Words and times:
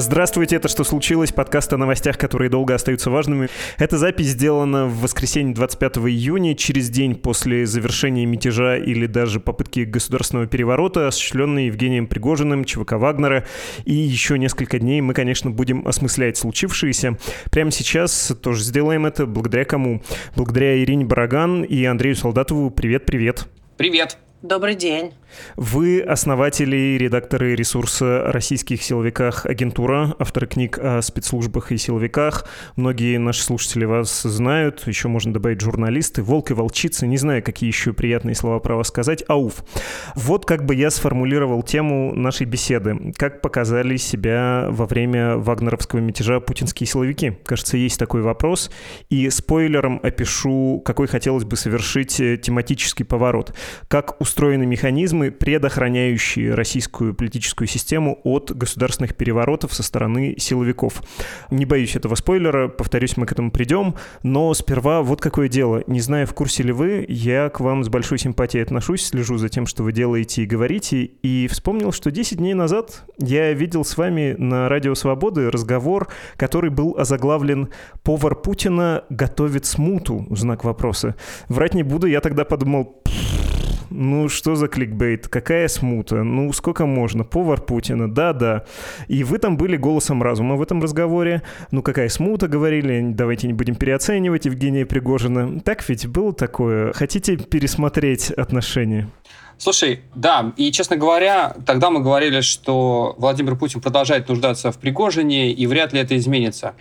Здравствуйте, 0.00 0.54
это 0.54 0.68
«Что 0.68 0.84
случилось?» 0.84 1.32
Подкаст 1.32 1.72
о 1.72 1.76
новостях, 1.76 2.18
которые 2.18 2.48
долго 2.48 2.72
остаются 2.72 3.10
важными. 3.10 3.48
Эта 3.78 3.98
запись 3.98 4.28
сделана 4.28 4.86
в 4.86 5.00
воскресенье 5.00 5.52
25 5.56 5.96
июня, 5.96 6.54
через 6.54 6.88
день 6.88 7.16
после 7.16 7.66
завершения 7.66 8.24
мятежа 8.24 8.76
или 8.76 9.06
даже 9.06 9.40
попытки 9.40 9.80
государственного 9.80 10.46
переворота, 10.46 11.08
осуществленной 11.08 11.66
Евгением 11.66 12.06
Пригожиным, 12.06 12.64
ЧВК 12.64 12.92
Вагнера. 12.92 13.44
И 13.86 13.94
еще 13.94 14.38
несколько 14.38 14.78
дней 14.78 15.00
мы, 15.00 15.14
конечно, 15.14 15.50
будем 15.50 15.84
осмыслять 15.88 16.36
случившееся. 16.36 17.18
Прямо 17.50 17.72
сейчас 17.72 18.32
тоже 18.40 18.62
сделаем 18.62 19.04
это 19.04 19.26
благодаря 19.26 19.64
кому? 19.64 20.00
Благодаря 20.36 20.80
Ирине 20.80 21.06
Бараган 21.06 21.64
и 21.64 21.84
Андрею 21.84 22.14
Солдатову. 22.14 22.70
Привет-привет. 22.70 23.48
Привет. 23.76 24.16
Добрый 24.42 24.76
день. 24.76 25.14
Вы 25.56 26.00
основатели 26.00 26.76
и 26.76 26.98
редакторы 26.98 27.56
ресурса 27.56 28.30
российских 28.32 28.82
силовиках 28.82 29.46
«Агентура», 29.46 30.14
авторы 30.18 30.46
книг 30.46 30.78
о 30.78 31.02
спецслужбах 31.02 31.72
и 31.72 31.76
силовиках. 31.76 32.46
Многие 32.76 33.18
наши 33.18 33.42
слушатели 33.42 33.84
вас 33.84 34.22
знают, 34.22 34.86
еще 34.86 35.08
можно 35.08 35.32
добавить 35.32 35.60
журналисты, 35.60 36.22
волк 36.22 36.52
и 36.52 36.54
волчица, 36.54 37.06
не 37.06 37.16
знаю, 37.16 37.42
какие 37.42 37.68
еще 37.68 37.92
приятные 37.92 38.36
слова 38.36 38.60
про 38.60 38.76
вас 38.76 38.88
сказать, 38.88 39.24
ауф. 39.26 39.64
Вот 40.14 40.46
как 40.46 40.64
бы 40.64 40.74
я 40.76 40.90
сформулировал 40.90 41.64
тему 41.64 42.14
нашей 42.14 42.46
беседы. 42.46 43.12
Как 43.16 43.40
показали 43.40 43.96
себя 43.96 44.66
во 44.70 44.86
время 44.86 45.36
вагнеровского 45.36 45.98
мятежа 45.98 46.38
путинские 46.38 46.86
силовики? 46.86 47.32
Кажется, 47.44 47.76
есть 47.76 47.98
такой 47.98 48.22
вопрос. 48.22 48.70
И 49.10 49.28
спойлером 49.30 49.98
опишу, 50.02 50.80
какой 50.84 51.08
хотелось 51.08 51.44
бы 51.44 51.56
совершить 51.56 52.20
э, 52.20 52.36
тематический 52.36 53.04
поворот. 53.04 53.52
Как 53.88 54.20
устроены 54.28 54.66
механизмы, 54.66 55.30
предохраняющие 55.30 56.52
российскую 56.52 57.14
политическую 57.14 57.66
систему 57.66 58.20
от 58.24 58.54
государственных 58.54 59.16
переворотов 59.16 59.72
со 59.72 59.82
стороны 59.82 60.34
силовиков. 60.36 61.02
Не 61.50 61.64
боюсь 61.64 61.96
этого 61.96 62.14
спойлера, 62.14 62.68
повторюсь, 62.68 63.16
мы 63.16 63.24
к 63.24 63.32
этому 63.32 63.50
придем, 63.50 63.94
но 64.22 64.52
сперва 64.52 65.00
вот 65.00 65.22
какое 65.22 65.48
дело. 65.48 65.82
Не 65.86 66.00
знаю, 66.00 66.26
в 66.26 66.34
курсе 66.34 66.62
ли 66.62 66.72
вы, 66.72 67.06
я 67.08 67.48
к 67.48 67.60
вам 67.60 67.84
с 67.84 67.88
большой 67.88 68.18
симпатией 68.18 68.62
отношусь, 68.62 69.06
слежу 69.06 69.38
за 69.38 69.48
тем, 69.48 69.66
что 69.66 69.82
вы 69.82 69.92
делаете 69.92 70.42
и 70.42 70.46
говорите, 70.46 71.04
и 71.04 71.48
вспомнил, 71.48 71.90
что 71.90 72.10
10 72.10 72.36
дней 72.36 72.52
назад 72.52 73.04
я 73.18 73.54
видел 73.54 73.82
с 73.82 73.96
вами 73.96 74.34
на 74.38 74.68
Радио 74.68 74.94
Свободы 74.94 75.50
разговор, 75.50 76.08
который 76.36 76.68
был 76.68 76.96
озаглавлен 76.98 77.70
«Повар 78.02 78.34
Путина 78.34 79.04
готовит 79.08 79.64
смуту?» 79.64 80.26
знак 80.30 80.64
вопроса. 80.64 81.14
Врать 81.48 81.72
не 81.72 81.82
буду, 81.82 82.06
я 82.06 82.20
тогда 82.20 82.44
подумал, 82.44 83.02
ну 83.90 84.28
что 84.28 84.54
за 84.54 84.68
кликбейт? 84.68 85.28
Какая 85.28 85.68
смута? 85.68 86.22
Ну 86.22 86.52
сколько 86.52 86.86
можно? 86.86 87.24
Повар 87.24 87.60
Путина, 87.60 88.12
да-да. 88.12 88.64
И 89.08 89.24
вы 89.24 89.38
там 89.38 89.56
были 89.56 89.76
голосом 89.76 90.22
разума 90.22 90.56
в 90.56 90.62
этом 90.62 90.82
разговоре. 90.82 91.42
Ну 91.70 91.82
какая 91.82 92.08
смута, 92.08 92.48
говорили, 92.48 93.02
давайте 93.12 93.46
не 93.46 93.52
будем 93.52 93.74
переоценивать 93.74 94.46
Евгения 94.46 94.86
Пригожина. 94.86 95.60
Так 95.60 95.88
ведь 95.88 96.06
было 96.06 96.32
такое? 96.32 96.92
Хотите 96.92 97.36
пересмотреть 97.36 98.30
отношения? 98.30 99.08
Слушай, 99.58 100.02
да, 100.14 100.52
и, 100.56 100.70
честно 100.70 100.96
говоря, 100.96 101.56
тогда 101.66 101.90
мы 101.90 102.00
говорили, 102.00 102.42
что 102.42 103.16
Владимир 103.18 103.56
Путин 103.56 103.80
продолжает 103.80 104.28
нуждаться 104.28 104.70
в 104.70 104.78
Пригожине, 104.78 105.50
и 105.50 105.66
вряд 105.66 105.92
ли 105.92 105.98
это 105.98 106.16
изменится. 106.16 106.74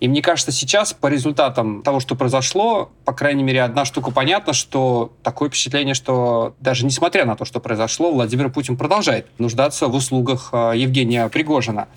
И 0.00 0.06
мне 0.06 0.22
кажется, 0.22 0.52
сейчас 0.52 0.92
по 0.92 1.08
результатам 1.08 1.82
того, 1.82 1.98
что 1.98 2.14
произошло, 2.14 2.90
по 3.04 3.12
крайней 3.12 3.42
мере, 3.42 3.62
одна 3.62 3.84
штука 3.84 4.12
понятна, 4.12 4.52
что 4.52 5.12
такое 5.22 5.48
впечатление, 5.48 5.94
что 5.94 6.54
даже 6.60 6.86
несмотря 6.86 7.24
на 7.24 7.34
то, 7.34 7.44
что 7.44 7.58
произошло, 7.58 8.12
Владимир 8.12 8.50
Путин 8.50 8.76
продолжает 8.76 9.26
нуждаться 9.38 9.88
в 9.88 9.94
услугах 9.94 10.50
а, 10.52 10.72
Евгения 10.72 11.28
Пригожина. 11.28 11.88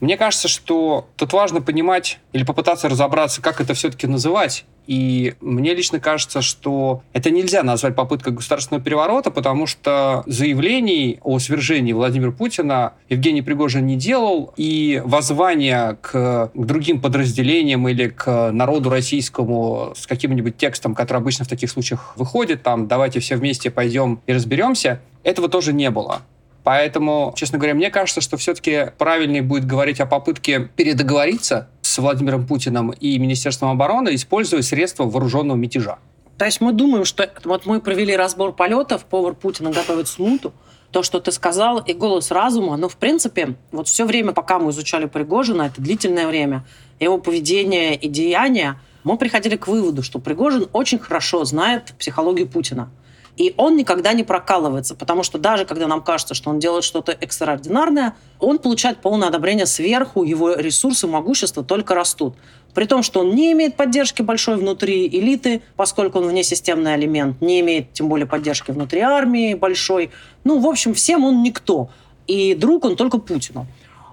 Мне 0.00 0.16
кажется, 0.16 0.48
что 0.48 1.08
тут 1.16 1.32
важно 1.32 1.62
понимать 1.62 2.18
или 2.32 2.44
попытаться 2.44 2.88
разобраться, 2.88 3.40
как 3.40 3.60
это 3.60 3.74
все-таки 3.74 4.06
называть. 4.06 4.64
И 4.86 5.34
мне 5.40 5.74
лично 5.74 6.00
кажется, 6.00 6.42
что 6.42 7.02
это 7.12 7.30
нельзя 7.30 7.62
назвать 7.62 7.94
попыткой 7.94 8.32
государственного 8.32 8.82
переворота, 8.82 9.30
потому 9.30 9.66
что 9.66 10.22
заявлений 10.26 11.18
о 11.22 11.38
свержении 11.38 11.92
Владимира 11.92 12.30
Путина 12.30 12.94
Евгений 13.08 13.42
Пригожин 13.42 13.86
не 13.86 13.96
делал, 13.96 14.52
и 14.56 15.02
воззвание 15.04 15.98
к, 16.00 16.50
к 16.54 16.66
другим 16.66 17.00
подразделениям 17.00 17.88
или 17.88 18.08
к 18.08 18.50
народу 18.52 18.90
российскому 18.90 19.92
с 19.96 20.06
каким-нибудь 20.06 20.56
текстом, 20.56 20.94
который 20.94 21.18
обычно 21.18 21.44
в 21.44 21.48
таких 21.48 21.70
случаях 21.70 22.14
выходит, 22.16 22.62
там 22.62 22.86
«давайте 22.86 23.20
все 23.20 23.36
вместе 23.36 23.70
пойдем 23.70 24.20
и 24.26 24.32
разберемся», 24.32 25.00
этого 25.22 25.48
тоже 25.48 25.72
не 25.72 25.90
было. 25.90 26.22
Поэтому, 26.66 27.32
честно 27.36 27.58
говоря, 27.58 27.74
мне 27.74 27.90
кажется, 27.90 28.20
что 28.20 28.36
все-таки 28.36 28.90
правильнее 28.98 29.40
будет 29.40 29.66
говорить 29.66 30.00
о 30.00 30.06
попытке 30.06 30.68
передоговориться 30.74 31.68
с 31.96 31.98
Владимиром 31.98 32.46
Путиным 32.46 32.90
и 32.90 33.18
Министерством 33.18 33.70
обороны, 33.70 34.14
используя 34.14 34.60
средства 34.60 35.04
вооруженного 35.04 35.56
мятежа. 35.56 35.96
То 36.36 36.44
есть 36.44 36.60
мы 36.60 36.72
думаем, 36.72 37.06
что 37.06 37.30
вот 37.44 37.64
мы 37.64 37.80
провели 37.80 38.14
разбор 38.14 38.52
полетов, 38.52 39.06
повар 39.06 39.32
Путина 39.32 39.70
готовит 39.70 40.06
смуту, 40.06 40.52
то, 40.90 41.02
что 41.02 41.20
ты 41.20 41.32
сказал, 41.32 41.78
и 41.78 41.94
голос 41.94 42.30
разума, 42.30 42.76
ну, 42.76 42.90
в 42.90 42.96
принципе, 42.96 43.56
вот 43.72 43.88
все 43.88 44.04
время, 44.04 44.32
пока 44.32 44.58
мы 44.58 44.72
изучали 44.72 45.06
Пригожина, 45.06 45.62
это 45.62 45.80
длительное 45.80 46.26
время, 46.26 46.66
его 47.00 47.16
поведение 47.16 47.94
и 47.94 48.08
деяния, 48.08 48.78
мы 49.02 49.16
приходили 49.16 49.56
к 49.56 49.66
выводу, 49.66 50.02
что 50.02 50.18
Пригожин 50.18 50.68
очень 50.74 50.98
хорошо 50.98 51.46
знает 51.46 51.94
психологию 51.98 52.46
Путина. 52.46 52.90
И 53.36 53.52
он 53.58 53.76
никогда 53.76 54.14
не 54.14 54.24
прокалывается, 54.24 54.94
потому 54.94 55.22
что 55.22 55.38
даже 55.38 55.66
когда 55.66 55.86
нам 55.86 56.02
кажется, 56.02 56.34
что 56.34 56.48
он 56.48 56.58
делает 56.58 56.84
что-то 56.84 57.12
экстраординарное, 57.12 58.16
он 58.40 58.58
получает 58.58 58.98
полное 58.98 59.28
одобрение 59.28 59.66
сверху, 59.66 60.24
его 60.24 60.54
ресурсы, 60.54 61.06
могущество 61.06 61.62
только 61.62 61.94
растут. 61.94 62.34
При 62.74 62.86
том, 62.86 63.02
что 63.02 63.20
он 63.20 63.34
не 63.34 63.52
имеет 63.52 63.76
поддержки 63.76 64.22
большой 64.22 64.56
внутри 64.56 65.06
элиты, 65.06 65.62
поскольку 65.76 66.18
он 66.18 66.28
внесистемный 66.28 66.96
элемент, 66.96 67.40
не 67.42 67.60
имеет 67.60 67.92
тем 67.92 68.08
более 68.08 68.26
поддержки 68.26 68.70
внутри 68.70 69.00
армии 69.00 69.54
большой. 69.54 70.10
Ну, 70.44 70.58
в 70.58 70.66
общем, 70.66 70.94
всем 70.94 71.24
он 71.24 71.42
никто. 71.42 71.90
И 72.26 72.54
друг 72.54 72.84
он 72.86 72.96
только 72.96 73.18
Путину. 73.18 73.66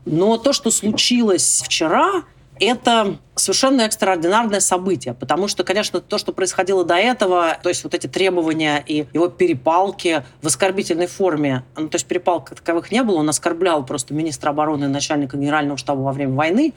Но 0.06 0.38
то, 0.38 0.52
что 0.52 0.70
случилось 0.70 1.62
вчера, 1.66 2.24
это 2.60 3.18
совершенно 3.36 3.82
экстраординарное 3.82 4.60
событие, 4.60 5.14
потому 5.14 5.48
что, 5.48 5.64
конечно, 5.64 6.00
то, 6.02 6.18
что 6.18 6.34
происходило 6.34 6.86
до 6.86 6.96
этого, 6.96 7.58
то 7.62 7.70
есть 7.70 7.84
вот 7.84 7.94
эти 7.94 8.08
требования 8.08 8.84
и 8.86 9.08
его 9.14 9.28
перепалки 9.28 10.24
в 10.42 10.48
оскорбительной 10.48 11.08
форме, 11.08 11.64
ну, 11.76 11.90
то 11.90 11.96
есть 11.96 12.06
перепалок 12.06 12.50
таковых 12.52 12.92
не 12.92 13.04
было, 13.04 13.18
он 13.18 13.30
оскорблял 13.30 13.86
просто 13.86 14.14
министра 14.14 14.52
обороны 14.52 14.86
и 14.86 14.88
начальника 14.88 15.38
генерального 15.38 15.78
штаба 15.78 16.02
во 16.02 16.12
время 16.12 16.34
войны, 16.34 16.74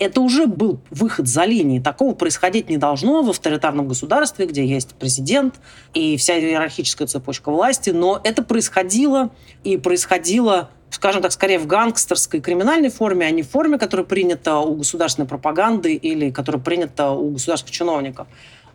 это 0.00 0.22
уже 0.22 0.46
был 0.46 0.80
выход 0.90 1.28
за 1.28 1.44
линии. 1.44 1.78
Такого 1.78 2.14
происходить 2.14 2.70
не 2.70 2.78
должно 2.78 3.22
в 3.22 3.28
авторитарном 3.28 3.86
государстве, 3.86 4.46
где 4.46 4.64
есть 4.64 4.94
президент 4.94 5.56
и 5.92 6.16
вся 6.16 6.38
иерархическая 6.38 7.06
цепочка 7.06 7.50
власти, 7.50 7.90
но 7.90 8.18
это 8.24 8.42
происходило 8.42 9.30
и 9.62 9.76
происходило 9.76 10.70
скажем 10.90 11.22
так, 11.22 11.32
скорее 11.32 11.58
в 11.58 11.66
гангстерской 11.66 12.40
криминальной 12.40 12.90
форме, 12.90 13.26
а 13.26 13.30
не 13.30 13.42
в 13.42 13.48
форме, 13.48 13.78
которая 13.78 14.04
принята 14.04 14.58
у 14.58 14.74
государственной 14.74 15.26
пропаганды 15.26 15.94
или 15.94 16.30
которая 16.30 16.62
принята 16.62 17.10
у 17.10 17.30
государственных 17.30 17.72
чиновников. 17.72 18.26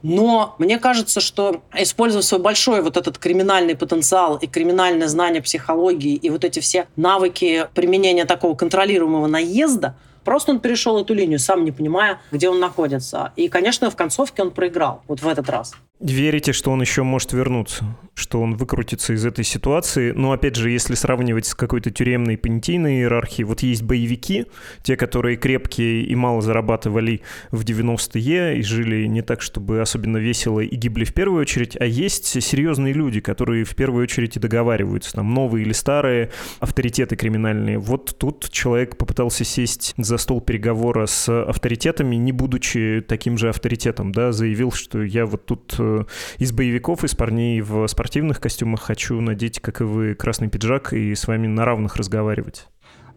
Но 0.01 0.55
мне 0.59 0.77
кажется, 0.77 1.19
что 1.19 1.63
используя 1.73 2.21
свой 2.21 2.39
большой 2.39 2.81
вот 2.81 2.95
этот 2.95 3.17
криминальный 3.17 3.75
потенциал 3.75 4.37
и 4.37 4.45
криминальное 4.45 5.07
знание 5.07 5.41
психологии 5.41 6.15
и 6.15 6.29
вот 6.29 6.43
эти 6.43 6.59
все 6.59 6.87
навыки 6.95 7.67
применения 7.73 8.25
такого 8.25 8.55
контролируемого 8.55 9.27
наезда, 9.27 9.95
Просто 10.23 10.51
он 10.51 10.59
перешел 10.59 10.99
эту 10.99 11.13
линию, 11.13 11.37
сам 11.37 11.63
не 11.63 11.71
понимая, 11.71 12.19
где 12.31 12.49
он 12.49 12.59
находится. 12.59 13.31
И, 13.35 13.47
конечно, 13.47 13.91
в 13.91 13.95
концовке 13.95 14.41
он 14.41 14.49
проиграл 14.49 15.03
вот 15.07 15.21
в 15.21 15.27
этот 15.27 15.47
раз. 15.49 15.75
Верите, 16.07 16.53
что 16.53 16.69
он 16.69 16.81
еще 16.81 17.01
может 17.01 17.33
вернуться? 17.33 17.83
Что 18.13 18.39
он 18.39 18.55
выкрутится 18.55 19.13
из 19.13 19.25
этой 19.25 19.43
ситуации? 19.43 20.11
Но, 20.11 20.33
опять 20.33 20.55
же, 20.55 20.69
если 20.69 20.93
сравнивать 20.93 21.47
с 21.47 21.55
какой-то 21.55 21.89
тюремной 21.89 22.37
понятийной 22.37 22.99
иерархией, 22.99 23.43
вот 23.43 23.61
есть 23.61 23.81
боевики, 23.81 24.45
те, 24.83 24.97
которые 24.97 25.35
крепкие 25.35 26.03
и 26.03 26.13
мало 26.13 26.41
зарабатывали 26.43 27.21
в 27.49 27.63
90-е 27.63 28.59
и 28.59 28.61
жили 28.61 29.07
не 29.07 29.23
так, 29.23 29.41
чтобы 29.41 29.81
особенно 29.81 30.17
весело 30.17 30.59
и 30.59 30.75
гибли 30.75 31.05
в 31.05 31.13
первую 31.15 31.41
очередь, 31.41 31.75
а 31.79 31.85
есть 31.85 32.39
серьезные 32.39 32.93
люди, 32.93 33.19
которые 33.19 33.63
в 33.63 33.75
первую 33.75 34.03
очередь 34.03 34.37
и 34.37 34.39
договариваются, 34.39 35.13
там, 35.13 35.33
новые 35.33 35.65
или 35.65 35.73
старые 35.73 36.29
авторитеты 36.59 37.15
криминальные. 37.15 37.79
Вот 37.79 38.15
тут 38.19 38.51
человек 38.51 38.95
попытался 38.95 39.43
сесть 39.43 39.95
за 39.97 40.17
стол 40.19 40.39
переговора 40.39 41.07
с 41.07 41.27
авторитетами, 41.41 42.15
не 42.15 42.31
будучи 42.31 43.03
таким 43.07 43.39
же 43.39 43.49
авторитетом, 43.49 44.11
да, 44.11 44.31
заявил, 44.31 44.71
что 44.71 45.01
я 45.01 45.25
вот 45.25 45.47
тут 45.47 45.75
э, 45.79 45.94
из 46.37 46.51
боевиков, 46.51 47.03
из 47.03 47.15
парней 47.15 47.61
в 47.61 47.87
спортивных 47.87 48.39
костюмах 48.39 48.81
хочу 48.81 49.19
надеть, 49.21 49.59
как 49.59 49.81
и 49.81 49.83
вы, 49.83 50.15
красный 50.15 50.49
пиджак 50.49 50.93
и 50.93 51.15
с 51.15 51.27
вами 51.27 51.47
на 51.47 51.65
равных 51.65 51.95
разговаривать. 51.95 52.67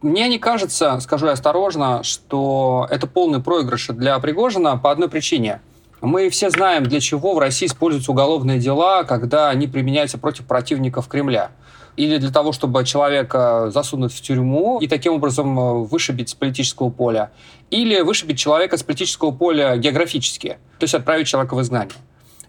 Мне 0.01 0.29
не 0.29 0.39
кажется, 0.39 0.97
скажу 1.01 1.25
я 1.25 1.33
осторожно, 1.33 2.03
что 2.03 2.87
это 2.89 3.05
полный 3.05 3.41
проигрыш 3.41 3.87
для 3.87 4.17
Пригожина 4.19 4.77
по 4.77 4.91
одной 4.91 5.09
причине. 5.09 5.59
Мы 6.01 6.29
все 6.29 6.49
знаем, 6.49 6.83
для 6.83 7.01
чего 7.01 7.33
в 7.33 7.39
России 7.39 7.65
используются 7.65 8.11
уголовные 8.11 8.59
дела, 8.59 9.03
когда 9.03 9.49
они 9.49 9.67
применяются 9.67 10.17
против 10.17 10.45
противников 10.45 11.09
Кремля. 11.09 11.51
или 11.97 12.17
для 12.17 12.31
того, 12.31 12.53
чтобы 12.53 12.85
человека 12.85 13.71
засунуть 13.71 14.13
в 14.13 14.21
тюрьму 14.21 14.79
и 14.79 14.87
таким 14.87 15.15
образом 15.15 15.59
э, 15.59 15.73
вышибить 15.83 16.29
с 16.29 16.33
политического 16.33 16.89
поля, 16.89 17.31
или 17.71 17.99
вышибить 17.99 18.39
человека 18.39 18.77
с 18.77 18.83
политического 18.83 19.31
поля 19.31 19.75
географически, 19.75 20.59
то 20.77 20.85
есть 20.85 20.93
отправить 20.93 21.27
человека 21.27 21.55
в 21.55 21.61
изгнание. 21.61 21.93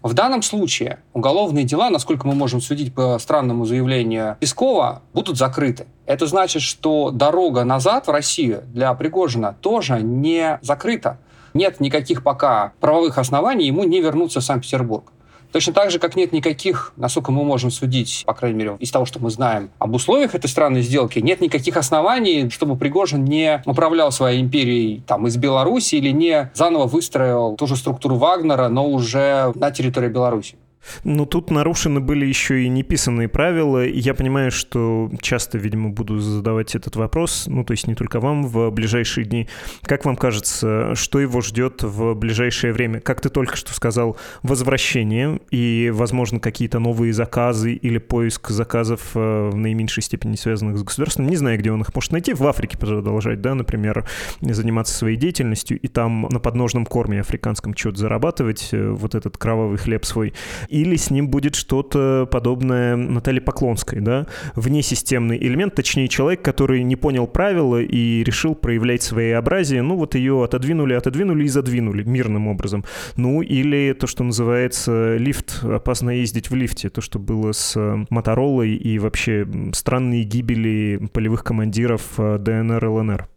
В 0.03 0.15
данном 0.15 0.41
случае 0.41 0.97
уголовные 1.13 1.63
дела, 1.63 1.91
насколько 1.91 2.27
мы 2.27 2.33
можем 2.33 2.59
судить 2.59 2.91
по 2.93 3.19
странному 3.19 3.65
заявлению 3.65 4.35
Пескова, 4.39 5.03
будут 5.13 5.37
закрыты. 5.37 5.85
Это 6.07 6.25
значит, 6.25 6.63
что 6.63 7.11
дорога 7.11 7.63
назад 7.63 8.07
в 8.07 8.11
Россию 8.11 8.63
для 8.73 8.91
Пригожина 8.95 9.55
тоже 9.61 10.01
не 10.01 10.57
закрыта. 10.63 11.19
Нет 11.53 11.79
никаких 11.79 12.23
пока 12.23 12.73
правовых 12.79 13.19
оснований 13.19 13.67
ему 13.67 13.83
не 13.83 14.01
вернуться 14.01 14.39
в 14.39 14.43
Санкт-Петербург. 14.43 15.11
Точно 15.51 15.73
так 15.73 15.91
же, 15.91 15.99
как 15.99 16.15
нет 16.15 16.31
никаких, 16.31 16.93
насколько 16.95 17.31
мы 17.31 17.43
можем 17.43 17.71
судить, 17.71 18.23
по 18.25 18.33
крайней 18.33 18.57
мере, 18.57 18.77
из 18.79 18.91
того, 18.91 19.05
что 19.05 19.19
мы 19.19 19.29
знаем 19.29 19.69
об 19.79 19.93
условиях 19.93 20.35
этой 20.35 20.47
странной 20.47 20.81
сделки, 20.81 21.19
нет 21.19 21.41
никаких 21.41 21.77
оснований, 21.77 22.49
чтобы 22.49 22.77
Пригожин 22.77 23.25
не 23.25 23.61
управлял 23.65 24.11
своей 24.11 24.41
империей 24.41 25.03
там, 25.05 25.27
из 25.27 25.37
Беларуси 25.37 25.95
или 25.95 26.09
не 26.09 26.51
заново 26.53 26.87
выстроил 26.87 27.55
ту 27.55 27.67
же 27.67 27.75
структуру 27.75 28.15
Вагнера, 28.15 28.69
но 28.69 28.87
уже 28.87 29.51
на 29.55 29.71
территории 29.71 30.09
Беларуси. 30.09 30.55
Ну, 31.03 31.25
тут 31.25 31.51
нарушены 31.51 31.99
были 31.99 32.25
еще 32.25 32.63
и 32.63 32.69
неписанные 32.69 33.27
правила. 33.27 33.85
Я 33.85 34.13
понимаю, 34.13 34.51
что 34.51 35.11
часто, 35.21 35.57
видимо, 35.57 35.89
буду 35.89 36.19
задавать 36.19 36.75
этот 36.75 36.95
вопрос, 36.95 37.45
ну, 37.47 37.63
то 37.63 37.71
есть 37.71 37.87
не 37.87 37.95
только 37.95 38.19
вам 38.19 38.47
в 38.47 38.69
ближайшие 38.71 39.25
дни. 39.25 39.47
Как 39.83 40.05
вам 40.05 40.15
кажется, 40.15 40.95
что 40.95 41.19
его 41.19 41.41
ждет 41.41 41.83
в 41.83 42.13
ближайшее 42.15 42.73
время? 42.73 42.99
Как 42.99 43.21
ты 43.21 43.29
только 43.29 43.55
что 43.55 43.73
сказал, 43.73 44.17
возвращение 44.43 45.39
и, 45.51 45.91
возможно, 45.93 46.39
какие-то 46.39 46.79
новые 46.79 47.13
заказы 47.13 47.73
или 47.73 47.97
поиск 47.97 48.49
заказов 48.49 49.11
э, 49.15 49.49
в 49.49 49.55
наименьшей 49.55 50.03
степени 50.03 50.35
связанных 50.35 50.77
с 50.77 50.83
государством. 50.83 51.27
Не 51.27 51.35
знаю, 51.35 51.59
где 51.59 51.71
он 51.71 51.81
их 51.81 51.93
может 51.93 52.11
найти. 52.11 52.33
В 52.33 52.45
Африке 52.47 52.77
продолжать, 52.77 53.41
да, 53.41 53.55
например, 53.55 54.07
заниматься 54.41 54.93
своей 54.93 55.17
деятельностью 55.17 55.79
и 55.79 55.87
там 55.87 56.27
на 56.29 56.39
подножном 56.39 56.85
корме 56.85 57.21
африканском 57.21 57.75
что-то 57.75 57.99
зарабатывать, 57.99 58.69
э, 58.71 58.89
вот 58.89 59.15
этот 59.15 59.37
кровавый 59.37 59.77
хлеб 59.77 60.05
свой 60.05 60.33
или 60.71 60.95
с 60.95 61.11
ним 61.11 61.27
будет 61.27 61.55
что-то 61.55 62.27
подобное 62.31 62.95
Наталье 62.95 63.41
Поклонской, 63.41 63.99
да, 63.99 64.25
внесистемный 64.55 65.37
элемент, 65.37 65.75
точнее 65.75 66.07
человек, 66.07 66.41
который 66.41 66.83
не 66.83 66.95
понял 66.95 67.27
правила 67.27 67.81
и 67.81 68.23
решил 68.23 68.55
проявлять 68.55 69.03
своеобразие, 69.03 69.81
ну 69.81 69.97
вот 69.97 70.15
ее 70.15 70.43
отодвинули, 70.43 70.93
отодвинули 70.93 71.43
и 71.43 71.47
задвинули 71.47 72.03
мирным 72.03 72.47
образом. 72.47 72.85
Ну 73.17 73.41
или 73.41 73.93
то, 73.93 74.07
что 74.07 74.23
называется 74.23 75.17
лифт, 75.17 75.63
опасно 75.63 76.11
ездить 76.11 76.49
в 76.49 76.55
лифте, 76.55 76.89
то, 76.89 77.01
что 77.01 77.19
было 77.19 77.51
с 77.51 77.77
Моторолой 78.09 78.75
и 78.75 78.97
вообще 78.99 79.47
странные 79.73 80.23
гибели 80.23 81.09
полевых 81.13 81.43
командиров 81.43 82.01
э, 82.17 82.37
ДНР, 82.37 82.85
ЛНР. 82.85 83.27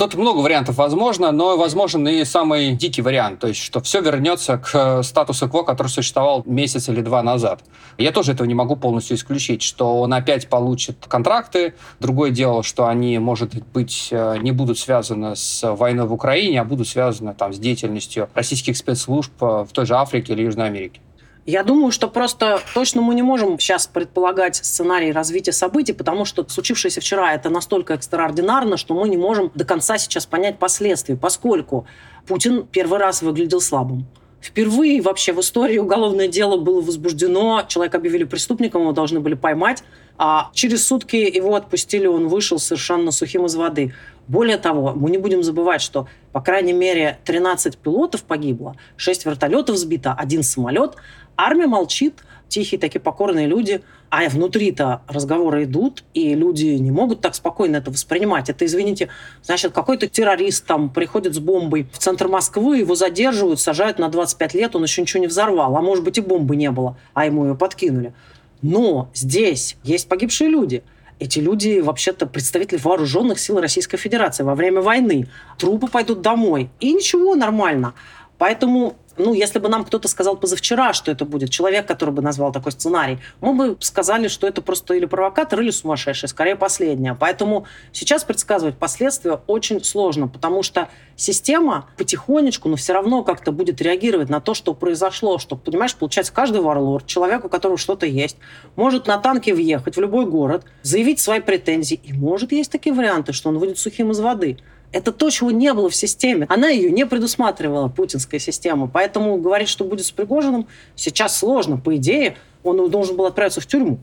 Тут 0.00 0.14
много 0.14 0.38
вариантов 0.38 0.78
возможно, 0.78 1.30
но 1.30 1.58
возможен 1.58 2.08
и 2.08 2.24
самый 2.24 2.72
дикий 2.72 3.02
вариант, 3.02 3.40
то 3.40 3.48
есть 3.48 3.60
что 3.60 3.82
все 3.82 4.00
вернется 4.00 4.56
к 4.56 4.70
э, 4.72 5.02
статусу 5.02 5.46
КВО, 5.46 5.62
который 5.62 5.88
существовал 5.88 6.42
месяц 6.46 6.88
или 6.88 7.02
два 7.02 7.22
назад. 7.22 7.62
Я 7.98 8.10
тоже 8.10 8.32
этого 8.32 8.46
не 8.46 8.54
могу 8.54 8.76
полностью 8.76 9.18
исключить, 9.18 9.60
что 9.60 10.00
он 10.00 10.14
опять 10.14 10.48
получит 10.48 11.04
контракты. 11.06 11.74
Другое 11.98 12.30
дело, 12.30 12.62
что 12.62 12.86
они, 12.86 13.18
может 13.18 13.54
быть, 13.74 14.08
э, 14.10 14.38
не 14.38 14.52
будут 14.52 14.78
связаны 14.78 15.36
с 15.36 15.70
войной 15.70 16.06
в 16.06 16.14
Украине, 16.14 16.62
а 16.62 16.64
будут 16.64 16.88
связаны 16.88 17.34
там, 17.34 17.52
с 17.52 17.58
деятельностью 17.58 18.30
российских 18.32 18.78
спецслужб 18.78 19.32
э, 19.42 19.66
в 19.68 19.72
той 19.74 19.84
же 19.84 19.96
Африке 19.96 20.32
или 20.32 20.44
Южной 20.44 20.68
Америке. 20.68 21.02
Я 21.46 21.62
думаю, 21.62 21.90
что 21.90 22.08
просто 22.08 22.60
точно 22.74 23.00
мы 23.00 23.14
не 23.14 23.22
можем 23.22 23.58
сейчас 23.58 23.86
предполагать 23.86 24.56
сценарий 24.56 25.10
развития 25.10 25.52
событий, 25.52 25.92
потому 25.92 26.24
что 26.24 26.46
случившееся 26.46 27.00
вчера 27.00 27.34
это 27.34 27.48
настолько 27.48 27.94
экстраординарно, 27.94 28.76
что 28.76 28.94
мы 28.94 29.08
не 29.08 29.16
можем 29.16 29.50
до 29.54 29.64
конца 29.64 29.96
сейчас 29.96 30.26
понять 30.26 30.58
последствия, 30.58 31.16
поскольку 31.16 31.86
Путин 32.26 32.66
первый 32.66 32.98
раз 32.98 33.22
выглядел 33.22 33.60
слабым. 33.60 34.06
Впервые 34.40 35.02
вообще 35.02 35.32
в 35.32 35.40
истории 35.40 35.78
уголовное 35.78 36.28
дело 36.28 36.56
было 36.56 36.80
возбуждено, 36.80 37.62
человека 37.68 37.98
объявили 37.98 38.24
преступником, 38.24 38.82
его 38.82 38.92
должны 38.92 39.20
были 39.20 39.34
поймать, 39.34 39.82
а 40.16 40.50
через 40.54 40.86
сутки 40.86 41.16
его 41.16 41.54
отпустили, 41.54 42.06
он 42.06 42.28
вышел 42.28 42.58
совершенно 42.58 43.10
сухим 43.10 43.46
из 43.46 43.54
воды. 43.54 43.94
Более 44.28 44.56
того, 44.56 44.92
мы 44.94 45.10
не 45.10 45.18
будем 45.18 45.42
забывать, 45.42 45.82
что, 45.82 46.06
по 46.32 46.40
крайней 46.40 46.72
мере, 46.72 47.18
13 47.24 47.76
пилотов 47.78 48.22
погибло, 48.22 48.76
6 48.96 49.26
вертолетов 49.26 49.76
сбито, 49.76 50.14
один 50.16 50.42
самолет– 50.42 50.96
Армия 51.42 51.66
молчит, 51.66 52.22
тихие 52.48 52.78
такие 52.78 53.00
покорные 53.00 53.46
люди, 53.46 53.80
а 54.10 54.28
внутри-то 54.28 55.00
разговоры 55.08 55.64
идут, 55.64 56.04
и 56.12 56.34
люди 56.34 56.66
не 56.66 56.90
могут 56.90 57.22
так 57.22 57.34
спокойно 57.34 57.76
это 57.76 57.90
воспринимать. 57.90 58.50
Это, 58.50 58.66
извините, 58.66 59.08
значит, 59.42 59.72
какой-то 59.72 60.06
террорист 60.06 60.66
там 60.66 60.90
приходит 60.90 61.34
с 61.34 61.38
бомбой 61.38 61.86
в 61.92 61.98
центр 61.98 62.28
Москвы, 62.28 62.78
его 62.78 62.94
задерживают, 62.94 63.58
сажают 63.58 63.98
на 63.98 64.08
25 64.08 64.52
лет, 64.52 64.76
он 64.76 64.82
еще 64.82 65.00
ничего 65.00 65.22
не 65.22 65.28
взорвал, 65.28 65.74
а 65.74 65.80
может 65.80 66.04
быть 66.04 66.18
и 66.18 66.20
бомбы 66.20 66.56
не 66.56 66.70
было, 66.70 66.98
а 67.14 67.24
ему 67.24 67.46
ее 67.46 67.54
подкинули. 67.54 68.12
Но 68.60 69.08
здесь 69.14 69.78
есть 69.82 70.08
погибшие 70.08 70.50
люди. 70.50 70.82
Эти 71.20 71.38
люди 71.38 71.80
вообще-то 71.80 72.26
представители 72.26 72.78
вооруженных 72.82 73.38
сил 73.38 73.60
Российской 73.60 73.98
Федерации 73.98 74.42
во 74.42 74.54
время 74.54 74.80
войны. 74.80 75.28
Трупы 75.58 75.86
пойдут 75.86 76.22
домой. 76.22 76.70
И 76.80 76.92
ничего, 76.94 77.34
нормально. 77.34 77.92
Поэтому 78.40 78.96
ну, 79.18 79.34
если 79.34 79.58
бы 79.58 79.68
нам 79.68 79.84
кто-то 79.84 80.08
сказал 80.08 80.34
позавчера, 80.34 80.94
что 80.94 81.12
это 81.12 81.26
будет 81.26 81.50
человек, 81.50 81.86
который 81.86 82.10
бы 82.10 82.22
назвал 82.22 82.52
такой 82.52 82.72
сценарий, 82.72 83.18
мы 83.42 83.52
бы 83.52 83.76
сказали, 83.80 84.28
что 84.28 84.46
это 84.46 84.62
просто 84.62 84.94
или 84.94 85.04
провокатор, 85.04 85.60
или 85.60 85.70
сумасшедший, 85.70 86.26
скорее 86.26 86.56
последнее. 86.56 87.14
Поэтому 87.14 87.66
сейчас 87.92 88.24
предсказывать 88.24 88.78
последствия 88.78 89.42
очень 89.46 89.84
сложно, 89.84 90.26
потому 90.26 90.62
что 90.62 90.88
система 91.16 91.90
потихонечку, 91.98 92.70
но 92.70 92.76
все 92.76 92.94
равно 92.94 93.22
как-то 93.22 93.52
будет 93.52 93.82
реагировать 93.82 94.30
на 94.30 94.40
то, 94.40 94.54
что 94.54 94.72
произошло, 94.72 95.38
что, 95.38 95.54
понимаешь, 95.54 95.94
получается, 95.94 96.32
каждый 96.32 96.62
варлорд, 96.62 97.06
человек, 97.06 97.44
у 97.44 97.50
которого 97.50 97.76
что-то 97.76 98.06
есть, 98.06 98.38
может 98.74 99.06
на 99.06 99.18
танке 99.18 99.52
въехать 99.52 99.96
в 99.98 100.00
любой 100.00 100.24
город, 100.24 100.64
заявить 100.80 101.20
свои 101.20 101.40
претензии, 101.40 102.00
и 102.02 102.14
может 102.14 102.52
есть 102.52 102.72
такие 102.72 102.94
варианты, 102.94 103.34
что 103.34 103.50
он 103.50 103.58
выйдет 103.58 103.78
сухим 103.78 104.12
из 104.12 104.20
воды. 104.20 104.56
Это 104.92 105.12
то, 105.12 105.30
чего 105.30 105.50
не 105.50 105.72
было 105.72 105.88
в 105.88 105.94
системе. 105.94 106.46
Она 106.48 106.68
ее 106.68 106.90
не 106.90 107.06
предусматривала, 107.06 107.88
путинская 107.88 108.40
система. 108.40 108.88
Поэтому 108.88 109.36
говорить, 109.38 109.68
что 109.68 109.84
будет 109.84 110.04
с 110.06 110.10
Пригожиным, 110.10 110.66
сейчас 110.96 111.36
сложно. 111.38 111.76
По 111.76 111.94
идее, 111.96 112.36
он 112.64 112.90
должен 112.90 113.16
был 113.16 113.26
отправиться 113.26 113.60
в 113.60 113.66
тюрьму. 113.66 114.00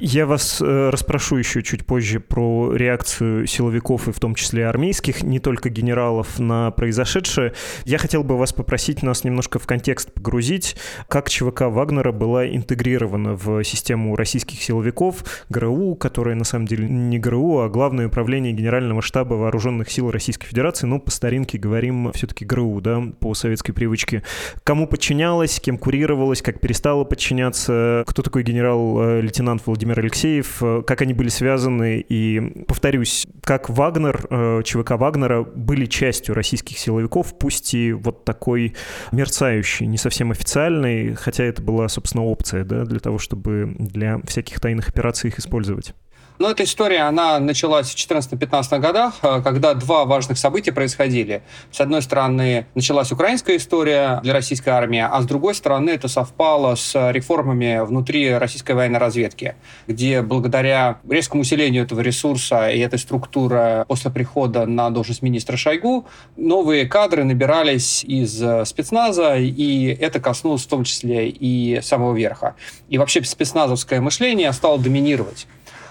Я 0.00 0.26
вас 0.26 0.60
э, 0.60 0.90
расспрошу 0.90 1.36
еще 1.36 1.62
чуть 1.62 1.86
позже 1.86 2.20
про 2.20 2.72
реакцию 2.74 3.46
силовиков 3.46 4.08
и 4.08 4.12
в 4.12 4.18
том 4.18 4.34
числе 4.34 4.66
армейских, 4.66 5.22
не 5.22 5.38
только 5.38 5.68
генералов, 5.68 6.38
на 6.38 6.70
произошедшее. 6.72 7.52
Я 7.84 7.98
хотел 7.98 8.24
бы 8.24 8.36
вас 8.36 8.52
попросить 8.52 9.02
нас 9.02 9.24
немножко 9.24 9.58
в 9.58 9.66
контекст 9.66 10.12
погрузить, 10.12 10.76
как 11.08 11.30
ЧВК 11.30 11.62
Вагнера 11.62 12.12
была 12.12 12.48
интегрирована 12.48 13.34
в 13.34 13.62
систему 13.62 14.16
российских 14.16 14.62
силовиков, 14.62 15.24
ГРУ, 15.48 15.94
которое 15.94 16.34
на 16.34 16.44
самом 16.44 16.66
деле 16.66 16.88
не 16.88 17.18
ГРУ, 17.18 17.60
а 17.60 17.68
Главное 17.76 18.06
управление 18.06 18.54
Генерального 18.54 19.02
штаба 19.02 19.34
Вооруженных 19.34 19.90
сил 19.90 20.10
Российской 20.10 20.46
Федерации, 20.46 20.86
ну, 20.86 20.98
по 20.98 21.10
старинке 21.10 21.58
говорим 21.58 22.10
все-таки 22.14 22.46
ГРУ, 22.46 22.80
да, 22.80 23.02
по 23.20 23.34
советской 23.34 23.74
привычке. 23.74 24.22
Кому 24.64 24.86
подчинялась, 24.86 25.60
кем 25.60 25.76
курировалась, 25.76 26.40
как 26.40 26.58
перестала 26.58 27.04
подчиняться, 27.04 28.02
кто 28.06 28.22
такой 28.22 28.44
генерал-лейтенант 28.44 29.65
Владимир 29.66 29.98
Алексеев, 29.98 30.62
э, 30.62 30.82
как 30.86 31.02
они 31.02 31.14
были 31.14 31.28
связаны, 31.28 32.04
и, 32.06 32.64
повторюсь, 32.66 33.26
как 33.42 33.68
Вагнер, 33.68 34.26
э, 34.30 34.62
ЧВК 34.64 34.92
Вагнера 34.92 35.42
были 35.42 35.86
частью 35.86 36.34
российских 36.34 36.78
силовиков, 36.78 37.38
пусть 37.38 37.74
и 37.74 37.92
вот 37.92 38.24
такой 38.24 38.74
мерцающий, 39.12 39.86
не 39.86 39.98
совсем 39.98 40.30
официальный, 40.30 41.14
хотя 41.14 41.44
это 41.44 41.62
была, 41.62 41.88
собственно, 41.88 42.24
опция, 42.24 42.64
да, 42.64 42.84
для 42.84 43.00
того, 43.00 43.18
чтобы 43.18 43.74
для 43.78 44.20
всяких 44.26 44.60
тайных 44.60 44.88
операций 44.88 45.28
их 45.28 45.38
использовать. 45.38 45.94
Но 46.38 46.50
эта 46.50 46.64
история, 46.64 47.00
она 47.00 47.38
началась 47.38 47.90
в 47.90 47.96
14-15 47.96 48.78
годах, 48.78 49.14
э, 49.22 49.40
когда 49.42 49.74
два 49.74 50.04
важных 50.04 50.38
события 50.38 50.72
происходили. 50.72 51.42
С 51.70 51.80
одной 51.80 52.02
стороны, 52.02 52.66
началась 52.74 53.10
украинская 53.12 53.56
история 53.56 54.20
для 54.22 54.32
российской 54.32 54.70
армии, 54.70 55.00
а 55.00 55.20
с 55.20 55.26
другой 55.26 55.54
стороны, 55.54 55.90
это 55.90 56.08
совпало 56.08 56.74
с 56.74 57.10
реформами 57.12 57.84
внутри 57.84 58.34
российской 58.34 58.72
военной 58.72 58.98
разведки, 58.98 59.56
где 59.86 60.22
благодаря 60.22 60.98
резкому 61.08 61.42
усилению 61.42 61.84
этого 61.84 62.00
ресурса 62.00 62.70
и 62.70 62.78
этой 62.80 62.98
структуры 62.98 63.84
после 63.88 64.10
прихода 64.10 64.66
на 64.66 64.90
должность 64.90 65.22
министра 65.22 65.56
Шойгу, 65.56 66.06
новые 66.36 66.86
кадры 66.86 67.24
набирались 67.24 68.04
из 68.04 68.42
спецназа, 68.68 69.36
и 69.36 69.86
это 69.86 70.20
коснулось 70.20 70.64
в 70.64 70.68
том 70.68 70.84
числе 70.84 71.28
и 71.28 71.80
самого 71.82 72.14
верха. 72.14 72.56
И 72.88 72.98
вообще 72.98 73.22
спецназовское 73.24 74.00
мышление 74.00 74.52
стало 74.52 74.78
доминировать. 74.78 75.46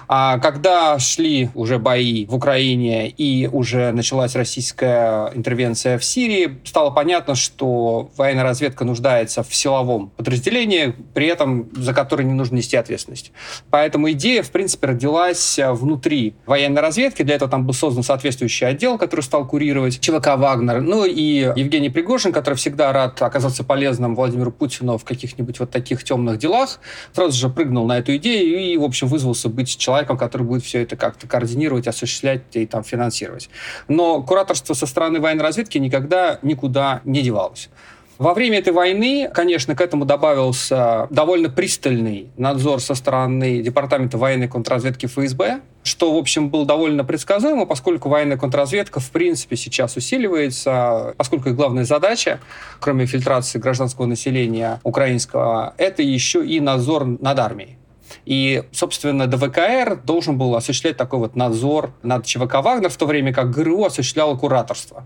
А 0.07 0.37
когда 0.39 0.99
шли 0.99 1.49
уже 1.53 1.79
бои 1.79 2.25
в 2.25 2.35
Украине 2.35 3.09
и 3.09 3.47
уже 3.47 3.91
началась 3.91 4.35
российская 4.35 5.31
интервенция 5.33 5.97
в 5.97 6.03
Сирии, 6.03 6.59
стало 6.63 6.91
понятно, 6.91 7.35
что 7.35 8.11
военная 8.17 8.43
разведка 8.43 8.85
нуждается 8.85 9.43
в 9.43 9.53
силовом 9.53 10.09
подразделении, 10.09 10.93
при 11.13 11.27
этом 11.27 11.69
за 11.75 11.93
которое 11.93 12.23
не 12.23 12.33
нужно 12.33 12.55
нести 12.55 12.77
ответственность. 12.77 13.31
Поэтому 13.69 14.11
идея, 14.11 14.43
в 14.43 14.51
принципе, 14.51 14.87
родилась 14.87 15.59
внутри 15.59 16.35
военной 16.45 16.81
разведки. 16.81 17.23
Для 17.23 17.35
этого 17.35 17.49
там 17.49 17.65
был 17.65 17.73
создан 17.73 18.03
соответствующий 18.03 18.67
отдел, 18.67 18.97
который 18.97 19.21
стал 19.21 19.47
курировать 19.47 19.99
ЧВК 19.99 20.37
«Вагнер». 20.37 20.81
Ну 20.81 21.05
и 21.05 21.51
Евгений 21.55 21.89
Пригожин, 21.89 22.31
который 22.31 22.55
всегда 22.55 22.91
рад 22.93 23.21
оказаться 23.21 23.63
полезным 23.63 24.15
Владимиру 24.15 24.51
Путину 24.51 24.97
в 24.97 25.03
каких-нибудь 25.03 25.59
вот 25.59 25.71
таких 25.71 26.03
темных 26.03 26.37
делах, 26.37 26.79
сразу 27.13 27.37
же 27.37 27.49
прыгнул 27.49 27.85
на 27.87 27.97
эту 27.97 28.15
идею 28.17 28.59
и, 28.59 28.77
в 28.77 28.83
общем, 28.83 29.07
вызвался 29.07 29.49
быть 29.49 29.77
человеком, 29.77 29.94
который 30.03 30.43
будет 30.43 30.63
все 30.63 30.83
это 30.83 30.95
как-то 30.95 31.27
координировать, 31.27 31.87
осуществлять 31.87 32.41
и 32.53 32.65
там 32.65 32.83
финансировать. 32.83 33.49
Но 33.87 34.21
кураторство 34.21 34.73
со 34.73 34.85
стороны 34.85 35.19
военной 35.19 35.43
разведки 35.43 35.77
никогда 35.77 36.39
никуда 36.41 37.01
не 37.05 37.21
девалось. 37.21 37.69
Во 38.17 38.33
время 38.33 38.59
этой 38.59 38.71
войны, 38.71 39.29
конечно, 39.33 39.75
к 39.75 39.81
этому 39.81 40.05
добавился 40.05 41.07
довольно 41.09 41.49
пристальный 41.49 42.29
надзор 42.37 42.79
со 42.79 42.95
стороны 42.95 43.61
Департамента 43.61 44.17
военной 44.17 44.47
контрразведки 44.47 45.07
ФСБ, 45.07 45.59
что, 45.83 46.13
в 46.13 46.17
общем, 46.17 46.49
было 46.49 46.65
довольно 46.65 47.03
предсказуемо, 47.03 47.65
поскольку 47.65 48.07
военная 48.07 48.37
контрразведка, 48.37 49.01
в 49.01 49.11
принципе, 49.11 49.57
сейчас 49.57 49.97
усиливается, 49.97 51.13
поскольку 51.17 51.49
их 51.49 51.55
главная 51.55 51.83
задача, 51.83 52.39
кроме 52.79 53.05
фильтрации 53.05 53.59
гражданского 53.59 54.05
населения 54.05 54.79
украинского, 54.83 55.73
это 55.77 56.01
еще 56.01 56.45
и 56.45 56.61
надзор 56.61 57.05
над 57.05 57.37
армией. 57.37 57.77
И, 58.25 58.63
собственно, 58.71 59.27
ДВКР 59.27 60.01
должен 60.03 60.37
был 60.37 60.55
осуществлять 60.55 60.97
такой 60.97 61.19
вот 61.19 61.35
надзор 61.35 61.91
над 62.03 62.25
ЧВК 62.25 62.55
«Вагнер», 62.55 62.89
в 62.89 62.97
то 62.97 63.05
время 63.05 63.33
как 63.33 63.51
ГРУ 63.51 63.85
осуществляло 63.85 64.35
кураторство. 64.35 65.05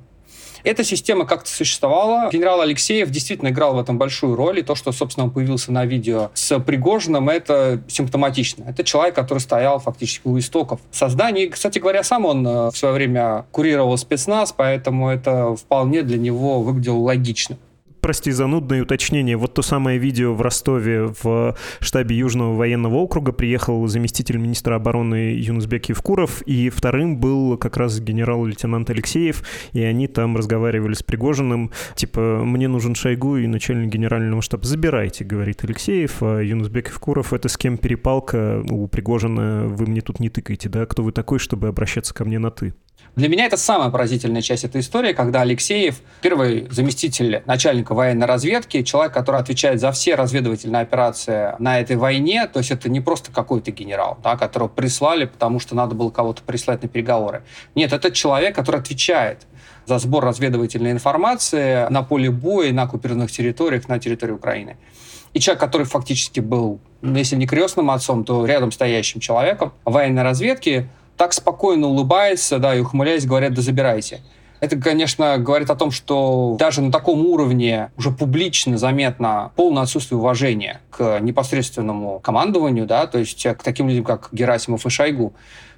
Эта 0.63 0.83
система 0.83 1.25
как-то 1.25 1.49
существовала. 1.49 2.29
Генерал 2.31 2.61
Алексеев 2.61 3.09
действительно 3.09 3.49
играл 3.49 3.75
в 3.75 3.79
этом 3.79 3.97
большую 3.97 4.35
роль. 4.35 4.59
И 4.59 4.61
то, 4.61 4.75
что, 4.75 4.91
собственно, 4.91 5.25
он 5.25 5.31
появился 5.31 5.71
на 5.71 5.85
видео 5.85 6.31
с 6.33 6.59
Пригожиным, 6.59 7.29
это 7.29 7.81
симптоматично. 7.87 8.65
Это 8.67 8.83
человек, 8.83 9.15
который 9.15 9.39
стоял 9.39 9.79
фактически 9.79 10.27
у 10.27 10.37
истоков 10.37 10.81
создания. 10.91 11.45
И, 11.45 11.49
кстати 11.49 11.79
говоря, 11.79 12.03
сам 12.03 12.25
он 12.25 12.45
э, 12.45 12.71
в 12.71 12.77
свое 12.77 12.93
время 12.93 13.45
курировал 13.51 13.97
спецназ, 13.97 14.53
поэтому 14.55 15.09
это 15.09 15.55
вполне 15.55 16.03
для 16.03 16.17
него 16.17 16.61
выглядело 16.61 16.97
логично 16.97 17.57
прости, 18.01 18.31
занудное 18.31 18.81
уточнение. 18.81 19.37
Вот 19.37 19.53
то 19.53 19.61
самое 19.61 19.97
видео 19.97 20.33
в 20.33 20.41
Ростове 20.41 21.13
в 21.21 21.55
штабе 21.79 22.17
Южного 22.17 22.55
военного 22.55 22.95
округа 22.95 23.31
приехал 23.31 23.85
заместитель 23.87 24.37
министра 24.37 24.75
обороны 24.75 25.35
Юнусбек 25.35 25.89
Евкуров, 25.89 26.41
и 26.43 26.69
вторым 26.69 27.17
был 27.17 27.57
как 27.57 27.77
раз 27.77 27.99
генерал-лейтенант 27.99 28.89
Алексеев, 28.89 29.43
и 29.73 29.81
они 29.81 30.07
там 30.07 30.37
разговаривали 30.37 30.93
с 30.93 31.03
Пригожиным, 31.03 31.71
типа, 31.95 32.41
мне 32.43 32.67
нужен 32.67 32.95
Шойгу 32.95 33.37
и 33.37 33.47
начальник 33.47 33.91
генерального 33.91 34.41
штаба. 34.41 34.65
Забирайте, 34.65 35.23
говорит 35.23 35.63
Алексеев, 35.63 36.21
а 36.21 36.41
Юнусбек 36.41 36.89
Евкуров, 36.89 37.33
это 37.33 37.49
с 37.49 37.57
кем 37.57 37.77
перепалка 37.77 38.63
у 38.69 38.87
Пригожина, 38.87 39.67
вы 39.67 39.85
мне 39.85 40.01
тут 40.01 40.19
не 40.19 40.29
тыкаете, 40.29 40.69
да, 40.69 40.85
кто 40.85 41.03
вы 41.03 41.11
такой, 41.11 41.39
чтобы 41.39 41.67
обращаться 41.67 42.13
ко 42.13 42.25
мне 42.25 42.39
на 42.39 42.51
«ты»? 42.51 42.73
Для 43.15 43.27
меня 43.27 43.45
это 43.45 43.57
самая 43.57 43.89
поразительная 43.89 44.41
часть 44.41 44.63
этой 44.63 44.81
истории, 44.81 45.13
когда 45.13 45.41
Алексеев, 45.41 46.01
первый 46.21 46.67
заместитель 46.69 47.41
начальника 47.45 47.88
военной 47.95 48.27
разведки, 48.27 48.83
человек, 48.83 49.13
который 49.13 49.39
отвечает 49.39 49.79
за 49.79 49.91
все 49.91 50.15
разведывательные 50.15 50.81
операции 50.81 51.55
на 51.59 51.79
этой 51.79 51.95
войне, 51.95 52.47
то 52.47 52.59
есть 52.59 52.71
это 52.71 52.89
не 52.89 53.01
просто 53.01 53.31
какой-то 53.31 53.71
генерал, 53.71 54.17
да, 54.23 54.37
которого 54.37 54.67
прислали, 54.67 55.25
потому 55.25 55.59
что 55.59 55.75
надо 55.75 55.95
было 55.95 56.09
кого-то 56.09 56.41
прислать 56.43 56.81
на 56.81 56.89
переговоры. 56.89 57.43
Нет, 57.75 57.93
это 57.93 58.11
человек, 58.11 58.55
который 58.55 58.79
отвечает 58.81 59.47
за 59.85 59.97
сбор 59.99 60.23
разведывательной 60.23 60.91
информации 60.91 61.89
на 61.89 62.03
поле 62.03 62.29
боя, 62.29 62.71
на 62.71 62.83
оккупированных 62.83 63.31
территориях, 63.31 63.87
на 63.87 63.99
территории 63.99 64.33
Украины. 64.33 64.77
И 65.33 65.39
человек, 65.39 65.59
который 65.59 65.85
фактически 65.85 66.39
был, 66.39 66.79
если 67.01 67.35
не 67.35 67.45
крестным 67.45 67.91
отцом, 67.91 68.23
то 68.23 68.45
рядом 68.45 68.71
стоящим 68.71 69.19
человеком 69.19 69.73
военной 69.85 70.23
разведки, 70.23 70.89
так 71.17 71.33
спокойно 71.33 71.87
улыбается, 71.87 72.59
да, 72.59 72.75
и 72.75 72.79
ухмыляясь, 72.79 73.25
говорят, 73.25 73.53
да 73.53 73.61
забирайте. 73.61 74.21
Это, 74.59 74.77
конечно, 74.77 75.37
говорит 75.37 75.69
о 75.69 75.75
том, 75.75 75.89
что 75.91 76.57
даже 76.59 76.81
на 76.81 76.91
таком 76.91 77.25
уровне 77.25 77.91
уже 77.97 78.11
публично 78.11 78.77
заметно 78.77 79.51
полное 79.55 79.83
отсутствие 79.83 80.19
уважения 80.19 80.81
к 80.89 81.19
непосредственному 81.21 82.19
командованию, 82.19 82.85
да, 82.85 83.07
то 83.07 83.19
есть 83.19 83.41
к 83.41 83.63
таким 83.63 83.87
людям, 83.87 84.03
как 84.03 84.29
Герасимов 84.31 84.85
и 84.85 84.89
Шойгу. 84.89 85.33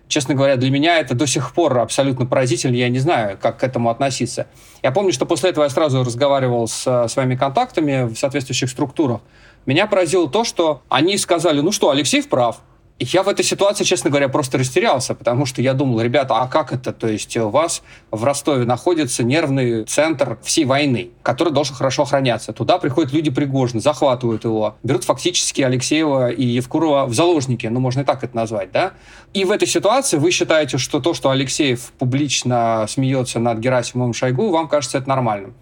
Честно 0.08 0.34
говоря, 0.34 0.58
для 0.58 0.72
меня 0.72 1.00
это 1.00 1.16
до 1.16 1.26
сих 1.26 1.54
пор 1.54 1.78
абсолютно 1.78 2.26
поразительно. 2.26 2.76
Я 2.76 2.90
не 2.90 3.00
знаю, 3.00 3.38
как 3.42 3.60
к 3.60 3.64
этому 3.64 3.90
относиться. 3.90 4.48
Я 4.84 4.92
помню, 4.92 5.14
что 5.14 5.26
после 5.26 5.52
этого 5.52 5.64
я 5.64 5.70
сразу 5.70 6.04
разговаривал 6.04 6.68
с 6.68 7.08
своими 7.08 7.36
контактами 7.36 8.12
в 8.12 8.18
соответствующих 8.18 8.70
структурах. 8.70 9.22
Меня 9.66 9.88
поразило 9.88 10.28
то, 10.28 10.44
что 10.44 10.82
они 10.90 11.18
сказали, 11.18 11.62
ну 11.62 11.72
что, 11.72 11.92
Алексей 11.92 12.24
прав, 12.24 12.62
я 13.04 13.24
в 13.24 13.28
этой 13.28 13.44
ситуации, 13.44 13.84
честно 13.84 14.10
говоря, 14.10 14.30
просто 14.30 14.58
растерялся, 14.58 15.16
потому 15.16 15.46
что 15.46 15.62
я 15.62 15.74
думал, 15.74 16.02
ребята, 16.02 16.36
а 16.36 16.48
как 16.48 16.72
это? 16.72 16.94
То 16.94 17.08
есть 17.08 17.36
у 17.36 17.50
вас 17.50 17.82
в 18.12 18.24
Ростове 18.24 18.66
находится 18.66 19.24
нервный 19.24 19.86
центр 19.86 20.38
всей 20.44 20.66
войны, 20.66 21.10
который 21.24 21.52
должен 21.52 21.76
хорошо 21.76 22.04
охраняться. 22.04 22.54
Туда 22.54 22.78
приходят 22.78 23.12
люди 23.12 23.32
Пригожины, 23.32 23.82
захватывают 23.82 24.44
его, 24.44 24.76
берут 24.84 25.04
фактически 25.04 25.62
Алексеева 25.62 26.30
и 26.30 26.46
Евкурова 26.46 27.06
в 27.06 27.14
заложники, 27.14 27.66
ну, 27.68 27.80
можно 27.80 28.02
и 28.02 28.04
так 28.04 28.24
это 28.24 28.36
назвать, 28.36 28.72
да? 28.72 28.92
И 29.34 29.46
в 29.46 29.52
этой 29.52 29.68
ситуации 29.68 30.18
вы 30.18 30.32
считаете, 30.32 30.78
что 30.78 31.00
то, 31.00 31.14
что 31.14 31.32
Алексеев 31.32 31.92
публично 31.98 32.86
смеется 32.88 33.40
над 33.40 33.58
Герасимовым 33.60 34.14
Шойгу, 34.14 34.50
вам 34.50 34.68
кажется 34.68 35.00
это 35.00 35.10
нормальным. 35.10 35.56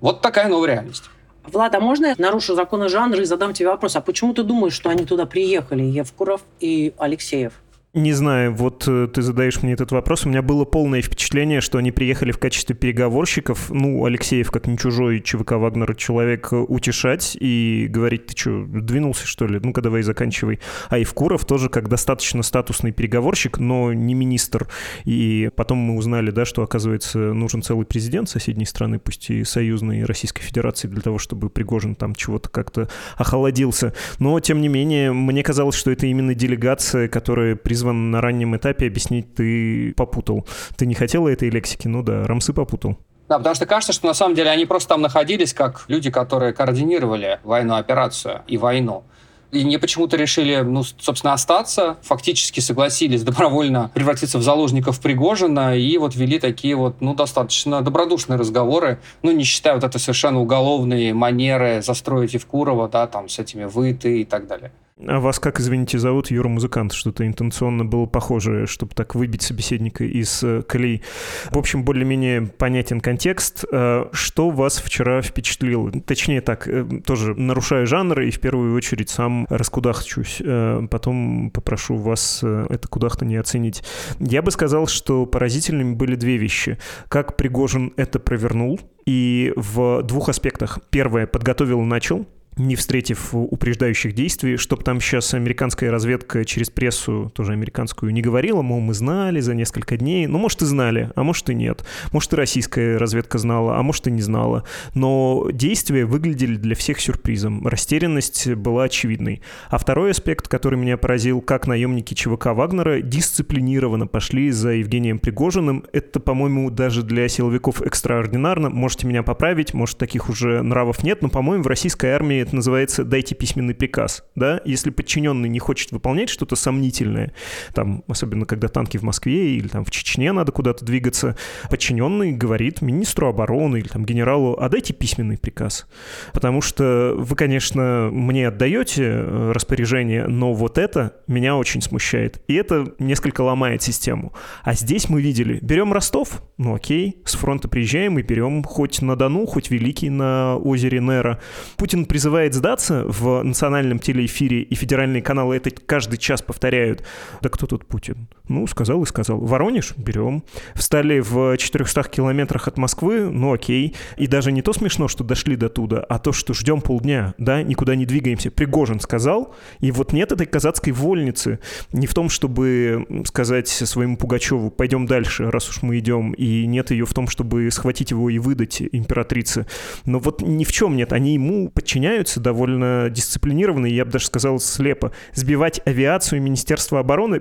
Вот 0.00 0.22
такая 0.22 0.48
новая 0.48 0.68
реальность. 0.68 1.04
Влад, 1.52 1.74
а 1.74 1.80
можно 1.80 2.06
я 2.06 2.14
нарушу 2.18 2.54
законы 2.54 2.88
жанра 2.88 3.20
и 3.20 3.24
задам 3.24 3.54
тебе 3.54 3.68
вопрос? 3.68 3.96
А 3.96 4.00
почему 4.00 4.34
ты 4.34 4.42
думаешь, 4.42 4.74
что 4.74 4.90
они 4.90 5.04
туда 5.04 5.26
приехали, 5.26 5.82
Евкуров 5.82 6.42
и 6.60 6.92
Алексеев? 6.98 7.52
Не 7.94 8.12
знаю, 8.12 8.54
вот 8.54 8.84
э, 8.86 9.08
ты 9.10 9.22
задаешь 9.22 9.62
мне 9.62 9.72
этот 9.72 9.92
вопрос. 9.92 10.26
У 10.26 10.28
меня 10.28 10.42
было 10.42 10.66
полное 10.66 11.00
впечатление, 11.00 11.62
что 11.62 11.78
они 11.78 11.90
приехали 11.90 12.32
в 12.32 12.38
качестве 12.38 12.76
переговорщиков. 12.76 13.70
Ну, 13.70 14.04
Алексеев, 14.04 14.50
как 14.50 14.66
не 14.66 14.76
чужой 14.76 15.22
ЧВК 15.22 15.52
Вагнера 15.52 15.94
человек, 15.94 16.52
э, 16.52 16.56
утешать 16.56 17.34
и 17.40 17.86
говорить, 17.88 18.26
ты 18.26 18.36
что, 18.36 18.66
двинулся, 18.66 19.26
что 19.26 19.46
ли? 19.46 19.58
Ну-ка, 19.62 19.80
давай 19.80 20.02
заканчивай. 20.02 20.60
А 20.90 20.98
Евкуров 20.98 21.46
тоже 21.46 21.70
как 21.70 21.88
достаточно 21.88 22.42
статусный 22.42 22.92
переговорщик, 22.92 23.58
но 23.58 23.94
не 23.94 24.12
министр. 24.12 24.68
И 25.06 25.50
потом 25.56 25.78
мы 25.78 25.96
узнали, 25.96 26.30
да, 26.30 26.44
что, 26.44 26.62
оказывается, 26.62 27.18
нужен 27.18 27.62
целый 27.62 27.86
президент 27.86 28.28
соседней 28.28 28.66
страны, 28.66 28.98
пусть 28.98 29.30
и 29.30 29.44
союзной 29.44 30.04
Российской 30.04 30.42
Федерации, 30.42 30.88
для 30.88 31.00
того, 31.00 31.16
чтобы 31.16 31.48
Пригожин 31.48 31.94
там 31.94 32.14
чего-то 32.14 32.50
как-то 32.50 32.90
охолодился. 33.16 33.94
Но, 34.18 34.38
тем 34.40 34.60
не 34.60 34.68
менее, 34.68 35.14
мне 35.14 35.42
казалось, 35.42 35.74
что 35.74 35.90
это 35.90 36.06
именно 36.06 36.34
делегация, 36.34 37.08
которая 37.08 37.56
призван 37.78 38.10
на 38.10 38.20
раннем 38.20 38.56
этапе 38.56 38.88
объяснить, 38.88 39.34
ты 39.34 39.94
попутал. 39.96 40.44
Ты 40.76 40.84
не 40.86 40.94
хотела 40.94 41.28
этой 41.28 41.48
лексики? 41.48 41.86
Ну 41.86 42.02
да, 42.02 42.26
Рамсы 42.26 42.52
попутал. 42.52 42.98
Да, 43.28 43.38
потому 43.38 43.54
что 43.54 43.66
кажется, 43.66 43.92
что 43.92 44.08
на 44.08 44.14
самом 44.14 44.34
деле 44.34 44.50
они 44.50 44.66
просто 44.66 44.88
там 44.88 45.02
находились 45.02 45.54
как 45.54 45.84
люди, 45.86 46.10
которые 46.10 46.52
координировали 46.52 47.38
военную 47.44 47.78
операцию 47.78 48.42
и 48.48 48.56
войну. 48.56 49.04
И 49.52 49.62
не 49.62 49.78
почему-то 49.78 50.16
решили, 50.16 50.56
ну, 50.56 50.82
собственно, 50.82 51.34
остаться, 51.34 51.98
фактически 52.02 52.58
согласились 52.60 53.22
добровольно 53.22 53.90
превратиться 53.94 54.38
в 54.38 54.42
заложников 54.42 55.00
Пригожина 55.00 55.76
и 55.76 55.96
вот 55.98 56.16
вели 56.16 56.38
такие 56.40 56.74
вот, 56.74 57.00
ну, 57.00 57.14
достаточно 57.14 57.80
добродушные 57.80 58.38
разговоры, 58.38 58.98
ну, 59.22 59.30
не 59.30 59.44
считая 59.44 59.74
вот 59.74 59.84
это 59.84 59.98
совершенно 59.98 60.40
уголовные 60.40 61.14
манеры 61.14 61.80
застроить 61.80 62.34
Евкурова, 62.34 62.88
да, 62.88 63.06
там, 63.06 63.28
с 63.28 63.38
этими 63.38 63.64
вы, 63.64 63.94
ты 63.94 64.22
и 64.22 64.24
так 64.24 64.48
далее. 64.48 64.72
А 65.06 65.20
вас 65.20 65.38
как, 65.38 65.60
извините, 65.60 65.98
зовут? 65.98 66.30
Юра 66.30 66.48
Музыкант. 66.48 66.92
Что-то 66.92 67.26
интенционно 67.26 67.84
было 67.84 68.06
похоже, 68.06 68.66
чтобы 68.66 68.94
так 68.94 69.14
выбить 69.14 69.42
собеседника 69.42 70.04
из 70.04 70.42
э, 70.42 70.62
колеи. 70.62 71.02
В 71.50 71.58
общем, 71.58 71.84
более-менее 71.84 72.42
понятен 72.42 73.00
контекст. 73.00 73.64
Э, 73.70 74.06
что 74.12 74.50
вас 74.50 74.78
вчера 74.78 75.22
впечатлило? 75.22 75.92
Точнее 75.92 76.40
так, 76.40 76.66
э, 76.66 76.84
тоже 77.04 77.34
нарушая 77.34 77.86
жанр 77.86 78.22
и 78.22 78.30
в 78.30 78.40
первую 78.40 78.74
очередь 78.74 79.10
сам 79.10 79.46
раскудахчусь. 79.48 80.42
Потом 80.90 81.50
попрошу 81.50 81.96
вас 81.96 82.42
это 82.42 82.88
кудахта 82.88 83.24
не 83.24 83.36
оценить. 83.36 83.84
Я 84.18 84.42
бы 84.42 84.50
сказал, 84.50 84.86
что 84.86 85.26
поразительными 85.26 85.94
были 85.94 86.16
две 86.16 86.38
вещи. 86.38 86.78
Как 87.08 87.36
Пригожин 87.36 87.92
это 87.96 88.18
провернул, 88.18 88.80
и 89.08 89.54
в 89.56 90.02
двух 90.02 90.28
аспектах. 90.28 90.80
Первое, 90.90 91.26
подготовил 91.26 91.80
и 91.80 91.84
начал, 91.84 92.26
не 92.58 92.76
встретив 92.76 93.30
упреждающих 93.32 94.14
действий, 94.14 94.56
чтобы 94.56 94.82
там 94.82 95.00
сейчас 95.00 95.32
американская 95.34 95.90
разведка 95.90 96.44
через 96.44 96.70
прессу, 96.70 97.32
тоже 97.34 97.52
американскую, 97.52 98.12
не 98.12 98.20
говорила, 98.20 98.62
мол, 98.62 98.80
мы 98.80 98.94
знали 98.94 99.40
за 99.40 99.54
несколько 99.54 99.96
дней. 99.96 100.26
Ну, 100.26 100.38
может, 100.38 100.62
и 100.62 100.66
знали, 100.66 101.10
а 101.14 101.22
может, 101.22 101.48
и 101.50 101.54
нет. 101.54 101.84
Может, 102.12 102.32
и 102.32 102.36
российская 102.36 102.96
разведка 102.96 103.38
знала, 103.38 103.78
а 103.78 103.82
может, 103.82 104.06
и 104.06 104.10
не 104.10 104.22
знала. 104.22 104.64
Но 104.94 105.48
действия 105.52 106.04
выглядели 106.04 106.56
для 106.56 106.74
всех 106.74 107.00
сюрпризом. 107.00 107.66
Растерянность 107.66 108.48
была 108.54 108.84
очевидной. 108.84 109.42
А 109.70 109.78
второй 109.78 110.10
аспект, 110.10 110.48
который 110.48 110.78
меня 110.78 110.96
поразил, 110.96 111.40
как 111.40 111.66
наемники 111.66 112.14
ЧВК 112.14 112.46
Вагнера 112.46 113.00
дисциплинированно 113.00 114.06
пошли 114.06 114.50
за 114.50 114.70
Евгением 114.70 115.18
Пригожиным. 115.18 115.84
Это, 115.92 116.20
по-моему, 116.20 116.70
даже 116.70 117.02
для 117.02 117.28
силовиков 117.28 117.82
экстраординарно. 117.82 118.70
Можете 118.70 119.06
меня 119.06 119.22
поправить, 119.22 119.74
может, 119.74 119.98
таких 119.98 120.28
уже 120.28 120.62
нравов 120.62 121.02
нет, 121.02 121.22
но, 121.22 121.28
по-моему, 121.28 121.64
в 121.64 121.66
российской 121.66 122.10
армии 122.10 122.47
это 122.48 122.56
называется 122.56 123.04
«дайте 123.04 123.34
письменный 123.34 123.74
приказ». 123.74 124.24
Да? 124.34 124.60
Если 124.64 124.90
подчиненный 124.90 125.48
не 125.48 125.58
хочет 125.58 125.92
выполнять 125.92 126.30
что-то 126.30 126.56
сомнительное, 126.56 127.32
там, 127.74 128.04
особенно 128.08 128.46
когда 128.46 128.68
танки 128.68 128.96
в 128.96 129.02
Москве 129.02 129.56
или 129.56 129.68
там 129.68 129.84
в 129.84 129.90
Чечне 129.90 130.32
надо 130.32 130.50
куда-то 130.50 130.84
двигаться, 130.84 131.36
подчиненный 131.70 132.32
говорит 132.32 132.80
министру 132.80 133.28
обороны 133.28 133.78
или 133.78 133.88
там 133.88 134.04
генералу, 134.04 134.56
а 134.58 134.68
дайте 134.68 134.94
письменный 134.94 135.36
приказ. 135.36 135.86
Потому 136.32 136.62
что 136.62 137.14
вы, 137.16 137.36
конечно, 137.36 138.08
мне 138.10 138.48
отдаете 138.48 139.04
э, 139.04 139.52
распоряжение, 139.52 140.26
но 140.26 140.54
вот 140.54 140.78
это 140.78 141.16
меня 141.26 141.56
очень 141.56 141.82
смущает. 141.82 142.42
И 142.48 142.54
это 142.54 142.94
несколько 142.98 143.42
ломает 143.42 143.82
систему. 143.82 144.32
А 144.62 144.72
здесь 144.72 145.10
мы 145.10 145.20
видели, 145.20 145.58
берем 145.60 145.92
Ростов, 145.92 146.42
ну 146.56 146.74
окей, 146.74 147.20
с 147.26 147.34
фронта 147.34 147.68
приезжаем 147.68 148.18
и 148.18 148.22
берем 148.22 148.64
хоть 148.64 149.02
на 149.02 149.16
Дону, 149.16 149.44
хоть 149.44 149.70
Великий 149.70 150.08
на 150.08 150.56
озере 150.56 151.00
Нера. 151.00 151.40
Путин 151.76 152.06
призывает 152.06 152.37
призывает 152.38 152.54
сдаться 152.54 153.04
в 153.04 153.42
национальном 153.42 153.98
телеэфире, 153.98 154.62
и 154.62 154.74
федеральные 154.76 155.22
каналы 155.22 155.56
это 155.56 155.70
каждый 155.70 156.18
час 156.18 156.40
повторяют. 156.40 157.02
Да 157.42 157.48
кто 157.48 157.66
тут 157.66 157.84
Путин? 157.84 158.28
Ну, 158.48 158.66
сказал 158.66 159.02
и 159.02 159.06
сказал. 159.06 159.38
Воронеж? 159.38 159.94
Берем. 159.96 160.42
Встали 160.74 161.20
в 161.20 161.56
400 161.56 162.04
километрах 162.04 162.68
от 162.68 162.78
Москвы? 162.78 163.28
Ну, 163.30 163.52
окей. 163.52 163.94
И 164.16 164.26
даже 164.26 164.52
не 164.52 164.62
то 164.62 164.72
смешно, 164.72 165.08
что 165.08 165.24
дошли 165.24 165.56
до 165.56 165.68
туда, 165.68 165.98
а 166.08 166.18
то, 166.18 166.32
что 166.32 166.54
ждем 166.54 166.80
полдня, 166.80 167.34
да, 167.38 167.62
никуда 167.62 167.94
не 167.96 168.06
двигаемся. 168.06 168.50
Пригожин 168.50 169.00
сказал, 169.00 169.54
и 169.80 169.90
вот 169.90 170.12
нет 170.12 170.32
этой 170.32 170.46
казацкой 170.46 170.92
вольницы. 170.92 171.58
Не 171.92 172.06
в 172.06 172.14
том, 172.14 172.30
чтобы 172.30 173.06
сказать 173.26 173.68
своему 173.68 174.16
Пугачеву, 174.16 174.70
пойдем 174.70 175.06
дальше, 175.06 175.50
раз 175.50 175.68
уж 175.68 175.82
мы 175.82 175.98
идем, 175.98 176.32
и 176.32 176.66
нет 176.66 176.90
ее 176.90 177.04
в 177.04 177.12
том, 177.12 177.28
чтобы 177.28 177.70
схватить 177.70 178.12
его 178.12 178.30
и 178.30 178.38
выдать 178.38 178.80
императрице. 178.80 179.66
Но 180.06 180.20
вот 180.20 180.40
ни 180.40 180.64
в 180.64 180.72
чем 180.72 180.96
нет. 180.96 181.12
Они 181.12 181.34
ему 181.34 181.68
подчиняются, 181.68 182.27
двигаются 182.28 182.40
довольно 182.40 183.10
дисциплинированно, 183.10 183.86
и 183.86 183.94
я 183.94 184.04
бы 184.04 184.10
даже 184.10 184.26
сказал 184.26 184.58
слепо. 184.60 185.12
Сбивать 185.34 185.80
авиацию 185.86 186.42
Министерства 186.42 187.00
обороны 187.00 187.40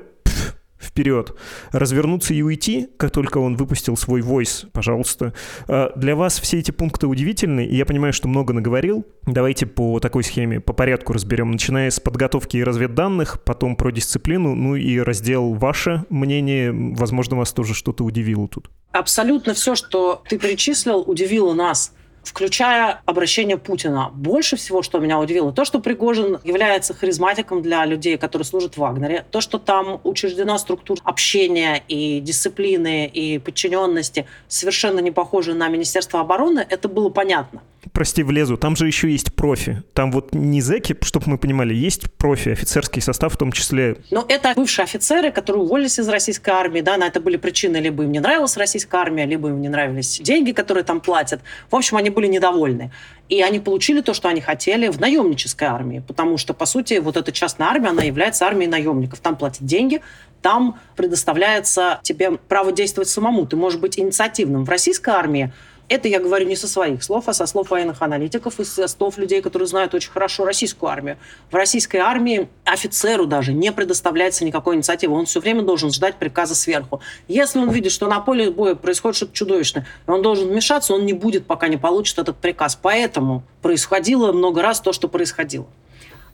вперед. 0.80 1.36
Развернуться 1.72 2.36
и 2.36 2.42
уйти, 2.44 2.88
как 2.98 3.10
только 3.12 3.40
он 3.40 3.56
выпустил 3.56 3.98
свой 3.98 4.22
войс, 4.22 4.66
пожалуйста. 4.72 5.34
А, 5.68 5.92
для 5.96 6.16
вас 6.16 6.40
все 6.40 6.60
эти 6.60 6.70
пункты 6.70 7.08
удивительны, 7.08 7.66
и 7.66 7.76
я 7.76 7.86
понимаю, 7.86 8.14
что 8.14 8.28
много 8.28 8.54
наговорил. 8.54 9.06
Давайте 9.26 9.66
по 9.66 10.00
такой 10.00 10.24
схеме 10.24 10.60
по 10.60 10.74
порядку 10.74 11.14
разберем, 11.14 11.52
начиная 11.52 11.90
с 11.90 12.00
подготовки 12.00 12.58
и 12.58 12.64
разведданных, 12.64 13.44
потом 13.44 13.76
про 13.76 13.92
дисциплину, 13.92 14.54
ну 14.56 14.76
и 14.76 15.00
раздел 15.00 15.54
«Ваше 15.54 16.04
мнение». 16.10 16.72
Возможно, 16.72 17.38
вас 17.38 17.54
тоже 17.54 17.74
что-то 17.74 18.04
удивило 18.04 18.48
тут. 18.48 18.70
Абсолютно 18.92 19.54
все, 19.54 19.76
что 19.76 20.22
ты 20.30 20.38
перечислил, 20.38 21.04
удивило 21.06 21.54
нас 21.54 21.92
включая 22.28 23.02
обращение 23.06 23.58
Путина. 23.58 24.12
Больше 24.14 24.58
всего, 24.58 24.82
что 24.84 25.00
меня 25.00 25.18
удивило, 25.18 25.54
то, 25.54 25.64
что 25.64 25.80
Пригожин 25.80 26.40
является 26.44 26.94
харизматиком 26.94 27.62
для 27.62 27.86
людей, 27.86 28.18
которые 28.18 28.46
служат 28.46 28.76
в 28.76 28.78
Вагнере, 28.80 29.26
то, 29.32 29.40
что 29.40 29.58
там 29.58 30.02
учреждена 30.04 30.58
структура 30.58 31.00
общения 31.04 31.84
и 31.88 32.20
дисциплины 32.20 33.08
и 33.08 33.40
подчиненности 33.40 34.26
совершенно 34.48 35.00
не 35.00 35.12
похожа 35.12 35.54
на 35.54 35.70
Министерство 35.70 36.20
обороны, 36.20 36.66
это 36.70 36.90
было 36.90 37.10
понятно 37.10 37.62
прости, 37.98 38.24
влезу, 38.24 38.58
там 38.58 38.76
же 38.76 38.88
еще 38.88 39.10
есть 39.10 39.34
профи. 39.34 39.84
Там 39.94 40.12
вот 40.12 40.34
не 40.34 40.62
зэки, 40.62 40.96
чтобы 41.02 41.32
мы 41.32 41.38
понимали, 41.38 41.74
есть 41.74 42.12
профи, 42.14 42.50
офицерский 42.50 43.02
состав 43.02 43.34
в 43.34 43.38
том 43.38 43.52
числе. 43.52 43.98
Но 44.12 44.26
это 44.28 44.54
бывшие 44.56 44.84
офицеры, 44.84 45.32
которые 45.32 45.64
уволились 45.64 46.00
из 46.00 46.08
российской 46.08 46.52
армии, 46.52 46.82
да, 46.82 46.98
на 46.98 47.08
это 47.08 47.20
были 47.20 47.38
причины, 47.38 47.78
либо 47.78 48.04
им 48.04 48.12
не 48.12 48.20
нравилась 48.20 48.58
российская 48.58 48.98
армия, 48.98 49.26
либо 49.26 49.50
им 49.50 49.62
не 49.62 49.70
нравились 49.70 50.20
деньги, 50.20 50.52
которые 50.52 50.84
там 50.84 51.02
платят. 51.02 51.42
В 51.70 51.76
общем, 51.76 51.98
они 51.98 52.10
были 52.18 52.28
недовольны. 52.28 52.90
И 53.30 53.44
они 53.44 53.60
получили 53.60 54.02
то, 54.02 54.16
что 54.16 54.28
они 54.28 54.42
хотели 54.42 54.88
в 54.88 55.00
наемнической 55.00 55.68
армии, 55.68 56.02
потому 56.08 56.38
что, 56.40 56.56
по 56.56 56.66
сути, 56.66 56.96
вот 56.96 57.16
эта 57.16 57.32
частная 57.32 57.68
армия, 57.68 57.90
она 57.90 58.02
является 58.02 58.48
армией 58.48 58.68
наемников. 58.68 59.20
Там 59.20 59.36
платят 59.36 59.64
деньги, 59.64 60.02
там 60.42 60.80
предоставляется 60.96 62.00
тебе 62.02 62.32
право 62.32 62.72
действовать 62.72 63.10
самому. 63.10 63.46
Ты 63.46 63.56
можешь 63.56 63.80
быть 63.80 64.00
инициативным. 64.00 64.66
В 64.66 64.70
российской 64.70 65.12
армии 65.12 65.52
это 65.90 66.08
я 66.08 66.20
говорю 66.20 66.48
не 66.48 66.56
со 66.56 66.68
своих 66.68 67.02
слов, 67.04 67.28
а 67.28 67.34
со 67.34 67.46
слов 67.46 67.70
военных 67.70 68.02
аналитиков 68.02 68.60
и 68.60 68.66
со 68.66 68.88
слов 68.88 69.18
людей, 69.18 69.42
которые 69.42 69.68
знают 69.68 69.94
очень 69.94 70.12
хорошо 70.12 70.46
российскую 70.46 70.90
армию. 70.90 71.18
В 71.50 71.56
российской 71.56 71.98
армии 71.98 72.50
офицеру 72.66 73.26
даже 73.26 73.54
не 73.54 73.72
предоставляется 73.72 74.44
никакой 74.44 74.76
инициативы. 74.76 75.14
Он 75.14 75.26
все 75.26 75.40
время 75.40 75.62
должен 75.62 75.92
ждать 75.92 76.16
приказа 76.16 76.56
сверху. 76.56 77.02
Если 77.28 77.60
он 77.60 77.70
видит, 77.70 77.92
что 77.92 78.08
на 78.08 78.20
поле 78.20 78.52
боя 78.52 78.76
происходит 78.76 79.16
что-то 79.16 79.34
чудовищное, 79.34 79.88
он 80.08 80.22
должен 80.22 80.50
вмешаться, 80.50 80.94
он 80.94 81.06
не 81.06 81.14
будет, 81.14 81.46
пока 81.46 81.70
не 81.70 81.78
получит 81.78 82.20
этот 82.20 82.38
приказ. 82.38 82.78
Поэтому 82.82 83.44
происходило 83.62 84.34
много 84.34 84.62
раз 84.62 84.82
то, 84.82 84.92
что 84.92 85.08
происходило. 85.08 85.68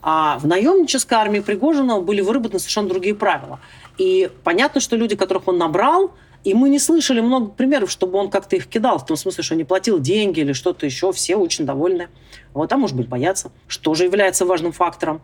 А 0.01 0.37
в 0.39 0.47
наемнической 0.47 1.17
армии 1.17 1.39
Пригожина 1.39 2.01
были 2.01 2.19
выработаны 2.21 2.59
совершенно 2.59 2.89
другие 2.89 3.15
правила. 3.15 3.59
И 3.97 4.29
понятно, 4.43 4.81
что 4.81 4.97
люди, 4.97 5.15
которых 5.15 5.47
он 5.47 5.57
набрал, 5.57 6.11
и 6.43 6.53
мы 6.53 6.69
не 6.69 6.79
слышали 6.79 7.21
много 7.21 7.47
примеров, 7.47 7.89
чтобы 7.89 8.17
он 8.17 8.29
как-то 8.29 8.55
их 8.55 8.67
кидал, 8.67 8.99
в 8.99 9.05
том 9.05 9.15
смысле, 9.15 9.43
что 9.43 9.55
не 9.55 9.63
платил 9.63 9.99
деньги 9.99 10.41
или 10.41 10.53
что-то 10.53 10.85
еще. 10.85 11.11
Все 11.13 11.35
очень 11.35 11.65
довольны. 11.65 12.09
Вот, 12.53 12.71
а 12.71 12.77
может 12.77 12.95
быть, 12.95 13.07
боятся, 13.07 13.51
что 13.67 13.93
же 13.93 14.03
является 14.03 14.45
важным 14.45 14.73
фактором. 14.73 15.21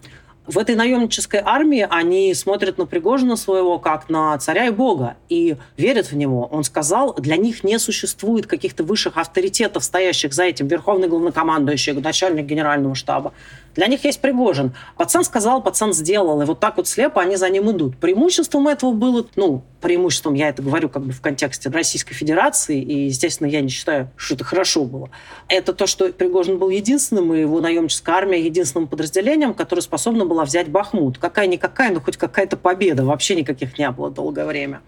В 0.49 0.57
этой 0.57 0.73
наемнической 0.73 1.41
армии 1.45 1.85
они 1.87 2.33
смотрят 2.33 2.79
на 2.79 2.87
Пригожина 2.87 3.35
своего 3.35 3.77
как 3.77 4.09
на 4.09 4.35
царя 4.39 4.65
и 4.65 4.71
бога 4.71 5.15
и 5.29 5.57
верят 5.77 6.11
в 6.11 6.15
него. 6.15 6.47
Он 6.51 6.63
сказал, 6.63 7.13
для 7.13 7.37
них 7.37 7.63
не 7.63 7.77
существует 7.77 8.47
каких-то 8.47 8.83
высших 8.83 9.17
авторитетов, 9.17 9.83
стоящих 9.83 10.33
за 10.33 10.45
этим. 10.45 10.65
Верховный 10.65 11.07
главнокомандующий, 11.07 11.93
начальник 11.93 12.47
генерального 12.47 12.95
штаба. 12.95 13.31
Для 13.75 13.85
них 13.85 14.03
есть 14.03 14.19
Пригожин. 14.21 14.73
Пацан 14.97 15.23
сказал, 15.23 15.61
пацан 15.61 15.93
сделал. 15.93 16.41
И 16.41 16.45
вот 16.45 16.59
так 16.59 16.77
вот 16.77 16.87
слепо 16.87 17.21
они 17.21 17.35
за 17.35 17.47
ним 17.49 17.69
идут. 17.71 17.97
Преимуществом 17.97 18.67
этого 18.67 18.91
было, 18.91 19.27
ну, 19.35 19.63
преимуществом, 19.79 20.33
я 20.33 20.49
это 20.49 20.61
говорю 20.61 20.89
как 20.89 21.03
бы 21.03 21.13
в 21.13 21.21
контексте 21.21 21.69
Российской 21.69 22.13
Федерации, 22.13 22.81
и, 22.81 23.05
естественно, 23.05 23.47
я 23.47 23.61
не 23.61 23.69
считаю, 23.69 24.09
что 24.17 24.35
это 24.35 24.43
хорошо 24.43 24.83
было. 24.83 25.09
Это 25.47 25.73
то, 25.73 25.87
что 25.87 26.11
Пригожин 26.11 26.57
был 26.57 26.69
единственным, 26.69 27.33
и 27.33 27.41
его 27.41 27.61
наемническая 27.61 28.15
армия 28.15 28.43
единственным 28.43 28.87
подразделением, 28.87 29.53
которое 29.53 29.81
способно 29.81 30.25
было 30.25 30.38
взять 30.45 30.69
Бахмут. 30.69 31.17
Какая-никакая, 31.17 31.91
но 31.91 32.01
хоть 32.01 32.17
какая-то 32.17 32.57
победа. 32.57 33.03
Вообще 33.05 33.35
никаких 33.35 33.77
не 33.77 33.89
было 33.91 34.09
долгое 34.09 34.45
время. 34.45 34.81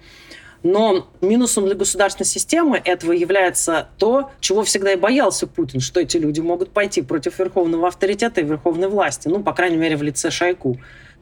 Но 0.63 1.07
минусом 1.21 1.65
для 1.65 1.75
государственной 1.75 2.27
системы 2.27 2.79
этого 2.83 3.13
является 3.13 3.89
то, 3.97 4.29
чего 4.39 4.63
всегда 4.63 4.93
и 4.93 4.95
боялся 4.95 5.47
Путин, 5.47 5.79
что 5.79 5.99
эти 5.99 6.17
люди 6.17 6.39
могут 6.39 6.69
пойти 6.69 7.01
против 7.01 7.39
верховного 7.39 7.87
авторитета 7.87 8.41
и 8.41 8.43
верховной 8.43 8.87
власти, 8.87 9.27
ну, 9.27 9.41
по 9.41 9.53
крайней 9.53 9.77
мере, 9.77 9.97
в 9.97 10.03
лице 10.03 10.29
Шойку. 10.29 10.77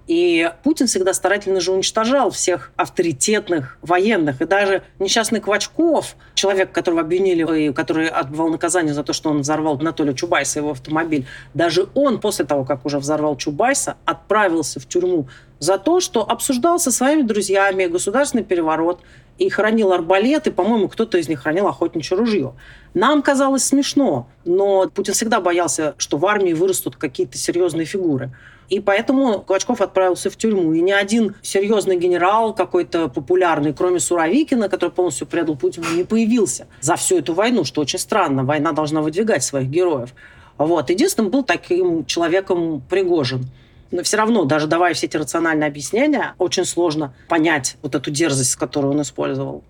И 0.07 0.51
Путин 0.63 0.88
всегда 0.88 1.13
старательно 1.13 1.59
же 1.59 1.71
уничтожал 1.71 2.31
всех 2.31 2.71
авторитетных 2.75 3.77
военных. 3.81 4.41
И 4.41 4.45
даже 4.45 4.81
несчастный 4.97 5.39
Квачков, 5.39 6.15
человек, 6.33 6.71
которого 6.71 7.01
обвинили, 7.01 7.67
и 7.67 7.73
который 7.73 8.07
отбывал 8.07 8.49
наказание 8.49 8.93
за 8.93 9.03
то, 9.03 9.13
что 9.13 9.29
он 9.29 9.41
взорвал 9.41 9.77
Анатолия 9.79 10.13
Чубайса, 10.13 10.59
его 10.59 10.71
автомобиль, 10.71 11.27
даже 11.53 11.89
он 11.93 12.19
после 12.19 12.45
того, 12.45 12.65
как 12.65 12.85
уже 12.85 12.97
взорвал 12.97 13.38
Чубайса, 13.38 13.97
отправился 14.05 14.79
в 14.79 14.88
тюрьму 14.88 15.27
за 15.59 15.77
то, 15.77 15.99
что 15.99 16.27
обсуждал 16.27 16.79
со 16.79 16.91
своими 16.91 17.21
друзьями 17.21 17.85
государственный 17.85 18.43
переворот, 18.43 19.01
и 19.39 19.49
хранил 19.49 19.93
арбалеты, 19.93 20.51
по-моему, 20.51 20.89
кто-то 20.89 21.17
из 21.17 21.29
них 21.29 21.41
хранил 21.41 21.67
охотничье 21.67 22.17
ружье. 22.17 22.53
Нам 22.93 23.21
казалось 23.21 23.63
смешно, 23.63 24.27
но 24.43 24.89
Путин 24.89 25.13
всегда 25.13 25.39
боялся, 25.39 25.95
что 25.97 26.17
в 26.17 26.25
армии 26.25 26.53
вырастут 26.53 26.97
какие-то 26.97 27.38
серьезные 27.38 27.85
фигуры. 27.85 28.31
И 28.69 28.79
поэтому 28.79 29.41
Клочков 29.41 29.82
отправился 29.82 30.29
в 30.29 30.38
тюрьму. 30.38 30.73
И 30.73 30.82
ни 30.82 30.91
один 30.91 31.36
серьезный 31.41 31.97
генерал 31.97 32.53
какой-то 32.53 33.10
популярный, 33.10 33.73
кроме 33.73 33.99
Суровикина, 33.99 34.69
который 34.69 34.91
полностью 34.91 35.27
предал 35.27 35.55
Путину, 35.55 35.88
не 35.95 36.03
появился 36.03 36.67
за 36.79 36.95
всю 36.95 37.17
эту 37.17 37.34
войну, 37.34 37.63
что 37.63 37.82
очень 37.82 37.99
странно. 37.99 38.43
Война 38.43 38.71
должна 38.71 39.01
выдвигать 39.01 39.43
своих 39.43 39.69
героев. 39.69 40.13
Вот. 40.58 40.89
Единственным 40.89 41.32
был 41.32 41.43
таким 41.43 42.05
человеком 42.05 42.82
Пригожин. 42.89 43.47
Но 43.91 44.03
все 44.03 44.17
равно, 44.17 44.45
даже 44.45 44.67
давая 44.67 44.93
все 44.93 45.08
эти 45.08 45.17
рациональные 45.17 45.67
объяснения, 45.67 46.36
очень 46.38 46.65
сложно 46.65 47.15
понять 47.27 47.77
вот 47.82 47.95
эту 47.95 48.12
дерзость, 48.12 48.55
которую 48.55 48.93
он 48.93 49.01
использовал. 49.01 49.63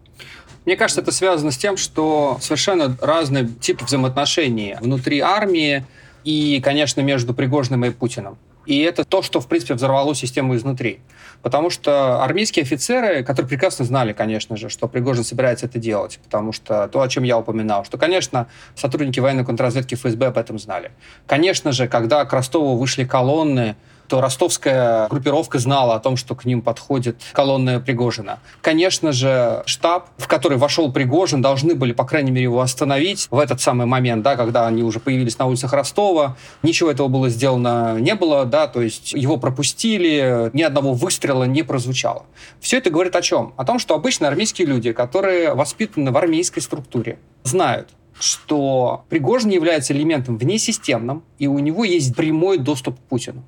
Мне 0.66 0.76
кажется, 0.76 1.00
это 1.00 1.14
связано 1.14 1.52
с 1.52 1.58
тем, 1.58 1.78
что 1.78 2.38
совершенно 2.42 2.98
разный 3.00 3.48
тип 3.48 3.82
взаимоотношений 3.82 4.76
внутри 4.82 5.22
армии, 5.22 5.86
и, 6.24 6.60
конечно, 6.62 7.02
между 7.02 7.34
Пригожным 7.34 7.86
и 7.86 7.92
Путиным. 7.92 8.38
И 8.70 8.82
это 8.82 9.04
то, 9.04 9.24
что, 9.24 9.40
в 9.42 9.48
принципе, 9.48 9.74
взорвало 9.74 10.14
систему 10.14 10.56
изнутри. 10.56 11.00
Потому 11.42 11.72
что 11.72 12.24
армейские 12.24 12.62
офицеры, 12.62 13.24
которые 13.24 13.50
прекрасно 13.50 13.84
знали, 13.84 14.14
конечно 14.14 14.58
же, 14.58 14.70
что 14.70 14.88
Пригожин 14.88 15.24
собирается 15.24 15.66
это 15.66 15.80
делать, 15.80 16.20
потому 16.24 16.52
что 16.52 16.88
то, 16.88 17.02
о 17.02 17.08
чем 17.08 17.24
я 17.24 17.40
упоминал, 17.40 17.84
что, 17.84 17.98
конечно, 17.98 18.46
сотрудники 18.76 19.20
военной 19.20 19.44
контрразведки 19.44 19.96
ФСБ 19.96 20.28
об 20.28 20.38
этом 20.38 20.60
знали. 20.60 20.92
Конечно 21.26 21.72
же, 21.72 21.88
когда 21.88 22.24
к 22.26 22.32
Ростову 22.32 22.78
вышли 22.78 23.06
колонны 23.06 23.76
то 24.10 24.22
ростовская 24.22 25.08
группировка 25.08 25.60
знала 25.60 25.96
о 25.96 26.00
том, 26.00 26.18
что 26.18 26.36
к 26.36 26.44
ним 26.44 26.62
подходит 26.62 27.22
колонна 27.32 27.80
Пригожина. 27.80 28.40
Конечно 28.62 29.12
же, 29.12 29.64
штаб, 29.66 30.10
в 30.18 30.28
который 30.28 30.58
вошел 30.58 30.92
Пригожин, 30.92 31.42
должны 31.42 31.76
были, 31.76 31.94
по 31.94 32.04
крайней 32.04 32.32
мере, 32.32 32.44
его 32.44 32.62
остановить 32.62 33.28
в 33.30 33.38
этот 33.38 33.62
самый 33.62 33.86
момент, 33.86 34.24
да, 34.24 34.36
когда 34.36 34.68
они 34.68 34.84
уже 34.84 35.00
появились 35.00 35.38
на 35.38 35.46
улицах 35.46 35.74
Ростова. 35.74 36.36
Ничего 36.64 36.90
этого 36.90 37.08
было 37.08 37.30
сделано 37.30 38.00
не 38.00 38.16
было, 38.16 38.46
да, 38.46 38.68
то 38.68 38.82
есть 38.82 39.14
его 39.14 39.38
пропустили, 39.38 40.50
ни 40.54 40.64
одного 40.64 40.94
выстрела 40.94 41.44
не 41.44 41.62
прозвучало. 41.62 42.26
Все 42.60 42.80
это 42.80 42.90
говорит 42.90 43.16
о 43.16 43.22
чем? 43.22 43.54
О 43.58 43.64
том, 43.64 43.78
что 43.78 43.94
обычно 43.94 44.28
армейские 44.28 44.68
люди, 44.68 44.92
которые 44.92 45.54
воспитаны 45.54 46.12
в 46.12 46.18
армейской 46.18 46.64
структуре, 46.64 47.20
знают, 47.44 47.90
что 48.20 49.06
Пригожин 49.10 49.50
является 49.50 49.94
элементом 49.94 50.38
внесистемным, 50.38 51.24
и 51.38 51.48
у 51.48 51.60
него 51.60 51.84
есть 51.84 52.16
прямой 52.16 52.58
доступ 52.58 52.98
к 52.98 53.04
Путину. 53.04 53.44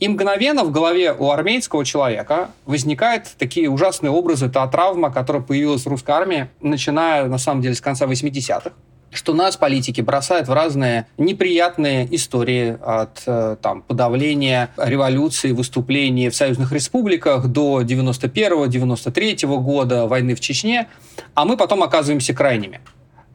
И 0.00 0.08
мгновенно 0.08 0.64
в 0.64 0.70
голове 0.70 1.12
у 1.12 1.30
армейского 1.30 1.84
человека 1.84 2.50
возникают 2.66 3.24
такие 3.36 3.68
ужасные 3.68 4.10
образы, 4.10 4.48
та 4.48 4.66
травма, 4.68 5.10
которая 5.10 5.42
появилась 5.42 5.84
в 5.84 5.88
русской 5.88 6.12
армии, 6.12 6.48
начиная, 6.60 7.26
на 7.26 7.38
самом 7.38 7.62
деле, 7.62 7.74
с 7.74 7.80
конца 7.80 8.06
80-х 8.06 8.72
что 9.10 9.32
нас, 9.32 9.56
политики, 9.56 10.00
бросают 10.00 10.48
в 10.48 10.52
разные 10.52 11.06
неприятные 11.16 12.14
истории 12.14 12.76
от 12.84 13.22
э, 13.26 13.56
там, 13.60 13.82
подавления 13.82 14.70
революции, 14.76 15.52
выступлений 15.52 16.28
в 16.28 16.36
союзных 16.36 16.72
республиках 16.72 17.46
до 17.46 17.80
91-93 17.80 19.46
года, 19.62 20.06
войны 20.06 20.34
в 20.34 20.40
Чечне, 20.40 20.88
а 21.34 21.44
мы 21.44 21.56
потом 21.56 21.82
оказываемся 21.82 22.34
крайними. 22.34 22.80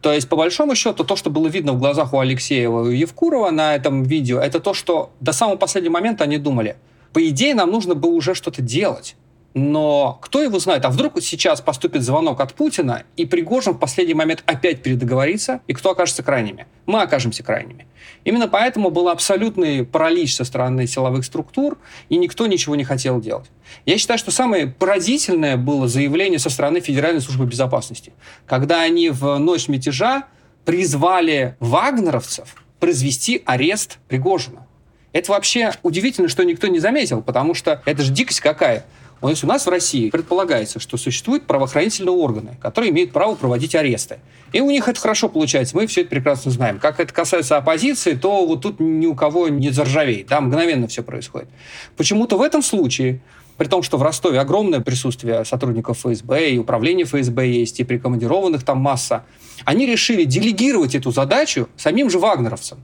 То 0.04 0.12
есть, 0.12 0.28
по 0.28 0.36
большому 0.36 0.76
счету, 0.76 1.06
то, 1.06 1.16
что 1.16 1.30
было 1.30 1.48
видно 1.48 1.72
в 1.72 1.80
глазах 1.80 2.14
у 2.14 2.20
Алексеева 2.20 2.90
и 2.90 2.98
Евкурова 2.98 3.52
на 3.52 3.74
этом 3.74 4.04
видео, 4.04 4.38
это 4.38 4.60
то, 4.60 4.74
что 4.74 5.12
до 5.22 5.32
самого 5.32 5.56
последнего 5.56 5.94
момента 5.94 6.26
они 6.26 6.38
думали, 6.38 6.76
по 7.14 7.26
идее, 7.30 7.56
нам 7.56 7.72
нужно 7.72 7.96
было 7.96 8.12
уже 8.12 8.36
что-то 8.36 8.62
делать. 8.62 9.16
Но 9.54 10.18
кто 10.22 10.42
его 10.42 10.58
знает? 10.58 10.84
А 10.86 10.90
вдруг 10.90 11.22
сейчас 11.22 11.62
поступит 11.62 12.02
звонок 12.02 12.40
от 12.40 12.54
Путина, 12.54 13.04
и 13.16 13.26
Пригожин 13.26 13.74
в 13.74 13.80
последний 13.80 14.16
момент 14.16 14.44
опять 14.48 14.82
передоговорится, 14.82 15.62
и 15.68 15.74
кто 15.74 15.92
окажется 15.92 16.24
крайними? 16.24 16.66
Мы 16.88 17.02
окажемся 17.02 17.44
крайними. 17.44 17.86
Именно 18.24 18.48
поэтому 18.48 18.90
был 18.90 19.10
абсолютный 19.10 19.86
паралич 19.86 20.36
со 20.36 20.44
стороны 20.44 20.88
силовых 20.88 21.24
структур, 21.24 21.78
и 22.10 22.18
никто 22.18 22.48
ничего 22.48 22.76
не 22.76 22.84
хотел 22.84 23.22
делать. 23.22 23.50
Я 23.86 23.98
считаю, 23.98 24.18
что 24.18 24.32
самое 24.32 24.68
поразительное 24.68 25.56
было 25.56 25.88
заявление 25.88 26.40
со 26.40 26.50
стороны 26.50 26.80
Федеральной 26.80 27.22
службы 27.22 27.46
безопасности, 27.46 28.14
когда 28.48 28.82
они 28.82 29.10
в 29.10 29.38
ночь 29.38 29.68
мятежа 29.68 30.24
призвали 30.66 31.58
вагнеровцев 31.60 32.56
произвести 32.80 33.44
арест 33.46 34.00
Пригожина. 34.08 34.66
Это 35.12 35.32
вообще 35.32 35.72
удивительно, 35.84 36.28
что 36.28 36.44
никто 36.44 36.68
не 36.68 36.80
заметил, 36.80 37.22
потому 37.22 37.54
что 37.54 37.82
это 37.86 38.02
же 38.02 38.12
дикость 38.12 38.40
какая. 38.40 38.86
То 39.24 39.30
есть 39.30 39.42
у 39.42 39.48
нас 39.48 39.66
в 39.66 39.70
России 39.70 40.10
предполагается, 40.10 40.82
что 40.82 40.98
существуют 40.98 41.46
правоохранительные 41.46 42.12
органы, 42.12 42.58
которые 42.62 42.92
имеют 42.92 43.14
право 43.14 43.36
проводить 43.36 43.74
аресты. 43.74 44.20
И 44.52 44.60
у 44.60 44.70
них 44.70 44.90
это 44.90 45.00
хорошо 45.00 45.30
получается, 45.30 45.78
мы 45.78 45.88
все 45.88 46.02
это 46.02 46.10
прекрасно 46.10 46.52
знаем. 46.52 46.78
Как 46.78 47.00
это 47.00 47.14
касается 47.14 47.56
оппозиции, 47.56 48.16
то 48.16 48.46
вот 48.46 48.64
тут 48.64 48.82
ни 48.82 49.06
у 49.06 49.16
кого 49.16 49.48
не 49.48 49.70
заржавеет, 49.70 50.28
да, 50.28 50.42
мгновенно 50.42 50.90
все 50.90 51.04
происходит. 51.04 51.48
Почему-то 51.96 52.38
в 52.38 52.42
этом 52.42 52.62
случае 52.62 53.22
при 53.56 53.68
том, 53.68 53.82
что 53.82 53.98
в 53.98 54.04
Ростове 54.04 54.42
огромное 54.42 54.82
присутствие 54.82 55.46
сотрудников 55.46 56.00
ФСБ, 56.00 56.50
и 56.50 56.58
управления 56.58 57.06
ФСБ 57.06 57.48
есть, 57.48 57.80
и 57.80 57.86
прикомандированных 57.86 58.66
там 58.66 58.80
масса, 58.80 59.24
они 59.64 59.86
решили 59.86 60.26
делегировать 60.26 60.96
эту 60.96 61.12
задачу 61.12 61.70
самим 61.78 62.10
же 62.10 62.20
вагнеровцам. 62.20 62.84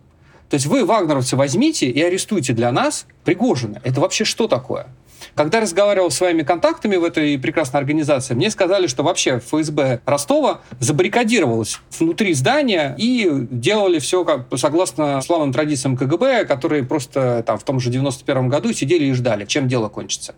То 0.50 0.54
есть 0.54 0.68
вы, 0.68 0.86
вагнеровцы, 0.86 1.36
возьмите 1.36 1.90
и 1.90 2.02
арестуйте 2.02 2.54
для 2.54 2.72
нас 2.72 3.08
Пригожина. 3.26 3.82
Это 3.84 4.00
вообще 4.00 4.24
что 4.24 4.48
такое? 4.48 4.88
Когда 5.36 5.60
разговаривал 5.60 6.12
с 6.12 6.16
своими 6.16 6.44
контактами 6.44 6.96
в 6.96 7.04
этой 7.04 7.38
прекрасной 7.38 7.80
организации, 7.80 8.34
мне 8.34 8.50
сказали, 8.50 8.88
что 8.88 9.04
вообще 9.04 9.40
ФСБ 9.40 10.02
Ростова 10.06 10.62
забаррикадировалась 10.80 11.80
внутри 11.98 12.34
здания 12.34 12.96
и 12.98 13.30
делали 13.52 14.00
все 14.00 14.26
как 14.26 14.48
согласно 14.56 15.22
славным 15.22 15.54
традициям 15.54 15.98
КГБ, 15.98 16.46
которые 16.46 16.84
просто 16.84 17.44
там 17.46 17.58
в 17.58 17.64
том 17.64 17.80
же 17.80 17.90
91 17.90 18.50
году 18.50 18.74
сидели 18.74 19.06
и 19.06 19.14
ждали, 19.14 19.46
чем 19.46 19.68
дело 19.68 19.90
кончится. 19.90 20.36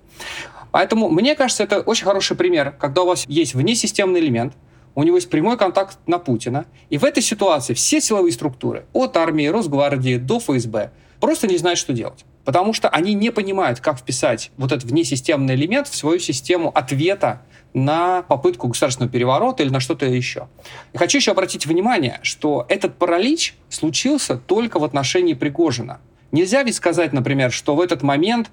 Поэтому, 0.71 1.09
мне 1.09 1.35
кажется, 1.35 1.63
это 1.63 1.81
очень 1.81 2.05
хороший 2.05 2.37
пример, 2.37 2.71
когда 2.79 3.03
у 3.03 3.07
вас 3.07 3.25
есть 3.27 3.53
внесистемный 3.55 4.19
элемент, 4.19 4.53
у 4.95 5.03
него 5.03 5.15
есть 5.17 5.29
прямой 5.29 5.57
контакт 5.57 5.97
на 6.07 6.17
Путина. 6.17 6.65
И 6.89 6.97
в 6.97 7.05
этой 7.05 7.23
ситуации 7.23 7.73
все 7.73 8.01
силовые 8.01 8.31
структуры, 8.31 8.85
от 8.93 9.15
армии, 9.17 9.47
Росгвардии 9.47 10.17
до 10.17 10.39
ФСБ, 10.39 10.91
просто 11.19 11.47
не 11.47 11.57
знают, 11.57 11.79
что 11.79 11.93
делать. 11.93 12.25
Потому 12.43 12.73
что 12.73 12.89
они 12.89 13.13
не 13.13 13.31
понимают, 13.31 13.79
как 13.79 13.99
вписать 13.99 14.51
вот 14.57 14.71
этот 14.71 14.89
внесистемный 14.89 15.55
элемент 15.55 15.87
в 15.87 15.95
свою 15.95 16.19
систему 16.19 16.71
ответа 16.73 17.43
на 17.73 18.23
попытку 18.23 18.67
государственного 18.67 19.11
переворота 19.11 19.63
или 19.63 19.69
на 19.69 19.79
что-то 19.79 20.05
еще. 20.05 20.47
И 20.93 20.97
хочу 20.97 21.19
еще 21.19 21.31
обратить 21.31 21.65
внимание, 21.65 22.19
что 22.23 22.65
этот 22.67 22.97
паралич 22.97 23.55
случился 23.69 24.35
только 24.35 24.79
в 24.79 24.83
отношении 24.83 25.33
Пригожина. 25.33 25.99
Нельзя 26.31 26.63
ведь 26.63 26.75
сказать, 26.75 27.13
например, 27.13 27.51
что 27.51 27.75
в 27.75 27.81
этот 27.81 28.03
момент 28.03 28.49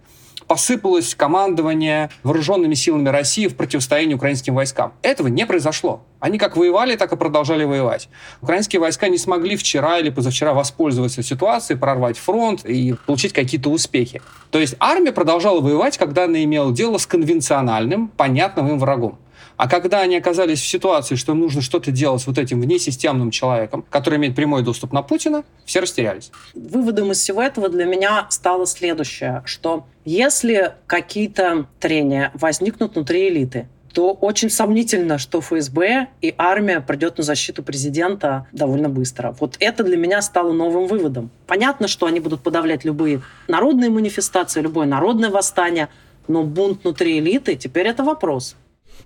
посыпалось 0.48 1.14
командование 1.14 2.10
вооруженными 2.22 2.74
силами 2.74 3.08
России 3.10 3.46
в 3.46 3.56
противостоянии 3.56 4.14
украинским 4.14 4.54
войскам. 4.54 4.94
Этого 5.02 5.28
не 5.28 5.46
произошло. 5.46 6.02
Они 6.20 6.38
как 6.38 6.56
воевали, 6.56 6.96
так 6.96 7.12
и 7.12 7.16
продолжали 7.16 7.64
воевать. 7.64 8.08
Украинские 8.40 8.80
войска 8.80 9.08
не 9.08 9.18
смогли 9.18 9.56
вчера 9.56 9.98
или 9.98 10.10
позавчера 10.10 10.54
воспользоваться 10.54 11.22
ситуацией, 11.22 11.78
прорвать 11.78 12.18
фронт 12.18 12.64
и 12.64 12.96
получить 13.06 13.32
какие-то 13.32 13.70
успехи. 13.70 14.20
То 14.50 14.58
есть 14.58 14.74
армия 14.80 15.12
продолжала 15.12 15.60
воевать, 15.60 15.98
когда 15.98 16.24
она 16.24 16.42
имела 16.42 16.72
дело 16.72 16.98
с 16.98 17.06
конвенциональным, 17.06 18.08
понятным 18.08 18.68
им 18.68 18.78
врагом. 18.78 19.18
А 19.58 19.68
когда 19.68 20.00
они 20.02 20.16
оказались 20.16 20.60
в 20.60 20.66
ситуации, 20.66 21.16
что 21.16 21.32
им 21.32 21.40
нужно 21.40 21.62
что-то 21.62 21.90
делать 21.90 22.22
с 22.22 22.28
вот 22.28 22.38
этим 22.38 22.60
внесистемным 22.60 23.32
человеком, 23.32 23.84
который 23.90 24.16
имеет 24.16 24.36
прямой 24.36 24.62
доступ 24.62 24.92
на 24.92 25.02
Путина, 25.02 25.42
все 25.64 25.80
растерялись. 25.80 26.30
Выводом 26.54 27.10
из 27.10 27.18
всего 27.18 27.42
этого 27.42 27.68
для 27.68 27.84
меня 27.84 28.28
стало 28.30 28.66
следующее, 28.66 29.42
что 29.44 29.84
если 30.04 30.74
какие-то 30.86 31.66
трения 31.80 32.30
возникнут 32.34 32.94
внутри 32.94 33.28
элиты, 33.28 33.66
то 33.92 34.12
очень 34.12 34.48
сомнительно, 34.48 35.18
что 35.18 35.40
ФСБ 35.40 36.06
и 36.20 36.32
армия 36.38 36.80
придет 36.80 37.18
на 37.18 37.24
защиту 37.24 37.64
президента 37.64 38.46
довольно 38.52 38.88
быстро. 38.88 39.34
Вот 39.40 39.56
это 39.58 39.82
для 39.82 39.96
меня 39.96 40.22
стало 40.22 40.52
новым 40.52 40.86
выводом. 40.86 41.30
Понятно, 41.48 41.88
что 41.88 42.06
они 42.06 42.20
будут 42.20 42.42
подавлять 42.42 42.84
любые 42.84 43.22
народные 43.48 43.90
манифестации, 43.90 44.60
любое 44.60 44.86
народное 44.86 45.30
восстание, 45.30 45.88
но 46.28 46.44
бунт 46.44 46.84
внутри 46.84 47.18
элиты 47.18 47.56
теперь 47.56 47.88
это 47.88 48.04
вопрос. 48.04 48.54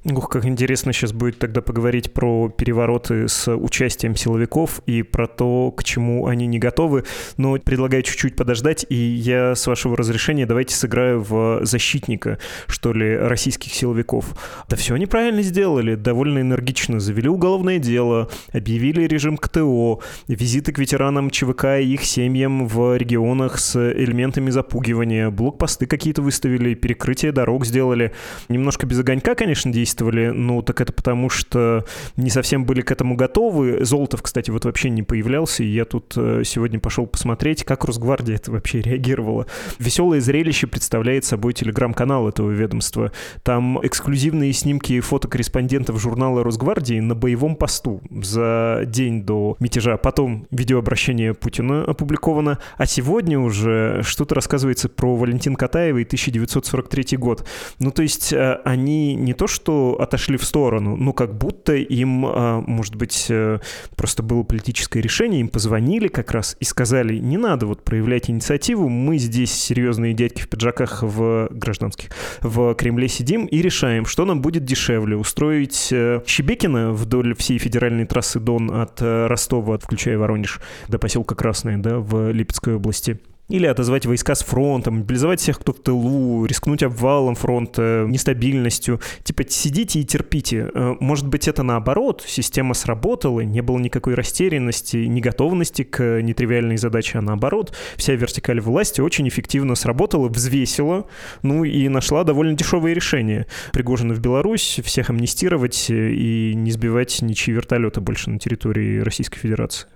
Ух, 0.04 0.28
как 0.28 0.44
интересно 0.44 0.92
сейчас 0.92 1.12
будет 1.12 1.38
тогда 1.38 1.60
поговорить 1.60 2.12
про 2.12 2.48
перевороты 2.48 3.28
с 3.28 3.54
участием 3.54 4.16
силовиков 4.16 4.80
и 4.86 5.02
про 5.02 5.28
то, 5.28 5.70
к 5.70 5.84
чему 5.84 6.26
они 6.26 6.46
не 6.46 6.58
готовы. 6.58 7.04
Но 7.36 7.56
предлагаю 7.58 8.02
чуть-чуть 8.02 8.34
подождать, 8.34 8.84
и 8.88 8.96
я, 8.96 9.54
с 9.54 9.66
вашего 9.66 9.96
разрешения, 9.96 10.44
давайте 10.44 10.74
сыграю 10.74 11.20
в 11.20 11.64
защитника, 11.64 12.38
что 12.66 12.92
ли, 12.92 13.16
российских 13.16 13.72
силовиков. 13.72 14.34
Да 14.68 14.76
все 14.76 14.94
они 14.94 15.06
правильно 15.06 15.42
сделали, 15.42 15.94
довольно 15.94 16.40
энергично 16.40 16.98
завели 16.98 17.28
уголовное 17.28 17.78
дело, 17.78 18.28
объявили 18.52 19.06
режим 19.06 19.36
КТО, 19.36 20.00
визиты 20.26 20.72
к 20.72 20.78
ветеранам 20.78 21.30
ЧВК 21.30 21.78
и 21.80 21.94
их 21.94 22.04
семьям 22.04 22.66
в 22.66 22.96
регионах 22.96 23.60
с 23.60 23.76
элементами 23.76 24.50
запугивания, 24.50 25.30
блокпосты 25.30 25.86
какие-то 25.86 26.22
выставили, 26.22 26.74
перекрытие 26.74 27.30
дорог 27.30 27.64
сделали. 27.66 28.12
Немножко 28.48 28.86
без 28.86 28.98
огонька, 28.98 29.36
конечно, 29.36 29.70
действовали, 29.82 30.28
ну 30.28 30.62
так 30.62 30.80
это 30.80 30.92
потому, 30.92 31.28
что 31.28 31.84
не 32.16 32.30
совсем 32.30 32.64
были 32.64 32.82
к 32.82 32.92
этому 32.92 33.16
готовы. 33.16 33.84
Золотов, 33.84 34.22
кстати, 34.22 34.50
вот 34.50 34.64
вообще 34.64 34.90
не 34.90 35.02
появлялся, 35.02 35.64
и 35.64 35.66
я 35.66 35.84
тут 35.84 36.14
э, 36.16 36.42
сегодня 36.44 36.78
пошел 36.78 37.04
посмотреть, 37.04 37.64
как 37.64 37.84
Росгвардия 37.84 38.36
это 38.36 38.52
вообще 38.52 38.80
реагировала. 38.80 39.46
Веселое 39.80 40.20
зрелище 40.20 40.68
представляет 40.68 41.24
собой 41.24 41.52
телеграм-канал 41.52 42.28
этого 42.28 42.50
ведомства. 42.52 43.10
Там 43.42 43.84
эксклюзивные 43.84 44.52
снимки 44.52 45.00
фотокорреспондентов 45.00 46.00
журнала 46.00 46.44
Росгвардии 46.44 47.00
на 47.00 47.16
боевом 47.16 47.56
посту 47.56 48.02
за 48.08 48.84
день 48.86 49.24
до 49.24 49.56
мятежа. 49.58 49.96
Потом 49.96 50.46
видеообращение 50.52 51.34
Путина 51.34 51.82
опубликовано, 51.82 52.60
а 52.78 52.86
сегодня 52.86 53.40
уже 53.40 54.02
что-то 54.04 54.36
рассказывается 54.36 54.88
про 54.88 55.16
Валентин 55.16 55.56
Катаева 55.56 55.98
и 55.98 56.04
1943 56.04 57.16
год. 57.16 57.44
Ну, 57.80 57.90
то 57.90 58.02
есть 58.02 58.32
э, 58.32 58.60
они 58.64 59.16
не 59.16 59.34
то 59.34 59.48
что 59.48 59.71
что 59.72 59.96
отошли 59.98 60.36
в 60.36 60.44
сторону, 60.44 60.96
но 60.96 61.12
как 61.12 61.34
будто 61.34 61.74
им, 61.74 62.26
а, 62.26 62.62
может 62.66 62.94
быть, 62.94 63.26
э, 63.30 63.58
просто 63.96 64.22
было 64.22 64.42
политическое 64.42 65.00
решение, 65.00 65.40
им 65.40 65.48
позвонили 65.48 66.08
как 66.08 66.32
раз 66.32 66.56
и 66.60 66.64
сказали, 66.64 67.16
не 67.16 67.38
надо 67.38 67.66
вот 67.66 67.82
проявлять 67.82 68.28
инициативу, 68.28 68.88
мы 68.88 69.16
здесь 69.16 69.52
серьезные 69.52 70.12
дядьки 70.12 70.42
в 70.42 70.48
пиджаках 70.48 71.02
в 71.02 71.48
гражданских, 71.50 72.10
в 72.42 72.74
Кремле 72.74 73.08
сидим 73.08 73.46
и 73.46 73.62
решаем, 73.62 74.04
что 74.04 74.26
нам 74.26 74.42
будет 74.42 74.64
дешевле, 74.64 75.16
устроить 75.16 75.88
э, 75.90 76.20
Щебекина 76.26 76.92
вдоль 76.92 77.34
всей 77.34 77.58
федеральной 77.58 78.04
трассы 78.04 78.40
Дон 78.40 78.70
от 78.70 79.00
э, 79.00 79.26
Ростова, 79.26 79.78
включая 79.78 80.18
Воронеж, 80.18 80.60
до 80.88 80.98
поселка 80.98 81.34
Красное, 81.34 81.78
да, 81.78 81.98
в 81.98 82.30
Липецкой 82.30 82.74
области, 82.74 83.18
или 83.48 83.66
отозвать 83.66 84.06
войска 84.06 84.34
с 84.34 84.42
фронта, 84.42 84.90
мобилизовать 84.90 85.40
всех, 85.40 85.60
кто 85.60 85.72
в 85.72 85.80
тылу, 85.80 86.46
рискнуть 86.46 86.82
обвалом 86.82 87.34
фронта, 87.34 88.06
нестабильностью. 88.08 89.00
Типа 89.24 89.44
сидите 89.48 90.00
и 90.00 90.04
терпите. 90.04 90.70
Э, 90.72 90.94
может 91.00 91.26
быть, 91.26 91.48
это 91.48 91.62
наоборот, 91.62 92.24
система 92.26 92.74
сработала, 92.74 93.40
не 93.40 93.60
было 93.60 93.78
никакой 93.78 94.14
растерянности, 94.14 94.96
неготовности 94.96 95.82
к 95.82 96.22
нетривиальной 96.22 96.76
задаче, 96.76 97.18
а 97.18 97.22
наоборот, 97.22 97.74
вся 97.96 98.14
вертикаль 98.14 98.60
власти 98.60 99.00
очень 99.00 99.28
эффективно 99.28 99.74
сработала, 99.74 100.28
взвесила, 100.28 101.06
ну 101.42 101.64
и 101.64 101.88
нашла 101.88 102.24
довольно 102.24 102.54
дешевое 102.54 102.94
решение. 102.94 103.46
Пригожина 103.72 104.14
в 104.14 104.20
Беларусь, 104.20 104.80
всех 104.82 105.10
амнистировать 105.10 105.90
и 105.90 106.52
не 106.54 106.70
сбивать 106.70 107.20
ничьи 107.20 107.52
вертолеты 107.52 108.00
больше 108.00 108.30
на 108.30 108.38
территории 108.38 109.00
Российской 109.00 109.38
Федерации. 109.38 109.88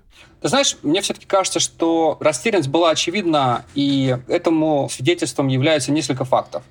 Ты 0.46 0.50
знаешь, 0.50 0.76
мне 0.84 1.00
все-таки 1.00 1.26
кажется, 1.26 1.58
что 1.58 2.18
растерянность 2.20 2.68
была 2.68 2.90
очевидна, 2.90 3.64
и 3.74 4.16
этому 4.28 4.88
свидетельством 4.88 5.48
является 5.48 5.90
несколько 5.90 6.24
фактов. 6.24 6.62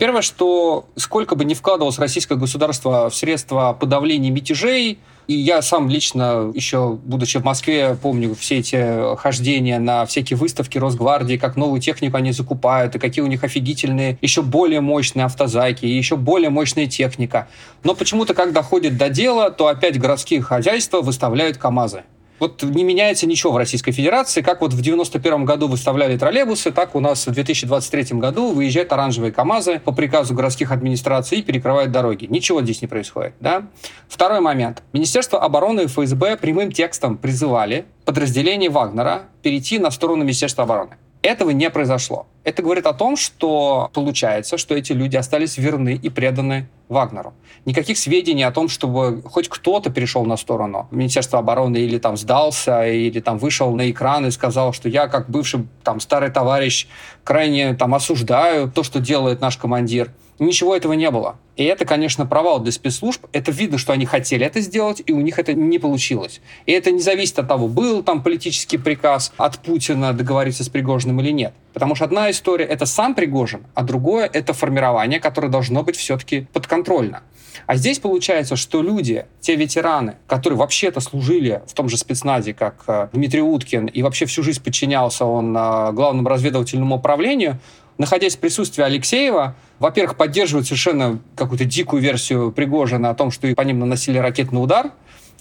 Первое, 0.00 0.20
что 0.20 0.86
сколько 0.96 1.36
бы 1.36 1.44
ни 1.44 1.54
вкладывалось 1.54 2.00
российское 2.00 2.34
государство 2.34 3.08
в 3.08 3.14
средства 3.14 3.72
подавления 3.78 4.30
мятежей, 4.30 4.98
и 5.28 5.32
я 5.32 5.62
сам 5.62 5.88
лично, 5.88 6.50
еще 6.56 6.98
будучи 7.04 7.38
в 7.38 7.44
Москве, 7.44 7.96
помню 8.02 8.34
все 8.34 8.58
эти 8.58 9.16
хождения 9.16 9.78
на 9.78 10.06
всякие 10.06 10.36
выставки 10.36 10.76
Росгвардии, 10.78 11.36
как 11.36 11.54
новую 11.54 11.80
технику 11.80 12.16
они 12.16 12.32
закупают, 12.32 12.96
и 12.96 12.98
какие 12.98 13.22
у 13.22 13.28
них 13.28 13.44
офигительные, 13.44 14.18
еще 14.22 14.42
более 14.42 14.80
мощные 14.80 15.26
автозаки, 15.26 15.86
и 15.86 15.96
еще 15.96 16.16
более 16.16 16.50
мощная 16.50 16.88
техника. 16.88 17.46
Но 17.84 17.94
почему-то, 17.94 18.34
когда 18.34 18.60
доходит 18.62 18.96
до 18.96 19.08
дела, 19.08 19.50
то 19.50 19.68
опять 19.68 20.00
городские 20.00 20.42
хозяйства 20.42 21.00
выставляют 21.00 21.58
КАМАЗы. 21.58 22.02
Вот 22.38 22.62
не 22.62 22.84
меняется 22.84 23.26
ничего 23.26 23.52
в 23.52 23.56
Российской 23.56 23.92
Федерации. 23.92 24.42
Как 24.42 24.60
вот 24.60 24.72
в 24.72 24.80
91 24.80 25.44
году 25.44 25.68
выставляли 25.68 26.16
троллейбусы, 26.16 26.72
так 26.72 26.94
у 26.94 27.00
нас 27.00 27.26
в 27.26 27.30
2023 27.30 28.18
году 28.18 28.52
выезжают 28.52 28.92
оранжевые 28.92 29.32
КАМАЗы 29.32 29.80
по 29.80 29.92
приказу 29.92 30.34
городских 30.34 30.72
администраций 30.72 31.38
и 31.38 31.42
перекрывают 31.42 31.92
дороги. 31.92 32.26
Ничего 32.26 32.62
здесь 32.62 32.82
не 32.82 32.88
происходит. 32.88 33.34
Да? 33.40 33.66
Второй 34.08 34.40
момент. 34.40 34.82
Министерство 34.92 35.40
обороны 35.40 35.82
и 35.82 35.86
ФСБ 35.86 36.36
прямым 36.36 36.72
текстом 36.72 37.16
призывали 37.16 37.86
подразделение 38.04 38.70
Вагнера 38.70 39.22
перейти 39.42 39.78
на 39.78 39.90
сторону 39.90 40.24
Министерства 40.24 40.64
обороны. 40.64 40.96
Этого 41.24 41.52
не 41.52 41.70
произошло. 41.70 42.26
Это 42.44 42.62
говорит 42.62 42.84
о 42.84 42.92
том, 42.92 43.16
что 43.16 43.90
получается, 43.94 44.58
что 44.58 44.74
эти 44.74 44.92
люди 44.92 45.16
остались 45.16 45.56
верны 45.56 45.94
и 45.94 46.10
преданы 46.10 46.68
Вагнеру. 46.90 47.32
Никаких 47.64 47.96
сведений 47.96 48.42
о 48.42 48.52
том, 48.52 48.68
чтобы 48.68 49.22
хоть 49.22 49.48
кто-то 49.48 49.88
перешел 49.88 50.26
на 50.26 50.36
сторону 50.36 50.86
Министерства 50.90 51.38
обороны 51.38 51.78
или 51.78 51.96
там 51.96 52.18
сдался, 52.18 52.86
или 52.86 53.20
там 53.20 53.38
вышел 53.38 53.74
на 53.74 53.90
экран 53.90 54.26
и 54.26 54.30
сказал, 54.30 54.74
что 54.74 54.90
я 54.90 55.08
как 55.08 55.30
бывший 55.30 55.66
там 55.82 55.98
старый 55.98 56.30
товарищ 56.30 56.88
крайне 57.24 57.72
там 57.72 57.94
осуждаю 57.94 58.70
то, 58.70 58.82
что 58.82 59.00
делает 59.00 59.40
наш 59.40 59.56
командир. 59.56 60.10
Ничего 60.38 60.74
этого 60.74 60.94
не 60.94 61.10
было. 61.10 61.36
И 61.56 61.64
это, 61.64 61.84
конечно, 61.84 62.26
провал 62.26 62.58
для 62.58 62.72
спецслужб. 62.72 63.24
Это 63.32 63.52
видно, 63.52 63.78
что 63.78 63.92
они 63.92 64.06
хотели 64.06 64.44
это 64.44 64.60
сделать, 64.60 65.02
и 65.06 65.12
у 65.12 65.20
них 65.20 65.38
это 65.38 65.54
не 65.54 65.78
получилось. 65.78 66.40
И 66.66 66.72
это 66.72 66.90
не 66.90 67.00
зависит 67.00 67.38
от 67.38 67.46
того, 67.46 67.68
был 67.68 68.02
там 68.02 68.22
политический 68.22 68.78
приказ 68.78 69.32
от 69.36 69.58
Путина 69.60 70.12
договориться 70.12 70.64
с 70.64 70.68
Пригожиным 70.68 71.20
или 71.20 71.30
нет. 71.30 71.54
Потому 71.72 71.94
что 71.94 72.04
одна 72.06 72.30
история— 72.30 72.64
это 72.66 72.86
сам 72.86 73.14
Пригожин, 73.14 73.66
а 73.74 73.84
другое— 73.84 74.28
это 74.32 74.52
формирование, 74.52 75.20
которое 75.20 75.48
должно 75.48 75.82
быть 75.84 75.96
все-таки 75.96 76.46
подконтрольно. 76.52 77.22
А 77.66 77.76
здесь 77.76 77.98
получается, 77.98 78.56
что 78.56 78.82
люди, 78.82 79.26
те 79.40 79.56
ветераны, 79.56 80.16
которые 80.26 80.58
вообще-то 80.58 81.00
служили 81.00 81.62
в 81.66 81.74
том 81.74 81.88
же 81.88 81.96
спецназе, 81.96 82.54
как 82.54 82.84
э, 82.86 83.08
Дмитрий 83.12 83.42
Уткин, 83.42 83.86
и 83.86 84.02
вообще 84.02 84.26
всю 84.26 84.42
жизнь 84.42 84.62
подчинялся 84.62 85.24
он 85.24 85.56
э, 85.56 85.92
главному 85.92 86.28
разведывательному 86.28 86.96
управлению, 86.96 87.58
находясь 87.98 88.36
в 88.36 88.40
присутствии 88.40 88.82
Алексеева, 88.82 89.54
во-первых, 89.78 90.16
поддерживают 90.16 90.66
совершенно 90.66 91.20
какую-то 91.36 91.64
дикую 91.64 92.02
версию 92.02 92.52
Пригожина 92.52 93.10
о 93.10 93.14
том, 93.14 93.30
что 93.30 93.52
по 93.54 93.62
ним 93.62 93.78
наносили 93.78 94.18
ракетный 94.18 94.62
удар, 94.62 94.92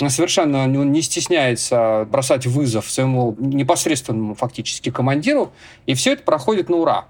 совершенно 0.08 0.66
не 0.68 1.02
стесняется 1.02 2.08
бросать 2.10 2.46
вызов 2.46 2.90
своему 2.90 3.36
непосредственному 3.40 4.36
фактически 4.36 4.90
командиру, 4.90 5.52
и 5.86 5.94
все 5.94 6.14
это 6.14 6.24
проходит 6.24 6.70
на 6.70 6.78
ура. 6.78 7.06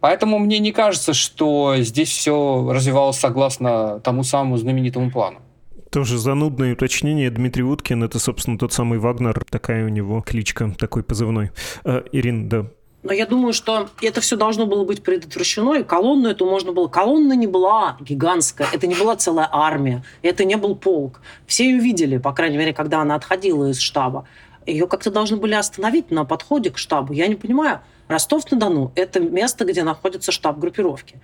Поэтому 0.00 0.38
мне 0.38 0.58
не 0.58 0.72
кажется, 0.72 1.12
что 1.12 1.76
здесь 1.78 2.08
все 2.08 2.70
развивалось 2.72 3.18
согласно 3.18 4.00
тому 4.00 4.24
самому 4.24 4.56
знаменитому 4.56 5.10
плану. 5.10 5.40
Тоже 5.90 6.18
занудное 6.18 6.72
уточнение. 6.72 7.30
Дмитрий 7.30 7.64
Уткин— 7.64 8.02
это, 8.04 8.18
собственно, 8.18 8.58
тот 8.58 8.72
самый 8.72 8.98
Вагнер. 8.98 9.44
Такая 9.50 9.84
у 9.84 9.88
него 9.88 10.20
кличка, 10.20 10.72
такой 10.78 11.02
позывной. 11.02 11.50
Э, 11.84 12.02
Ирин, 12.12 12.48
да, 12.48 12.66
но 13.02 13.14
я 13.14 13.26
думаю, 13.26 13.54
что 13.54 13.88
это 14.02 14.20
все 14.20 14.36
должно 14.36 14.66
было 14.66 14.84
быть 14.84 15.02
предотвращено, 15.02 15.78
и 15.78 15.82
колонну 15.82 16.28
эту 16.28 16.44
можно 16.44 16.72
было... 16.72 16.86
Колонна 16.88 17.32
не 17.32 17.46
была 17.46 17.96
гигантская, 18.00 18.68
это 18.72 18.86
не 18.86 18.94
была 18.94 19.16
целая 19.16 19.48
армия, 19.50 20.04
это 20.20 20.44
не 20.44 20.56
был 20.56 20.76
полк. 20.76 21.22
Все 21.46 21.70
ее 21.70 21.78
видели, 21.78 22.18
по 22.18 22.32
крайней 22.32 22.58
мере, 22.58 22.74
когда 22.74 23.00
она 23.00 23.14
отходила 23.14 23.70
из 23.70 23.78
штаба. 23.78 24.26
Ее 24.66 24.86
как-то 24.86 25.10
должны 25.10 25.38
были 25.38 25.54
остановить 25.54 26.10
на 26.10 26.26
подходе 26.26 26.70
к 26.70 26.76
штабу. 26.76 27.14
Я 27.14 27.26
не 27.26 27.36
понимаю. 27.36 27.80
Ростов-на-Дону– 28.10 28.90
это 28.96 29.20
место, 29.20 29.64
где 29.64 29.84
находится 29.84 30.32
штаб 30.32 30.58
группировки. 30.58 31.20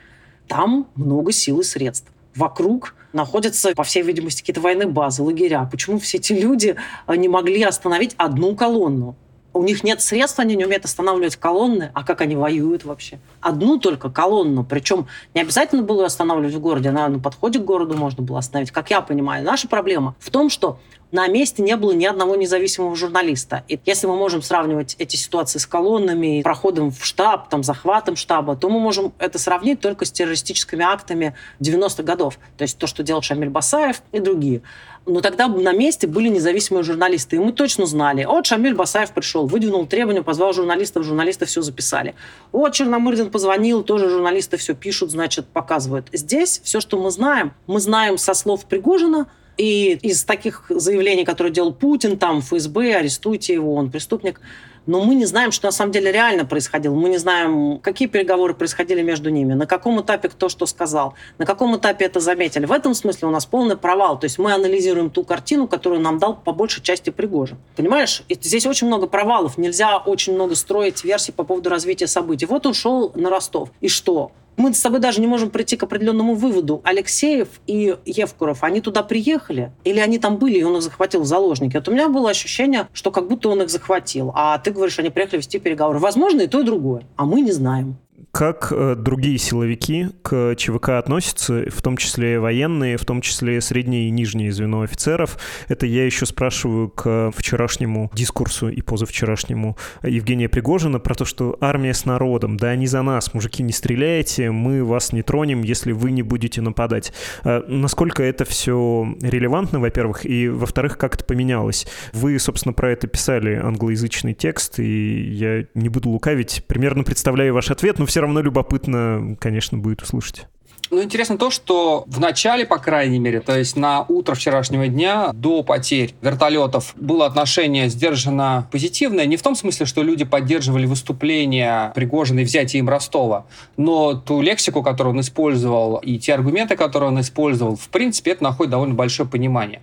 Там 0.46 0.86
много 0.94 1.32
сил 1.32 1.58
и 1.58 1.64
средств. 1.64 2.12
Вокруг 2.36 2.94
находятся, 3.12 3.72
по 3.74 3.82
всей 3.82 4.04
видимости, 4.04 4.42
какие-то 4.42 4.60
военные 4.60 4.86
базы, 4.86 5.24
лагеря. 5.24 5.68
Почему 5.68 5.98
все 5.98 6.18
эти 6.18 6.32
люди 6.32 6.76
не 7.08 7.28
могли 7.28 7.64
остановить 7.64 8.14
одну 8.18 8.54
колонну? 8.54 9.16
У 9.56 9.62
них 9.62 9.84
нет 9.84 10.02
средств, 10.02 10.38
они 10.38 10.54
не 10.54 10.66
умеют 10.66 10.84
останавливать 10.84 11.36
колонны. 11.36 11.90
А 11.94 12.04
как 12.04 12.20
они 12.20 12.36
воюют 12.36 12.84
вообще? 12.84 13.18
Одну 13.40 13.78
только 13.78 14.10
колонну. 14.10 14.64
Причем 14.64 15.06
не 15.34 15.40
обязательно 15.40 15.82
было 15.82 16.02
ее 16.02 16.06
останавливать 16.06 16.54
в 16.54 16.60
городе. 16.60 16.90
Она 16.90 17.08
на 17.08 17.18
подходе 17.18 17.58
к 17.58 17.64
городу 17.64 17.96
можно 17.96 18.22
было 18.22 18.38
остановить. 18.38 18.70
Как 18.70 18.90
я 18.90 19.00
понимаю, 19.00 19.42
наша 19.42 19.66
проблема 19.66 20.14
в 20.18 20.30
том, 20.30 20.50
что 20.50 20.78
на 21.10 21.26
месте 21.28 21.62
не 21.62 21.76
было 21.76 21.92
ни 21.92 22.04
одного 22.04 22.36
независимого 22.36 22.94
журналиста. 22.96 23.64
И 23.68 23.80
если 23.86 24.06
мы 24.06 24.16
можем 24.16 24.42
сравнивать 24.42 24.96
эти 24.98 25.16
ситуации 25.16 25.58
с 25.58 25.66
колоннами, 25.66 26.42
проходом 26.42 26.90
в 26.90 27.04
штаб, 27.04 27.48
там, 27.48 27.62
захватом 27.62 28.16
штаба, 28.16 28.56
то 28.56 28.68
мы 28.68 28.80
можем 28.80 29.14
это 29.18 29.38
сравнить 29.38 29.80
только 29.80 30.04
с 30.04 30.12
террористическими 30.12 30.84
актами 30.84 31.34
90-х 31.60 32.02
годов. 32.02 32.38
То 32.58 32.62
есть 32.62 32.76
то, 32.76 32.86
что 32.86 33.02
делал 33.02 33.22
Шамиль 33.22 33.48
Басаев 33.48 34.02
и 34.12 34.18
другие. 34.18 34.60
Но 35.06 35.20
тогда 35.20 35.46
на 35.46 35.72
месте 35.72 36.08
были 36.08 36.28
независимые 36.28 36.82
журналисты, 36.82 37.36
и 37.36 37.38
мы 37.38 37.52
точно 37.52 37.86
знали. 37.86 38.24
Вот 38.24 38.46
Шамиль 38.46 38.74
Басаев 38.74 39.12
пришел, 39.12 39.46
выдвинул 39.46 39.86
требования, 39.86 40.22
позвал 40.22 40.52
журналистов, 40.52 41.04
журналисты 41.04 41.46
все 41.46 41.62
записали. 41.62 42.16
Вот 42.50 42.72
Черномырдин 42.74 43.30
позвонил, 43.30 43.84
тоже 43.84 44.10
журналисты 44.10 44.56
все 44.56 44.74
пишут, 44.74 45.12
значит, 45.12 45.46
показывают. 45.46 46.08
Здесь 46.12 46.60
все, 46.64 46.80
что 46.80 47.00
мы 47.00 47.12
знаем, 47.12 47.52
мы 47.68 47.78
знаем 47.78 48.18
со 48.18 48.34
слов 48.34 48.64
Пригожина, 48.64 49.28
и 49.56 49.92
из 50.02 50.24
таких 50.24 50.64
заявлений, 50.68 51.24
которые 51.24 51.52
делал 51.52 51.72
Путин, 51.72 52.18
там, 52.18 52.40
ФСБ, 52.42 52.96
арестуйте 52.96 53.54
его, 53.54 53.74
он 53.74 53.90
преступник, 53.90 54.40
но 54.86 55.02
мы 55.02 55.14
не 55.14 55.26
знаем, 55.26 55.52
что 55.52 55.66
на 55.66 55.72
самом 55.72 55.92
деле 55.92 56.12
реально 56.12 56.44
происходило. 56.44 56.94
Мы 56.94 57.08
не 57.08 57.18
знаем, 57.18 57.78
какие 57.78 58.08
переговоры 58.08 58.54
происходили 58.54 59.02
между 59.02 59.30
ними, 59.30 59.54
на 59.54 59.66
каком 59.66 60.00
этапе 60.00 60.28
кто 60.28 60.48
что 60.48 60.66
сказал, 60.66 61.14
на 61.38 61.46
каком 61.46 61.76
этапе 61.76 62.04
это 62.04 62.20
заметили. 62.20 62.66
В 62.66 62.72
этом 62.72 62.94
смысле 62.94 63.28
у 63.28 63.30
нас 63.30 63.46
полный 63.46 63.76
провал. 63.76 64.18
То 64.18 64.24
есть 64.24 64.38
мы 64.38 64.52
анализируем 64.52 65.10
ту 65.10 65.24
картину, 65.24 65.68
которую 65.68 66.00
нам 66.00 66.18
дал 66.18 66.36
по 66.36 66.52
большей 66.52 66.82
части 66.82 67.10
Пригожин. 67.10 67.58
Понимаешь? 67.76 68.22
Здесь 68.28 68.66
очень 68.66 68.86
много 68.86 69.06
провалов. 69.06 69.58
Нельзя 69.58 69.98
очень 69.98 70.34
много 70.34 70.54
строить 70.54 71.04
версий 71.04 71.32
по 71.32 71.44
поводу 71.44 71.70
развития 71.70 72.06
событий. 72.06 72.46
Вот 72.46 72.66
он 72.66 72.74
шел 72.74 73.12
на 73.14 73.30
Ростов. 73.30 73.70
И 73.80 73.88
что? 73.88 74.32
Мы 74.56 74.72
с 74.72 74.80
тобой 74.80 75.00
даже 75.00 75.20
не 75.20 75.26
можем 75.26 75.50
прийти 75.50 75.76
к 75.76 75.82
определенному 75.82 76.34
выводу. 76.34 76.80
Алексеев 76.84 77.48
и 77.66 77.96
Евкуров, 78.04 78.64
они 78.64 78.80
туда 78.80 79.02
приехали? 79.02 79.72
Или 79.84 80.00
они 80.00 80.18
там 80.18 80.38
были, 80.38 80.58
и 80.58 80.62
он 80.62 80.76
их 80.76 80.82
захватил 80.82 81.20
в 81.22 81.26
заложники? 81.26 81.76
Вот 81.76 81.88
у 81.88 81.92
меня 81.92 82.08
было 82.08 82.30
ощущение, 82.30 82.88
что 82.92 83.10
как 83.10 83.28
будто 83.28 83.48
он 83.48 83.62
их 83.62 83.70
захватил. 83.70 84.32
А 84.34 84.58
ты 84.58 84.70
говоришь, 84.70 84.98
они 84.98 85.10
приехали 85.10 85.38
вести 85.38 85.58
переговоры. 85.58 85.98
Возможно, 85.98 86.42
и 86.42 86.46
то, 86.46 86.60
и 86.60 86.64
другое. 86.64 87.04
А 87.16 87.24
мы 87.24 87.40
не 87.40 87.52
знаем 87.52 87.96
как 88.36 88.70
э, 88.70 88.96
другие 88.96 89.38
силовики 89.38 90.08
к 90.20 90.56
ЧВК 90.56 90.90
относятся, 90.90 91.64
в 91.70 91.80
том 91.80 91.96
числе 91.96 92.38
военные, 92.38 92.98
в 92.98 93.04
том 93.06 93.22
числе 93.22 93.62
среднее 93.62 94.08
и 94.08 94.10
нижнее 94.10 94.52
звено 94.52 94.82
офицеров. 94.82 95.38
Это 95.68 95.86
я 95.86 96.04
еще 96.04 96.26
спрашиваю 96.26 96.90
к 96.90 97.32
вчерашнему 97.34 98.10
дискурсу 98.12 98.68
и 98.68 98.82
позавчерашнему 98.82 99.78
Евгения 100.02 100.50
Пригожина 100.50 101.00
про 101.00 101.14
то, 101.14 101.24
что 101.24 101.56
армия 101.62 101.94
с 101.94 102.04
народом, 102.04 102.58
да, 102.58 102.76
не 102.76 102.86
за 102.86 103.00
нас, 103.00 103.32
мужики, 103.32 103.62
не 103.62 103.72
стреляйте, 103.72 104.50
мы 104.50 104.84
вас 104.84 105.14
не 105.14 105.22
тронем, 105.22 105.62
если 105.62 105.92
вы 105.92 106.10
не 106.10 106.22
будете 106.22 106.60
нападать. 106.60 107.14
А 107.42 107.64
насколько 107.66 108.22
это 108.22 108.44
все 108.44 109.16
релевантно, 109.22 109.80
во-первых, 109.80 110.26
и, 110.26 110.50
во-вторых, 110.50 110.98
как 110.98 111.14
это 111.14 111.24
поменялось? 111.24 111.86
Вы, 112.12 112.38
собственно, 112.38 112.74
про 112.74 112.90
это 112.90 113.06
писали 113.06 113.54
англоязычный 113.54 114.34
текст, 114.34 114.78
и 114.78 115.22
я 115.22 115.64
не 115.72 115.88
буду 115.88 116.10
лукавить, 116.10 116.64
примерно 116.66 117.02
представляю 117.02 117.54
ваш 117.54 117.70
ответ, 117.70 117.98
но 117.98 118.04
все 118.04 118.20
равно 118.20 118.25
любопытно, 118.34 119.36
конечно, 119.40 119.78
будет 119.78 120.02
услышать. 120.02 120.46
Ну, 120.90 121.02
интересно 121.02 121.36
то, 121.36 121.50
что 121.50 122.04
в 122.06 122.20
начале, 122.20 122.64
по 122.64 122.78
крайней 122.78 123.18
мере, 123.18 123.40
то 123.40 123.56
есть 123.58 123.76
на 123.76 124.04
утро 124.08 124.34
вчерашнего 124.34 124.86
дня, 124.86 125.30
до 125.32 125.62
потерь 125.64 126.14
вертолетов, 126.22 126.94
было 126.96 127.26
отношение 127.26 127.88
сдержанно 127.88 128.68
позитивное. 128.70 129.26
Не 129.26 129.36
в 129.36 129.42
том 129.42 129.56
смысле, 129.56 129.86
что 129.86 130.02
люди 130.02 130.24
поддерживали 130.24 130.86
выступление 130.86 131.92
Пригожина 131.94 132.40
и 132.40 132.44
взятие 132.44 132.80
им 132.80 132.88
Ростова, 132.88 133.46
но 133.76 134.14
ту 134.14 134.40
лексику, 134.40 134.82
которую 134.82 135.14
он 135.14 135.20
использовал, 135.20 135.96
и 135.96 136.18
те 136.18 136.34
аргументы, 136.34 136.76
которые 136.76 137.08
он 137.08 137.20
использовал, 137.20 137.74
в 137.74 137.88
принципе, 137.88 138.32
это 138.32 138.44
находит 138.44 138.70
довольно 138.70 138.94
большое 138.94 139.28
понимание. 139.28 139.82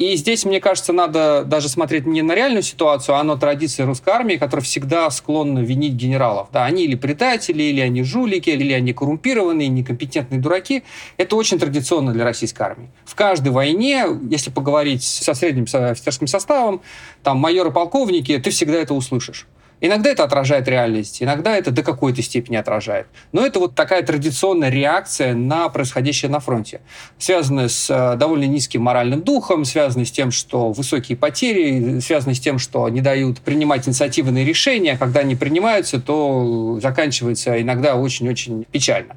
И 0.00 0.16
здесь, 0.16 0.46
мне 0.46 0.60
кажется, 0.60 0.94
надо 0.94 1.44
даже 1.44 1.68
смотреть 1.68 2.06
не 2.06 2.22
на 2.22 2.34
реальную 2.34 2.62
ситуацию, 2.62 3.16
а 3.16 3.22
на 3.22 3.36
традиции 3.36 3.82
русской 3.82 4.08
армии, 4.08 4.36
которая 4.36 4.64
всегда 4.64 5.10
склонна 5.10 5.58
винить 5.58 5.92
генералов. 5.92 6.48
Да, 6.52 6.64
они 6.64 6.84
или 6.84 6.94
предатели, 6.94 7.64
или 7.64 7.80
они 7.80 8.02
жулики, 8.02 8.48
или 8.48 8.72
они 8.72 8.94
коррумпированные, 8.94 9.68
некомпетентные 9.68 10.40
дураки. 10.40 10.84
Это 11.18 11.36
очень 11.36 11.58
традиционно 11.58 12.14
для 12.14 12.24
российской 12.24 12.62
армии. 12.62 12.88
В 13.04 13.14
каждой 13.14 13.52
войне, 13.52 14.06
если 14.30 14.50
поговорить 14.50 15.02
со 15.02 15.34
средним 15.34 15.66
офицерским 15.70 16.28
составом, 16.28 16.80
там 17.22 17.36
майоры, 17.36 17.70
полковники, 17.70 18.38
ты 18.38 18.48
всегда 18.48 18.78
это 18.78 18.94
услышишь. 18.94 19.46
Иногда 19.80 20.10
это 20.10 20.24
отражает 20.24 20.68
реальность, 20.68 21.22
иногда 21.22 21.56
это 21.56 21.70
до 21.70 21.82
какой-то 21.82 22.20
степени 22.22 22.56
отражает. 22.56 23.06
Но 23.32 23.44
это 23.46 23.60
вот 23.60 23.74
такая 23.74 24.02
традиционная 24.02 24.68
реакция 24.68 25.34
на 25.34 25.68
происходящее 25.68 26.30
на 26.30 26.40
фронте, 26.40 26.80
связанная 27.18 27.68
с 27.68 27.88
э, 27.90 28.16
довольно 28.16 28.44
низким 28.44 28.82
моральным 28.82 29.22
духом, 29.22 29.64
связанная 29.64 30.04
с 30.04 30.10
тем, 30.10 30.30
что 30.30 30.70
высокие 30.72 31.16
потери, 31.16 31.98
связанная 32.00 32.34
с 32.34 32.40
тем, 32.40 32.58
что 32.58 32.88
не 32.88 33.00
дают 33.00 33.40
принимать 33.40 33.88
инициативные 33.88 34.44
решения. 34.44 34.98
Когда 34.98 35.20
они 35.20 35.34
принимаются, 35.34 36.00
то 36.00 36.78
заканчивается 36.82 37.60
иногда 37.60 37.96
очень-очень 37.96 38.66
печально. 38.70 39.16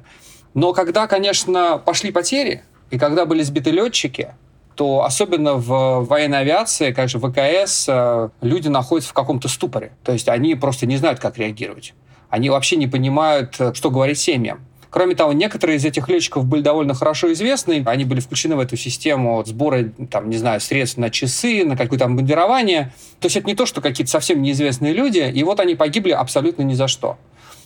Но 0.54 0.72
когда, 0.72 1.06
конечно, 1.06 1.78
пошли 1.78 2.10
потери, 2.10 2.62
и 2.90 2.98
когда 2.98 3.26
были 3.26 3.42
сбиты 3.42 3.70
летчики, 3.70 4.34
то 4.74 5.04
особенно 5.04 5.54
в 5.54 6.04
военной 6.06 6.40
авиации, 6.40 6.92
конечно, 6.92 7.20
ВКС 7.20 7.86
э, 7.88 8.28
люди 8.40 8.68
находятся 8.68 9.10
в 9.10 9.14
каком-то 9.14 9.48
ступоре. 9.48 9.92
То 10.02 10.12
есть 10.12 10.28
они 10.28 10.54
просто 10.54 10.86
не 10.86 10.96
знают, 10.96 11.20
как 11.20 11.38
реагировать. 11.38 11.94
Они 12.28 12.50
вообще 12.50 12.76
не 12.76 12.86
понимают, 12.86 13.54
э, 13.58 13.72
что 13.74 13.90
говорить 13.90 14.18
семьям. 14.18 14.66
Кроме 14.94 15.16
того, 15.16 15.32
некоторые 15.32 15.78
из 15.78 15.84
этих 15.84 16.08
летчиков 16.08 16.44
были 16.44 16.62
довольно 16.62 16.94
хорошо 16.94 17.32
известны. 17.32 17.82
Они 17.84 18.04
были 18.04 18.20
включены 18.20 18.54
в 18.54 18.60
эту 18.60 18.76
систему 18.76 19.42
сбора, 19.44 19.90
там, 20.08 20.30
не 20.30 20.36
знаю, 20.36 20.60
средств 20.60 20.98
на 20.98 21.10
часы, 21.10 21.64
на 21.64 21.76
какое-то 21.76 22.06
бандирование. 22.06 22.92
То 23.18 23.26
есть 23.26 23.36
это 23.36 23.46
не 23.48 23.56
то, 23.56 23.66
что 23.66 23.80
какие-то 23.80 24.12
совсем 24.12 24.40
неизвестные 24.40 24.92
люди, 24.92 25.18
и 25.18 25.42
вот 25.42 25.58
они 25.58 25.74
погибли 25.74 26.12
абсолютно 26.12 26.62
ни 26.62 26.74
за 26.74 26.86
что. 26.86 27.18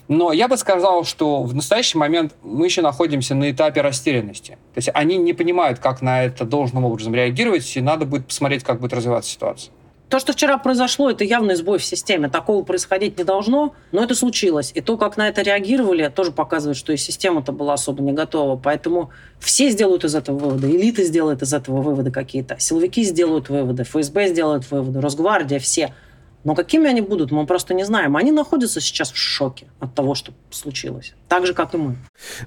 Но 0.08 0.32
я 0.32 0.48
бы 0.48 0.56
сказал, 0.56 1.04
что 1.04 1.42
в 1.42 1.54
настоящий 1.54 1.98
момент 1.98 2.34
мы 2.42 2.64
еще 2.64 2.80
находимся 2.80 3.34
на 3.34 3.50
этапе 3.50 3.82
растерянности. 3.82 4.52
То 4.74 4.78
есть 4.78 4.88
они 4.94 5.18
не 5.18 5.34
понимают, 5.34 5.78
как 5.78 6.00
на 6.00 6.24
это 6.24 6.44
должным 6.44 6.86
образом 6.86 7.14
реагировать, 7.14 7.76
и 7.76 7.80
надо 7.82 8.06
будет 8.06 8.26
посмотреть, 8.26 8.64
как 8.64 8.80
будет 8.80 8.94
развиваться 8.94 9.30
ситуация. 9.30 9.72
То, 10.08 10.18
что 10.18 10.32
вчера 10.32 10.56
произошло, 10.56 11.10
это 11.10 11.22
явный 11.22 11.54
сбой 11.54 11.78
в 11.78 11.84
системе. 11.84 12.30
Такого 12.30 12.64
происходить 12.64 13.18
не 13.18 13.24
должно, 13.24 13.74
но 13.92 14.02
это 14.02 14.14
случилось. 14.14 14.72
И 14.74 14.80
то, 14.80 14.96
как 14.96 15.18
на 15.18 15.28
это 15.28 15.42
реагировали, 15.42 16.08
тоже 16.08 16.32
показывает, 16.32 16.78
что 16.78 16.94
и 16.94 16.96
система-то 16.96 17.52
была 17.52 17.74
особо 17.74 18.02
не 18.02 18.12
готова. 18.12 18.56
Поэтому 18.56 19.10
все 19.38 19.68
сделают 19.68 20.04
из 20.04 20.14
этого 20.14 20.38
выводы. 20.38 20.70
Элиты 20.70 21.04
сделают 21.04 21.42
из 21.42 21.52
этого 21.52 21.82
выводы 21.82 22.10
какие-то. 22.10 22.58
Силовики 22.58 23.04
сделают 23.04 23.50
выводы, 23.50 23.82
ФСБ 23.82 24.28
сделают 24.28 24.70
выводы, 24.70 25.02
Росгвардия, 25.02 25.58
все. 25.58 25.92
Но 26.44 26.54
какими 26.54 26.88
они 26.88 27.00
будут, 27.00 27.30
мы 27.32 27.46
просто 27.46 27.74
не 27.74 27.84
знаем. 27.84 28.16
Они 28.16 28.30
находятся 28.30 28.80
сейчас 28.80 29.10
в 29.10 29.16
шоке 29.16 29.66
от 29.80 29.94
того, 29.94 30.14
что 30.14 30.32
случилось. 30.50 31.14
Так 31.28 31.46
же, 31.46 31.54
как 31.54 31.74
и 31.74 31.78
мы. 31.78 31.96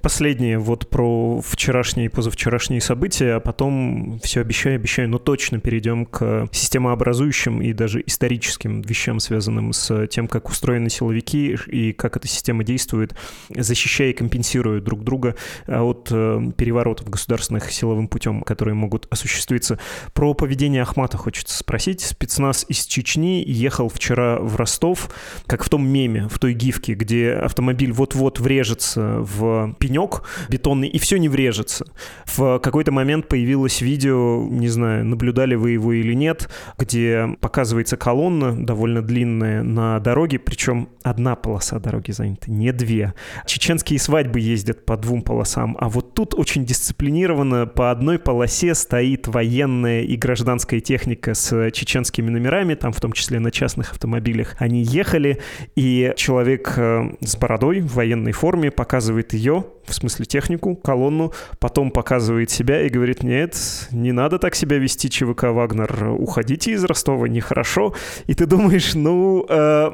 Последнее 0.02 0.58
вот 0.58 0.90
про 0.90 1.42
вчерашние 1.42 2.06
и 2.08 2.10
позавчерашние 2.10 2.82
события, 2.82 3.36
а 3.36 3.40
потом 3.40 4.20
все 4.24 4.42
обещаю, 4.42 4.76
обещаю, 4.76 5.10
но 5.10 5.18
точно 5.18 5.60
перейдем 5.60 6.06
к 6.06 6.48
системообразующим 6.52 7.62
и 7.62 7.74
даже 7.74 8.02
историческим 8.06 8.82
вещам, 8.82 9.20
связанным 9.20 9.74
с 9.74 10.08
тем, 10.08 10.28
как 10.28 10.50
устроены 10.50 10.90
силовики 10.90 11.58
и 11.68 11.94
как 11.94 12.18
эта 12.18 12.28
система 12.28 12.64
действует, 12.64 13.14
защищая 13.50 14.10
и 14.10 14.14
компенсируя 14.14 14.82
друг 14.82 15.04
друга 15.04 15.36
от 15.68 16.08
э, 16.12 16.52
переворотов 16.56 17.10
государственных 17.10 17.72
силовым 17.72 18.08
путем, 18.08 18.42
которые 18.42 18.76
могут 18.76 19.08
осуществиться. 19.10 19.80
Про 20.14 20.34
поведение 20.34 20.82
Ахмата 20.82 21.18
хочется 21.18 21.58
спросить. 21.58 22.02
Спецназ 22.02 22.66
из 22.68 22.86
Чечни 22.86 23.44
ехал 23.46 23.81
приехал 23.82 23.90
вчера 23.90 24.38
в 24.40 24.56
Ростов, 24.56 25.10
как 25.48 25.64
в 25.64 25.70
том 25.70 25.88
меме, 25.88 26.28
в 26.30 26.40
той 26.40 26.54
гифке, 26.54 26.94
где 26.94 27.34
автомобиль 27.34 27.92
вот-вот 27.92 28.40
врежется 28.40 29.18
в 29.20 29.76
пенек 29.80 30.24
бетонный, 30.50 30.88
и 30.88 31.00
все 31.00 31.18
не 31.18 31.30
врежется. 31.30 31.86
В 32.26 32.60
какой-то 32.60 32.92
момент 32.92 33.28
появилось 33.28 33.82
видео, 33.82 34.46
не 34.50 34.70
знаю, 34.70 35.06
наблюдали 35.06 35.56
вы 35.56 35.72
его 35.72 35.94
или 35.94 36.14
нет, 36.14 36.50
где 36.78 37.36
показывается 37.40 37.98
колонна 37.98 38.66
довольно 38.66 39.02
длинная 39.02 39.64
на 39.64 40.00
дороге, 40.00 40.38
причем 40.40 40.90
одна 41.04 41.36
полоса 41.36 41.80
дороги 41.80 42.12
занята, 42.12 42.52
не 42.52 42.72
две. 42.72 43.14
Чеченские 43.46 44.00
свадьбы 44.00 44.40
ездят 44.40 44.86
по 44.86 44.98
двум 44.98 45.22
полосам, 45.22 45.76
а 45.80 45.90
вот 45.90 46.14
тут 46.14 46.34
очень 46.36 46.66
дисциплинированно 46.66 47.66
по 47.66 47.92
одной 47.92 48.20
полосе 48.20 48.76
стоит 48.76 49.28
военная 49.28 50.02
и 50.02 50.16
гражданская 50.16 50.80
техника 50.80 51.34
с 51.34 51.72
чеченскими 51.72 52.30
номерами, 52.30 52.76
там 52.76 52.92
в 52.92 53.00
том 53.00 53.12
числе 53.14 53.40
на 53.40 53.52
час 53.52 53.71
частных 53.72 53.92
автомобилях. 53.92 54.56
Они 54.60 54.84
ехали, 54.84 55.40
и 55.76 56.14
человек 56.18 56.74
э, 56.76 57.16
с 57.22 57.38
бородой 57.38 57.80
в 57.80 57.96
военной 57.96 58.34
форме 58.34 58.70
показывает 58.70 59.34
ее, 59.34 59.66
в 59.86 59.94
смысле 59.94 60.26
технику, 60.26 60.76
колонну, 60.76 61.34
потом 61.60 61.92
показывает 61.92 62.50
себя 62.50 62.82
и 62.82 62.90
говорит, 62.90 63.24
нет, 63.24 63.56
не 63.92 64.12
надо 64.12 64.40
так 64.40 64.56
себя 64.56 64.78
вести, 64.78 65.10
ЧВК 65.10 65.44
Вагнер, 65.46 66.12
уходите 66.18 66.72
из 66.72 66.84
Ростова, 66.84 67.28
нехорошо. 67.28 67.94
И 68.28 68.34
ты 68.34 68.46
думаешь, 68.46 68.94
ну, 68.94 69.46
э, 69.48 69.92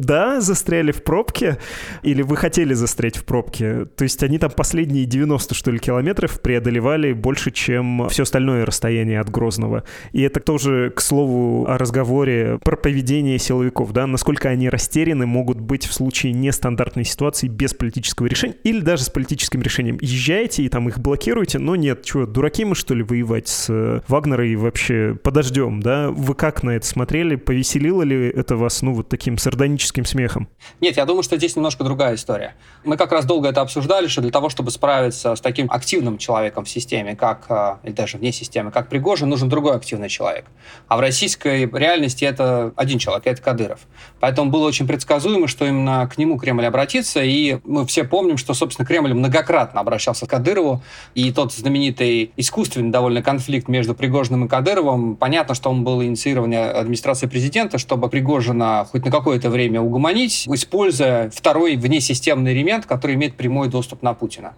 да, 0.00 0.40
застряли 0.40 0.92
в 0.92 1.02
пробке, 1.02 1.58
или 2.02 2.22
вы 2.22 2.36
хотели 2.36 2.74
застрять 2.74 3.16
в 3.16 3.24
пробке. 3.24 3.86
То 3.96 4.04
есть 4.04 4.22
они 4.22 4.38
там 4.38 4.50
последние 4.50 5.04
90, 5.04 5.54
что 5.54 5.70
ли, 5.70 5.78
километров 5.78 6.40
преодолевали 6.40 7.12
больше, 7.12 7.50
чем 7.50 8.08
все 8.08 8.22
остальное 8.22 8.64
расстояние 8.64 9.20
от 9.20 9.30
Грозного. 9.30 9.84
И 10.12 10.22
это 10.22 10.40
тоже, 10.40 10.92
к 10.94 11.00
слову, 11.00 11.66
о 11.68 11.78
разговоре 11.78 12.58
про 12.64 12.76
поведение 12.76 13.17
силовиков, 13.38 13.92
да, 13.92 14.06
насколько 14.06 14.48
они 14.48 14.68
растеряны 14.68 15.26
могут 15.26 15.60
быть 15.60 15.86
в 15.86 15.92
случае 15.92 16.32
нестандартной 16.32 17.04
ситуации 17.04 17.48
без 17.48 17.74
политического 17.74 18.26
решения 18.26 18.56
или 18.64 18.80
даже 18.80 19.04
с 19.04 19.10
политическим 19.10 19.48
политическим 19.48 19.62
решением. 19.62 19.98
Езжайте 20.00 20.62
и 20.62 20.68
там 20.68 20.88
их 20.88 20.98
блокируйте, 20.98 21.58
но 21.58 21.76
нет, 21.76 22.06
что, 22.06 22.26
дураки 22.26 22.64
мы 22.64 22.74
что 22.74 22.94
ли 22.94 23.02
воевать 23.02 23.48
с 23.48 23.66
э, 23.68 24.00
Вагнера 24.08 24.46
и 24.46 24.56
вообще 24.56 25.16
подождем, 25.22 25.80
да? 25.80 26.10
Вы 26.10 26.34
как 26.34 26.62
на 26.62 26.70
это 26.70 26.86
смотрели? 26.86 27.36
Повеселило 27.36 28.02
ли 28.02 28.28
это 28.28 28.56
вас, 28.56 28.82
ну, 28.82 28.94
вот 28.94 29.08
таким 29.08 29.38
сардоническим 29.38 30.04
смехом? 30.04 30.48
Нет, 30.80 30.96
я 30.96 31.04
думаю, 31.04 31.22
что 31.22 31.36
здесь 31.36 31.56
немножко 31.56 31.84
другая 31.84 32.14
история. 32.14 32.54
Мы 32.84 32.96
как 32.96 33.12
раз 33.12 33.24
долго 33.24 33.48
это 33.48 33.60
обсуждали, 33.60 34.06
что 34.08 34.22
для 34.22 34.30
того, 34.30 34.48
чтобы 34.48 34.70
справиться 34.70 35.34
с 35.34 35.40
таким 35.40 35.70
активным 35.70 36.18
человеком 36.18 36.64
в 36.64 36.68
системе, 36.68 37.16
как, 37.16 37.46
э, 37.48 37.76
или 37.84 37.92
даже 37.92 38.18
вне 38.18 38.32
системы, 38.32 38.70
как 38.70 38.88
Пригожин, 38.88 39.28
нужен 39.28 39.48
другой 39.48 39.76
активный 39.76 40.08
человек. 40.08 40.46
А 40.88 40.96
в 40.96 41.00
российской 41.00 41.66
реальности 41.70 42.24
это 42.24 42.72
один 42.76 42.98
человек, 42.98 43.07
это 43.10 43.42
Кадыров. 43.42 43.80
Поэтому 44.20 44.50
было 44.50 44.66
очень 44.66 44.86
предсказуемо, 44.86 45.48
что 45.48 45.66
именно 45.66 46.08
к 46.08 46.18
нему 46.18 46.38
Кремль 46.38 46.66
обратится, 46.66 47.22
и 47.22 47.58
мы 47.64 47.86
все 47.86 48.04
помним, 48.04 48.36
что, 48.36 48.54
собственно, 48.54 48.86
Кремль 48.86 49.14
многократно 49.14 49.80
обращался 49.80 50.26
к 50.26 50.30
Кадырову, 50.30 50.82
и 51.14 51.32
тот 51.32 51.52
знаменитый 51.52 52.32
искусственный 52.36 52.90
довольно 52.90 53.22
конфликт 53.22 53.68
между 53.68 53.94
Пригожиным 53.94 54.46
и 54.46 54.48
Кадыровым, 54.48 55.16
понятно, 55.16 55.54
что 55.54 55.70
он 55.70 55.84
был 55.84 56.02
инициирован 56.02 56.52
администрацией 56.54 57.30
президента, 57.30 57.78
чтобы 57.78 58.08
Пригожина 58.08 58.86
хоть 58.90 59.04
на 59.04 59.10
какое-то 59.10 59.50
время 59.50 59.80
угомонить, 59.80 60.46
используя 60.48 61.30
второй 61.30 61.76
внесистемный 61.76 62.52
элемент, 62.52 62.86
который 62.86 63.14
имеет 63.16 63.36
прямой 63.36 63.68
доступ 63.68 64.02
на 64.02 64.14
Путина. 64.14 64.54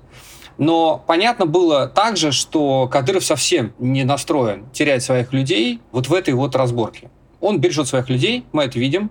Но 0.58 1.02
понятно 1.06 1.46
было 1.46 1.86
также, 1.86 2.32
что 2.32 2.86
Кадыров 2.86 3.24
совсем 3.24 3.72
не 3.78 4.04
настроен 4.04 4.68
терять 4.72 5.02
своих 5.02 5.32
людей 5.32 5.80
вот 5.90 6.08
в 6.08 6.12
этой 6.12 6.34
вот 6.34 6.54
разборке. 6.54 7.10
Он 7.40 7.58
бережет 7.58 7.88
своих 7.88 8.08
людей, 8.08 8.44
мы 8.52 8.64
это 8.64 8.78
видим, 8.78 9.10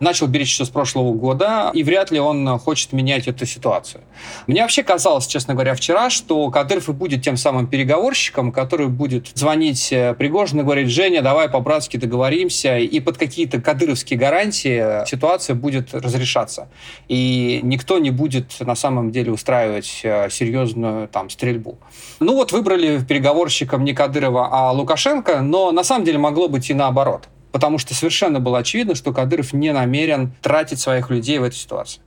начал 0.00 0.26
беречь 0.26 0.52
еще 0.52 0.64
с 0.64 0.68
прошлого 0.68 1.12
года, 1.12 1.70
и 1.74 1.82
вряд 1.82 2.10
ли 2.10 2.20
он 2.20 2.58
хочет 2.58 2.92
менять 2.92 3.28
эту 3.28 3.46
ситуацию. 3.46 4.02
Мне 4.46 4.62
вообще 4.62 4.82
казалось, 4.82 5.26
честно 5.26 5.54
говоря, 5.54 5.74
вчера, 5.74 6.10
что 6.10 6.50
Кадыров 6.50 6.88
и 6.88 6.92
будет 6.92 7.22
тем 7.22 7.36
самым 7.36 7.66
переговорщиком, 7.66 8.52
который 8.52 8.88
будет 8.88 9.28
звонить 9.34 9.92
э, 9.92 10.14
Пригожину 10.14 10.62
и 10.62 10.64
говорить, 10.64 10.90
Женя, 10.90 11.22
давай 11.22 11.48
по-братски 11.48 11.96
договоримся, 11.96 12.78
и 12.78 13.00
под 13.00 13.18
какие-то 13.18 13.60
кадыровские 13.60 14.18
гарантии 14.18 15.06
ситуация 15.06 15.54
будет 15.54 15.94
разрешаться. 15.94 16.68
И 17.08 17.60
никто 17.62 17.98
не 17.98 18.10
будет 18.10 18.54
на 18.60 18.74
самом 18.74 19.10
деле 19.10 19.32
устраивать 19.32 20.00
э, 20.02 20.28
серьезную 20.30 21.08
там 21.08 21.30
стрельбу. 21.30 21.78
Ну 22.20 22.34
вот 22.34 22.52
выбрали 22.52 23.00
переговорщиком 23.04 23.84
не 23.84 23.92
Кадырова, 23.92 24.48
а 24.50 24.72
Лукашенко, 24.72 25.40
но 25.40 25.72
на 25.72 25.84
самом 25.84 26.04
деле 26.04 26.18
могло 26.18 26.48
быть 26.48 26.70
и 26.70 26.74
наоборот 26.74 27.28
потому 27.52 27.78
что 27.78 27.94
совершенно 27.94 28.40
было 28.40 28.58
очевидно, 28.58 28.94
что 28.94 29.12
Кадыров 29.12 29.52
не 29.52 29.72
намерен 29.72 30.32
тратить 30.42 30.80
своих 30.80 31.10
людей 31.10 31.38
в 31.38 31.44
этой 31.44 31.56
ситуации. 31.56 32.00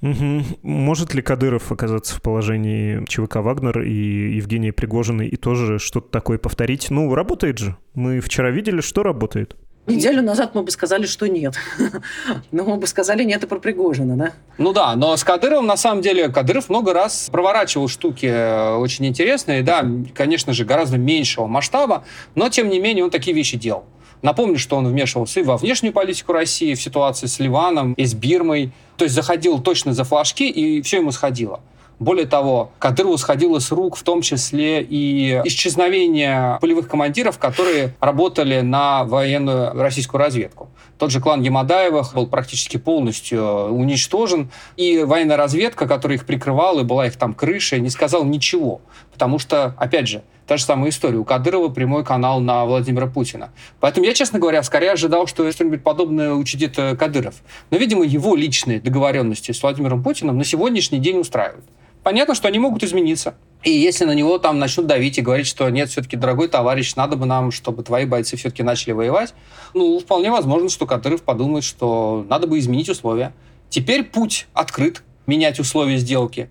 Угу. 0.00 0.44
Может 0.62 1.14
ли 1.14 1.22
Кадыров 1.22 1.72
оказаться 1.72 2.14
в 2.14 2.22
положении 2.22 3.04
ЧВК 3.06 3.36
«Вагнер» 3.36 3.80
и 3.80 4.36
Евгения 4.36 4.72
Пригожиной 4.72 5.26
и 5.26 5.36
тоже 5.36 5.78
что-то 5.78 6.08
такое 6.10 6.38
повторить? 6.38 6.90
Ну, 6.90 7.12
работает 7.14 7.58
же. 7.58 7.76
Мы 7.94 8.20
вчера 8.20 8.50
видели, 8.50 8.80
что 8.80 9.02
работает. 9.02 9.56
Неделю 9.88 10.22
назад 10.22 10.54
мы 10.54 10.62
бы 10.62 10.70
сказали, 10.70 11.06
что 11.06 11.26
нет. 11.26 11.54
Но 12.52 12.64
мы 12.64 12.76
бы 12.76 12.86
сказали 12.86 13.24
нет 13.24 13.42
и 13.42 13.46
про 13.46 13.58
Пригожина, 13.58 14.16
да? 14.16 14.32
Ну 14.58 14.74
да, 14.74 14.94
но 14.94 15.16
с 15.16 15.24
Кадыровым, 15.24 15.66
на 15.66 15.78
самом 15.78 16.02
деле, 16.02 16.28
Кадыров 16.28 16.68
много 16.68 16.92
раз 16.92 17.28
проворачивал 17.32 17.88
штуки 17.88 18.26
э, 18.26 18.74
очень 18.74 19.06
интересные, 19.06 19.62
да, 19.62 19.86
конечно 20.14 20.52
же, 20.52 20.66
гораздо 20.66 20.98
меньшего 20.98 21.46
масштаба, 21.46 22.04
но, 22.34 22.50
тем 22.50 22.68
не 22.68 22.80
менее, 22.80 23.04
он 23.04 23.10
такие 23.10 23.34
вещи 23.34 23.56
делал. 23.56 23.86
Напомню, 24.22 24.58
что 24.58 24.76
он 24.76 24.86
вмешивался 24.86 25.40
и 25.40 25.42
во 25.42 25.56
внешнюю 25.56 25.92
политику 25.92 26.32
России 26.32 26.74
в 26.74 26.82
ситуации 26.82 27.26
с 27.26 27.38
Ливаном 27.38 27.92
и 27.94 28.04
с 28.04 28.14
Бирмой. 28.14 28.72
То 28.96 29.04
есть 29.04 29.14
заходил 29.14 29.60
точно 29.60 29.94
за 29.94 30.04
флажки, 30.04 30.48
и 30.48 30.82
все 30.82 30.98
ему 30.98 31.12
сходило. 31.12 31.60
Более 31.98 32.26
того, 32.26 32.70
Кадырову 32.78 33.18
сходило 33.18 33.58
с 33.58 33.72
рук 33.72 33.96
в 33.96 34.04
том 34.04 34.22
числе 34.22 34.82
и 34.82 35.40
исчезновение 35.44 36.58
полевых 36.60 36.88
командиров, 36.88 37.38
которые 37.38 37.96
работали 37.98 38.60
на 38.60 39.04
военную 39.04 39.72
российскую 39.74 40.20
разведку. 40.20 40.68
Тот 40.96 41.10
же 41.10 41.20
клан 41.20 41.42
Ямадаевых 41.42 42.14
был 42.14 42.28
практически 42.28 42.76
полностью 42.76 43.42
уничтожен, 43.42 44.50
и 44.76 45.02
военная 45.02 45.36
разведка, 45.36 45.88
которая 45.88 46.18
их 46.18 46.24
прикрывала, 46.24 46.80
и 46.80 46.84
была 46.84 47.06
их 47.06 47.16
там 47.16 47.34
крышей, 47.34 47.80
не 47.80 47.90
сказала 47.90 48.24
ничего. 48.24 48.80
Потому 49.12 49.40
что, 49.40 49.74
опять 49.76 50.06
же, 50.06 50.22
Та 50.48 50.56
же 50.56 50.64
самая 50.64 50.88
история. 50.88 51.18
У 51.18 51.24
Кадырова 51.24 51.68
прямой 51.68 52.06
канал 52.06 52.40
на 52.40 52.64
Владимира 52.64 53.06
Путина. 53.06 53.50
Поэтому 53.80 54.06
я, 54.06 54.14
честно 54.14 54.38
говоря, 54.38 54.62
скорее 54.62 54.92
ожидал, 54.92 55.26
что 55.26 55.52
что-нибудь 55.52 55.82
подобное 55.82 56.32
учудит 56.32 56.78
э, 56.78 56.96
Кадыров. 56.96 57.34
Но, 57.70 57.76
видимо, 57.76 58.02
его 58.02 58.34
личные 58.34 58.80
договоренности 58.80 59.52
с 59.52 59.62
Владимиром 59.62 60.02
Путиным 60.02 60.38
на 60.38 60.44
сегодняшний 60.44 61.00
день 61.00 61.18
устраивают. 61.18 61.66
Понятно, 62.02 62.34
что 62.34 62.48
они 62.48 62.58
могут 62.58 62.82
измениться. 62.82 63.34
И 63.62 63.70
если 63.70 64.06
на 64.06 64.14
него 64.14 64.38
там 64.38 64.58
начнут 64.58 64.86
давить 64.86 65.18
и 65.18 65.20
говорить, 65.20 65.46
что 65.46 65.68
нет, 65.68 65.90
все-таки, 65.90 66.16
дорогой 66.16 66.48
товарищ, 66.48 66.94
надо 66.94 67.16
бы 67.16 67.26
нам, 67.26 67.50
чтобы 67.50 67.82
твои 67.82 68.06
бойцы 68.06 68.38
все-таки 68.38 68.62
начали 68.62 68.92
воевать, 68.92 69.34
ну, 69.74 69.98
вполне 69.98 70.30
возможно, 70.30 70.70
что 70.70 70.86
Кадыров 70.86 71.24
подумает, 71.24 71.62
что 71.62 72.24
надо 72.26 72.46
бы 72.46 72.58
изменить 72.58 72.88
условия. 72.88 73.34
Теперь 73.68 74.02
путь 74.02 74.46
открыт 74.54 75.02
менять 75.26 75.60
условия 75.60 75.98
сделки. 75.98 76.48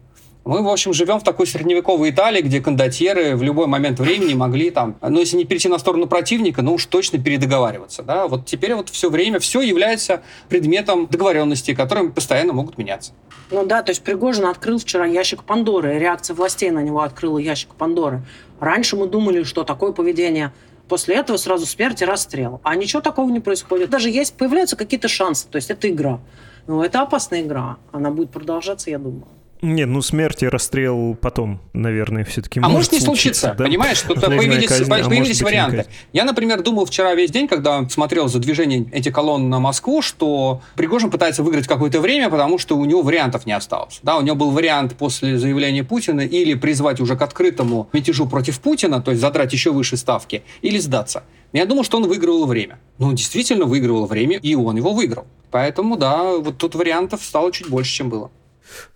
Мы, 0.48 0.64
в 0.64 0.70
общем, 0.70 0.94
живем 0.94 1.20
в 1.20 1.24
такой 1.24 1.46
средневековой 1.46 2.12
Италии, 2.12 2.42
где 2.42 2.62
кондотьеры 2.62 3.36
в 3.36 3.44
любой 3.44 3.68
момент 3.68 4.00
времени 4.00 4.34
могли 4.34 4.72
там, 4.72 4.96
ну, 5.02 5.20
если 5.20 5.36
не 5.36 5.44
перейти 5.44 5.68
на 5.68 5.78
сторону 5.78 6.08
противника, 6.08 6.62
ну 6.62 6.76
уж 6.76 6.86
точно 6.86 7.20
передоговариваться. 7.20 8.02
Да? 8.02 8.28
Вот 8.28 8.46
теперь 8.46 8.74
вот 8.74 8.88
все 8.88 9.10
время 9.10 9.40
все 9.40 9.60
является 9.60 10.22
предметом 10.48 11.08
договоренности, 11.08 11.74
которые 11.74 12.12
постоянно 12.12 12.54
могут 12.54 12.78
меняться. 12.78 13.12
Ну 13.52 13.66
да, 13.66 13.84
то 13.84 13.92
есть 13.92 14.02
Пригожин 14.04 14.46
открыл 14.46 14.80
вчера 14.80 15.06
ящик 15.06 15.44
Пандоры, 15.44 16.00
реакция 16.00 16.34
властей 16.34 16.72
на 16.72 16.82
него 16.82 17.02
открыла 17.02 17.40
ящик 17.40 17.76
Пандоры. 17.76 18.22
Раньше 18.62 18.96
мы 18.96 19.08
думали, 19.08 19.44
что 19.44 19.66
такое 19.66 19.92
поведение 19.92 20.54
После 20.88 21.16
этого 21.16 21.36
сразу 21.36 21.66
смерть 21.66 22.02
и 22.02 22.06
расстрел. 22.06 22.62
А 22.64 22.74
ничего 22.78 23.02
такого 23.02 23.30
не 23.30 23.42
происходит. 23.42 23.90
Даже 23.90 24.10
есть, 24.10 24.38
появляются 24.38 24.78
какие-то 24.78 25.10
шансы. 25.10 25.46
То 25.50 25.58
есть 25.58 25.70
это 25.70 25.90
игра. 25.90 26.22
Но 26.66 26.82
это 26.82 27.02
опасная 27.02 27.42
игра. 27.42 27.76
Она 27.92 28.10
будет 28.10 28.30
продолжаться, 28.30 28.90
я 28.90 28.98
думаю. 28.98 29.28
Нет, 29.62 29.88
ну 29.90 30.02
смерть 30.02 30.44
и 30.44 30.48
расстрел 30.48 31.16
потом, 31.20 31.60
наверное, 31.74 32.24
все-таки 32.24 32.60
А 32.62 32.70
может, 32.70 32.92
не 32.92 33.00
случиться, 33.00 33.56
да? 33.58 33.64
понимаешь? 33.66 34.02
Тут 34.02 34.22
появились, 34.22 34.68
казнь, 34.68 34.92
а 34.92 35.08
появились 35.08 35.42
варианты. 35.42 35.86
Я, 36.14 36.26
например, 36.26 36.62
думал 36.62 36.86
вчера 36.86 37.16
весь 37.16 37.32
день, 37.32 37.48
когда 37.48 37.88
смотрел 37.90 38.28
за 38.28 38.40
движением 38.40 38.88
этих 38.92 39.14
колонн 39.14 39.50
на 39.50 39.60
Москву, 39.60 40.02
что 40.02 40.62
Пригожин 40.76 41.10
пытается 41.10 41.44
выиграть 41.44 41.68
какое-то 41.68 42.00
время, 42.00 42.30
потому 42.30 42.58
что 42.60 42.78
у 42.78 42.86
него 42.86 43.02
вариантов 43.02 43.46
не 43.46 43.54
осталось. 43.54 44.00
Да, 44.04 44.18
у 44.18 44.22
него 44.22 44.36
был 44.36 44.52
вариант 44.52 44.96
после 44.96 45.38
заявления 45.38 45.84
Путина 45.84 46.22
или 46.22 46.54
призвать 46.54 47.00
уже 47.00 47.16
к 47.16 47.22
открытому 47.22 47.90
мятежу 47.94 48.28
против 48.28 48.60
Путина, 48.60 49.02
то 49.02 49.12
есть 49.12 49.22
задрать 49.22 49.54
еще 49.54 49.72
выше 49.72 49.98
ставки, 49.98 50.44
или 50.62 50.78
сдаться. 50.78 51.24
Я 51.54 51.66
думал, 51.66 51.84
что 51.84 51.98
он 51.98 52.08
выигрывал 52.08 52.46
время. 52.46 52.80
Но 52.98 53.08
он 53.08 53.16
действительно 53.16 53.66
выигрывал 53.66 54.06
время, 54.06 54.38
и 54.38 54.54
он 54.56 54.76
его 54.76 54.94
выиграл. 54.94 55.26
Поэтому, 55.50 55.96
да, 55.96 56.38
вот 56.38 56.58
тут 56.58 56.76
вариантов 56.76 57.24
стало 57.24 57.52
чуть 57.52 57.70
больше, 57.70 57.92
чем 57.94 58.10
было. 58.10 58.32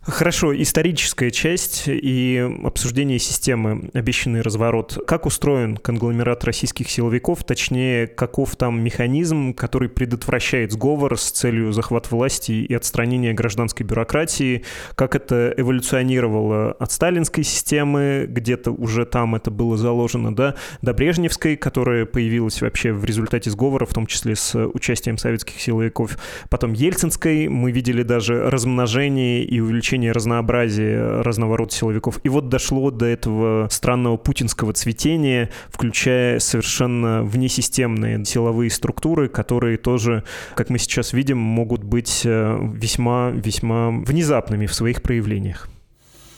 Хорошо, 0.04 0.60
историческая 0.60 1.30
часть 1.30 1.84
и 1.86 2.50
обсуждение 2.64 3.20
системы 3.20 3.92
«Обещанный 3.94 4.42
разворот». 4.42 4.98
Как 5.06 5.28
устроен 5.28 5.78
конгломерат 5.78 6.44
российских 6.44 6.90
силовиков, 6.90 7.44
точнее, 7.44 8.08
каков 8.08 8.56
там 8.56 8.82
механизм, 8.82 9.54
который 9.54 9.90
предотвращает 9.90 10.72
сговор 10.72 11.20
с 11.20 11.30
целью 11.30 11.72
захвата 11.72 12.10
власти 12.16 12.52
и 12.52 12.74
отстранения 12.74 13.34
гражданской 13.34 13.86
бюрократии? 13.86 14.64
Как 14.96 15.14
это 15.14 15.54
эволюционировало 15.56 16.72
от 16.72 16.92
сталинской 16.92 17.44
системы, 17.44 18.26
где-то 18.28 18.72
уже 18.72 19.06
там 19.06 19.36
это 19.36 19.52
было 19.52 19.78
заложено, 19.78 20.36
да, 20.36 20.56
до 20.82 20.96
брежневской, 20.96 21.56
которая 21.56 22.08
появилась 22.08 22.60
вообще 22.64 22.92
в 22.92 23.06
результате 23.06 23.52
сговора, 23.52 23.86
в 23.86 23.94
том 23.94 24.08
числе 24.08 24.36
с 24.36 24.58
участием 24.66 25.20
советских 25.20 25.62
силовиков. 25.62 26.18
Потом 26.50 26.74
ельцинской 26.74 27.50
мы 27.50 27.72
видели 27.72 28.02
даже 28.02 28.50
размножение 28.50 29.44
и 29.44 29.60
увеличение 29.60 29.91
разнообразия 30.12 31.22
разного 31.22 31.58
рода 31.58 31.74
силовиков. 31.74 32.20
И 32.24 32.30
вот 32.30 32.50
дошло 32.50 32.92
до 32.92 33.06
этого 33.06 33.68
странного 33.70 34.18
путинского 34.18 34.74
цветения, 34.74 35.50
включая 35.70 36.40
совершенно 36.40 37.24
внесистемные 37.24 38.24
силовые 38.26 38.70
структуры, 38.70 39.30
которые 39.30 39.78
тоже, 39.78 40.24
как 40.56 40.70
мы 40.70 40.78
сейчас 40.80 41.14
видим, 41.14 41.38
могут 41.38 41.84
быть 41.84 42.22
весьма-весьма 42.24 43.90
э, 43.90 44.06
внезапными 44.06 44.66
в 44.66 44.74
своих 44.74 45.02
проявлениях. 45.02 45.70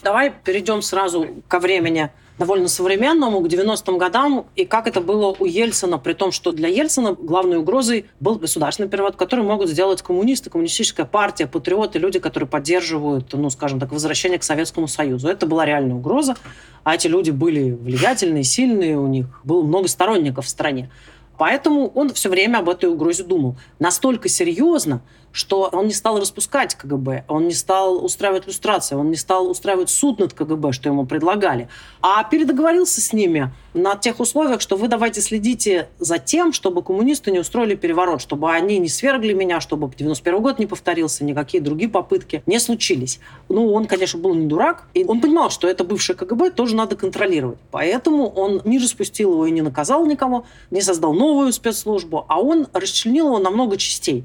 Давай 0.02 0.32
перейдем 0.44 0.82
сразу 0.82 1.28
ко 1.48 1.58
времени 1.58 2.10
довольно 2.38 2.68
современному, 2.68 3.40
к 3.40 3.46
90-м 3.46 3.98
годам, 3.98 4.46
и 4.56 4.64
как 4.64 4.86
это 4.86 5.00
было 5.00 5.34
у 5.38 5.44
Ельцина, 5.44 5.98
при 5.98 6.14
том, 6.14 6.32
что 6.32 6.52
для 6.52 6.68
Ельцина 6.68 7.14
главной 7.14 7.58
угрозой 7.58 8.06
был 8.20 8.36
государственный 8.36 8.88
перевод, 8.88 9.16
который 9.16 9.44
могут 9.44 9.68
сделать 9.68 10.02
коммунисты, 10.02 10.50
коммунистическая 10.50 11.06
партия, 11.06 11.46
патриоты, 11.46 11.98
люди, 11.98 12.18
которые 12.18 12.48
поддерживают, 12.48 13.32
ну, 13.32 13.50
скажем 13.50 13.78
так, 13.78 13.92
возвращение 13.92 14.38
к 14.38 14.42
Советскому 14.42 14.88
Союзу. 14.88 15.28
Это 15.28 15.46
была 15.46 15.64
реальная 15.64 15.94
угроза, 15.96 16.36
а 16.82 16.94
эти 16.94 17.06
люди 17.06 17.30
были 17.30 17.70
влиятельные, 17.70 18.44
сильные, 18.44 18.98
у 18.98 19.06
них 19.06 19.26
было 19.44 19.62
много 19.62 19.88
сторонников 19.88 20.46
в 20.46 20.48
стране. 20.48 20.90
Поэтому 21.36 21.88
он 21.88 22.12
все 22.12 22.28
время 22.28 22.58
об 22.58 22.68
этой 22.68 22.88
угрозе 22.88 23.24
думал. 23.24 23.56
Настолько 23.78 24.28
серьезно, 24.28 25.02
что 25.34 25.68
он 25.72 25.88
не 25.88 25.92
стал 25.92 26.20
распускать 26.20 26.76
КГБ, 26.76 27.24
он 27.26 27.48
не 27.48 27.54
стал 27.54 28.02
устраивать 28.04 28.46
иллюстрации, 28.46 28.94
он 28.94 29.10
не 29.10 29.16
стал 29.16 29.50
устраивать 29.50 29.90
суд 29.90 30.20
над 30.20 30.32
КГБ, 30.32 30.70
что 30.72 30.88
ему 30.88 31.06
предлагали, 31.06 31.68
а 32.00 32.22
передоговорился 32.22 33.00
с 33.00 33.12
ними 33.12 33.52
на 33.74 33.96
тех 33.96 34.20
условиях, 34.20 34.60
что 34.60 34.76
вы 34.76 34.86
давайте 34.86 35.20
следите 35.20 35.88
за 35.98 36.18
тем, 36.18 36.52
чтобы 36.52 36.84
коммунисты 36.84 37.32
не 37.32 37.40
устроили 37.40 37.74
переворот, 37.74 38.20
чтобы 38.20 38.52
они 38.52 38.78
не 38.78 38.88
свергли 38.88 39.32
меня, 39.32 39.60
чтобы 39.60 39.90
91 39.92 40.40
год 40.40 40.60
не 40.60 40.66
повторился, 40.66 41.24
никакие 41.24 41.60
другие 41.60 41.90
попытки 41.90 42.44
не 42.46 42.60
случились. 42.60 43.18
Ну, 43.48 43.72
он, 43.72 43.86
конечно, 43.86 44.20
был 44.20 44.34
не 44.34 44.46
дурак, 44.46 44.84
и 44.94 45.04
он 45.04 45.20
понимал, 45.20 45.50
что 45.50 45.66
это 45.66 45.82
бывшее 45.82 46.14
КГБ 46.14 46.52
тоже 46.52 46.76
надо 46.76 46.94
контролировать. 46.94 47.58
Поэтому 47.72 48.28
он 48.28 48.62
не 48.64 48.78
распустил 48.78 49.32
его 49.32 49.46
и 49.46 49.50
не 49.50 49.62
наказал 49.62 50.06
никого, 50.06 50.44
не 50.70 50.80
создал 50.80 51.12
новую 51.12 51.52
спецслужбу, 51.52 52.24
а 52.28 52.40
он 52.40 52.68
расчленил 52.72 53.26
его 53.26 53.38
на 53.40 53.50
много 53.50 53.76
частей 53.78 54.24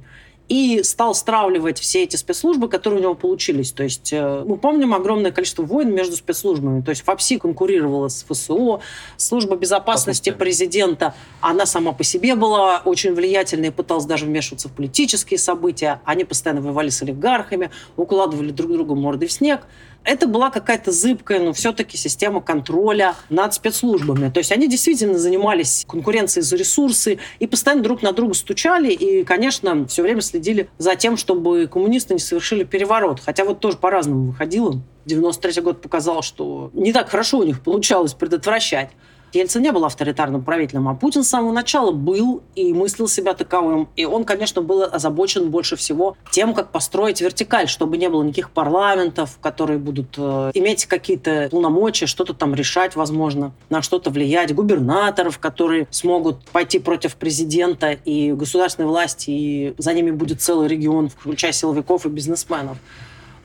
и 0.50 0.82
стал 0.84 1.14
стравливать 1.14 1.80
все 1.80 2.04
эти 2.04 2.16
спецслужбы, 2.16 2.68
которые 2.68 3.00
у 3.00 3.04
него 3.04 3.14
получились. 3.14 3.72
То 3.72 3.84
есть 3.84 4.12
э, 4.12 4.44
мы 4.46 4.58
помним 4.58 4.96
огромное 4.96 5.32
количество 5.32 5.62
войн 5.62 5.94
между 5.94 6.16
спецслужбами. 6.16 6.82
То 6.82 6.90
есть 6.90 7.04
ФАПСИ 7.04 7.38
конкурировала 7.38 8.08
с 8.08 8.26
ФСО, 8.28 8.82
служба 9.16 9.56
безопасности 9.56 10.32
президента, 10.32 11.14
она 11.40 11.68
сама 11.68 11.92
по 11.92 12.04
себе 12.04 12.36
была 12.36 12.82
очень 12.84 13.14
влиятельной 13.14 13.68
и 13.68 13.72
пыталась 13.72 14.06
даже 14.06 14.26
вмешиваться 14.26 14.70
в 14.70 14.72
политические 14.74 15.38
события. 15.38 16.02
Они 16.04 16.24
постоянно 16.24 16.62
воевали 16.62 16.90
с 16.90 17.02
олигархами, 17.04 17.70
укладывали 17.96 18.50
друг 18.50 18.72
друга 18.72 18.96
морды 18.96 19.28
в 19.28 19.32
снег. 19.32 19.62
Это 20.04 20.28
была 20.28 20.50
какая-то 20.50 20.92
зыбкая, 20.92 21.40
но 21.40 21.54
все-таки 21.54 21.98
система 21.98 22.42
контроля 22.42 23.16
над 23.30 23.54
спецслужбами. 23.54 24.30
То 24.30 24.40
есть 24.40 24.52
они 24.52 24.68
действительно 24.68 25.18
занимались 25.18 25.86
конкуренцией 25.88 26.44
за 26.44 26.56
ресурсы 26.56 27.20
и 27.40 27.48
постоянно 27.48 27.84
друг 27.84 28.02
на 28.02 28.12
друга 28.12 28.34
стучали 28.34 28.92
и, 28.92 29.24
конечно, 29.24 29.86
все 29.88 30.02
время 30.02 30.22
следили 30.22 30.70
за 30.78 30.96
тем, 30.96 31.18
чтобы 31.18 31.68
коммунисты 31.68 32.14
не 32.14 32.20
совершили 32.20 32.64
переворот. 32.64 33.20
Хотя 33.20 33.44
вот 33.44 33.60
тоже 33.60 33.78
по-разному 33.78 34.32
выходило. 34.32 34.82
93 35.06 35.62
год 35.62 35.82
показал, 35.82 36.22
что 36.22 36.70
не 36.74 36.94
так 36.94 37.10
хорошо 37.10 37.40
у 37.40 37.44
них 37.44 37.62
получалось 37.62 38.14
предотвращать. 38.14 38.90
Ельцин 39.34 39.62
не 39.62 39.72
был 39.72 39.86
авторитарным 39.86 40.44
правителем, 40.44 40.88
а 40.88 40.96
Путин 40.96 41.24
с 41.24 41.30
самого 41.30 41.52
начала 41.52 41.92
был 41.92 42.42
и 42.56 42.74
мыслил 42.74 43.08
себя 43.08 43.34
таковым. 43.34 43.90
И 43.96 44.06
он, 44.06 44.24
конечно, 44.24 44.62
был 44.62 44.84
озабочен 44.84 45.50
больше 45.50 45.76
всего 45.76 46.18
тем, 46.32 46.54
как 46.54 46.72
построить 46.72 47.22
вертикаль, 47.22 47.68
чтобы 47.68 47.98
не 47.98 48.10
было 48.10 48.24
никаких 48.24 48.52
парламентов, 48.52 49.38
которые 49.42 49.80
будут 49.80 50.16
э, 50.18 50.52
иметь 50.54 50.86
какие-то 50.86 51.50
полномочия, 51.52 52.06
что-то 52.06 52.34
там 52.34 52.56
решать, 52.56 52.96
возможно, 52.96 53.54
на 53.70 53.82
что-то 53.82 54.10
влиять, 54.10 54.54
губернаторов, 54.54 55.40
которые 55.40 55.88
смогут 55.92 56.44
пойти 56.52 56.80
против 56.80 57.16
президента 57.16 57.92
и 57.92 58.32
государственной 58.34 58.88
власти, 58.88 59.30
и 59.30 59.74
за 59.78 59.94
ними 59.94 60.12
будет 60.12 60.42
целый 60.42 60.68
регион, 60.68 61.10
включая 61.10 61.52
силовиков 61.52 62.06
и 62.06 62.10
бизнесменов. 62.10 62.78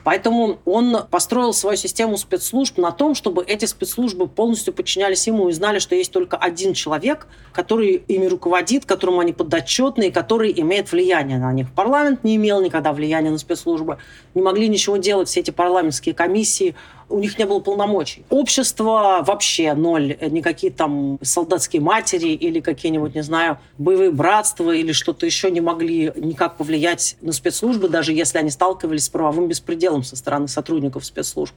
Поэтому 0.05 0.59
он 0.66 0.98
построил 1.11 1.52
свою 1.55 1.76
систему 1.76 2.16
спецслужб 2.18 2.76
на 2.78 2.92
том, 2.92 3.14
чтобы 3.14 3.42
эти 3.42 3.64
спецслужбы 3.64 4.28
полностью 4.28 4.74
подчинялись 4.74 5.26
ему 5.26 5.48
и 5.48 5.52
знали, 5.52 5.78
что 5.78 5.94
есть 5.94 6.12
только 6.12 6.36
один 6.36 6.74
человек, 6.74 7.26
который 7.52 8.02
ими 8.07 8.26
руководит, 8.26 8.84
которому 8.84 9.20
они 9.20 9.32
подотчетны 9.32 10.09
и 10.09 10.11
который 10.11 10.52
имеет 10.61 10.92
влияние 10.92 11.38
на 11.38 11.52
них. 11.52 11.72
Парламент 11.72 12.22
не 12.22 12.36
имел 12.36 12.61
никогда 12.61 12.92
влияния 12.92 13.30
на 13.30 13.38
спецслужбы, 13.38 13.98
не 14.34 14.42
могли 14.42 14.68
ничего 14.68 14.98
делать 14.98 15.28
все 15.28 15.40
эти 15.40 15.50
парламентские 15.50 16.14
комиссии, 16.14 16.74
у 17.09 17.18
них 17.18 17.38
не 17.38 17.44
было 17.44 17.61
полномочий. 17.61 18.24
Общество 18.30 19.22
вообще 19.26 19.74
ноль. 19.74 20.16
Никакие 20.20 20.72
там 20.72 21.18
солдатские 21.22 21.82
матери 21.82 22.28
или 22.28 22.61
какие-нибудь, 22.61 23.14
не 23.14 23.22
знаю, 23.22 23.59
боевые 23.78 24.11
братства 24.11 24.70
или 24.70 24.92
что-то 24.92 25.26
еще 25.26 25.50
не 25.50 25.61
могли 25.61 26.12
никак 26.16 26.57
повлиять 26.57 27.16
на 27.20 27.32
спецслужбы, 27.32 27.88
даже 27.88 28.12
если 28.12 28.38
они 28.38 28.50
сталкивались 28.50 29.05
с 29.05 29.09
правовым 29.09 29.48
беспределом 29.48 30.02
со 30.02 30.16
стороны 30.16 30.48
сотрудников 30.48 31.05
спецслужб. 31.05 31.55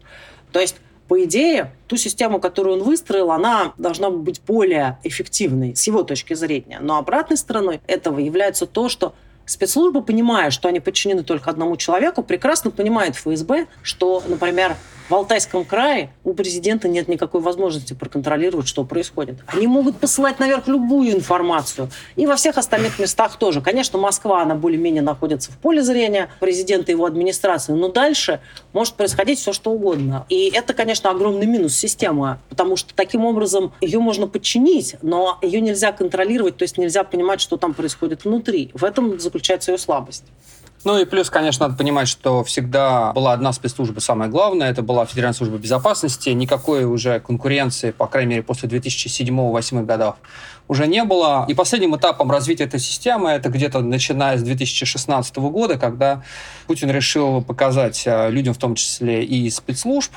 То 0.51 0.59
есть 0.59 0.75
по 1.07 1.23
идее, 1.23 1.71
ту 1.87 1.95
систему, 1.95 2.39
которую 2.39 2.77
он 2.77 2.83
выстроил, 2.83 3.31
она 3.31 3.73
должна 3.77 4.09
быть 4.09 4.41
более 4.45 4.99
эффективной 5.03 5.73
с 5.75 5.87
его 5.87 6.03
точки 6.03 6.33
зрения. 6.33 6.79
Но 6.81 6.97
обратной 6.97 7.37
стороной 7.37 7.79
этого 7.87 8.19
является 8.19 8.65
то, 8.65 8.89
что 8.89 9.13
спецслужбы, 9.45 10.03
понимая, 10.03 10.51
что 10.51 10.67
они 10.67 10.81
подчинены 10.81 11.23
только 11.23 11.49
одному 11.49 11.77
человеку, 11.77 12.23
прекрасно 12.23 12.71
понимают 12.71 13.15
ФСБ, 13.15 13.67
что, 13.81 14.21
например, 14.27 14.75
в 15.09 15.15
Алтайском 15.15 15.63
крае 15.63 16.11
у 16.23 16.33
президента 16.33 16.87
нет 16.87 17.07
никакой 17.07 17.41
возможности 17.41 17.93
проконтролировать, 17.93 18.67
что 18.67 18.83
происходит. 18.83 19.37
Они 19.47 19.67
могут 19.67 19.97
посылать 19.97 20.39
наверх 20.39 20.67
любую 20.67 21.11
информацию. 21.11 21.89
И 22.15 22.25
во 22.25 22.35
всех 22.35 22.57
остальных 22.57 22.99
местах 22.99 23.37
тоже. 23.37 23.61
Конечно, 23.61 23.97
Москва, 23.97 24.41
она 24.41 24.55
более-менее 24.55 25.01
находится 25.01 25.51
в 25.51 25.57
поле 25.57 25.81
зрения 25.81 26.29
президента 26.39 26.91
и 26.91 26.95
его 26.95 27.05
администрации, 27.05 27.71
но 27.71 27.89
дальше 27.89 28.41
может 28.73 28.95
происходить 28.95 29.39
все, 29.39 29.53
что 29.53 29.71
угодно. 29.71 30.25
И 30.29 30.51
это, 30.53 30.73
конечно, 30.73 31.09
огромный 31.09 31.45
минус 31.45 31.75
системы, 31.75 32.39
потому 32.49 32.75
что 32.75 32.93
таким 32.93 33.25
образом 33.25 33.71
ее 33.81 33.99
можно 33.99 34.27
подчинить, 34.27 34.95
но 35.01 35.39
ее 35.41 35.61
нельзя 35.61 35.91
контролировать, 35.91 36.57
то 36.57 36.63
есть 36.63 36.77
нельзя 36.77 37.03
понимать, 37.03 37.39
что 37.39 37.57
там 37.57 37.73
происходит 37.73 38.25
внутри. 38.25 38.71
В 38.73 38.83
этом 38.83 39.19
заключается 39.19 39.71
ее 39.71 39.77
слабость. 39.77 40.25
Ну 40.83 40.97
и 40.97 41.05
плюс, 41.05 41.29
конечно, 41.29 41.67
надо 41.67 41.77
понимать, 41.77 42.07
что 42.07 42.43
всегда 42.43 43.11
была 43.13 43.33
одна 43.33 43.51
спецслужба 43.51 43.99
самая 43.99 44.29
главная, 44.29 44.69
это 44.69 44.81
была 44.81 45.05
Федеральная 45.05 45.33
служба 45.33 45.57
безопасности. 45.57 46.29
Никакой 46.29 46.85
уже 46.85 47.19
конкуренции, 47.19 47.91
по 47.91 48.07
крайней 48.07 48.31
мере, 48.31 48.43
после 48.43 48.69
2007-2008 48.69 49.85
годов 49.85 50.15
уже 50.67 50.87
не 50.87 51.03
было. 51.03 51.45
И 51.47 51.53
последним 51.53 51.95
этапом 51.95 52.31
развития 52.31 52.65
этой 52.65 52.79
системы, 52.79 53.31
это 53.31 53.49
где-то 53.49 53.79
начиная 53.79 54.37
с 54.37 54.43
2016 54.43 55.37
года, 55.37 55.77
когда 55.77 56.23
Путин 56.67 56.91
решил 56.91 57.41
показать 57.41 58.03
э, 58.05 58.29
людям, 58.29 58.53
в 58.53 58.57
том 58.57 58.75
числе 58.75 59.23
и 59.23 59.49
спецслужб, 59.49 60.11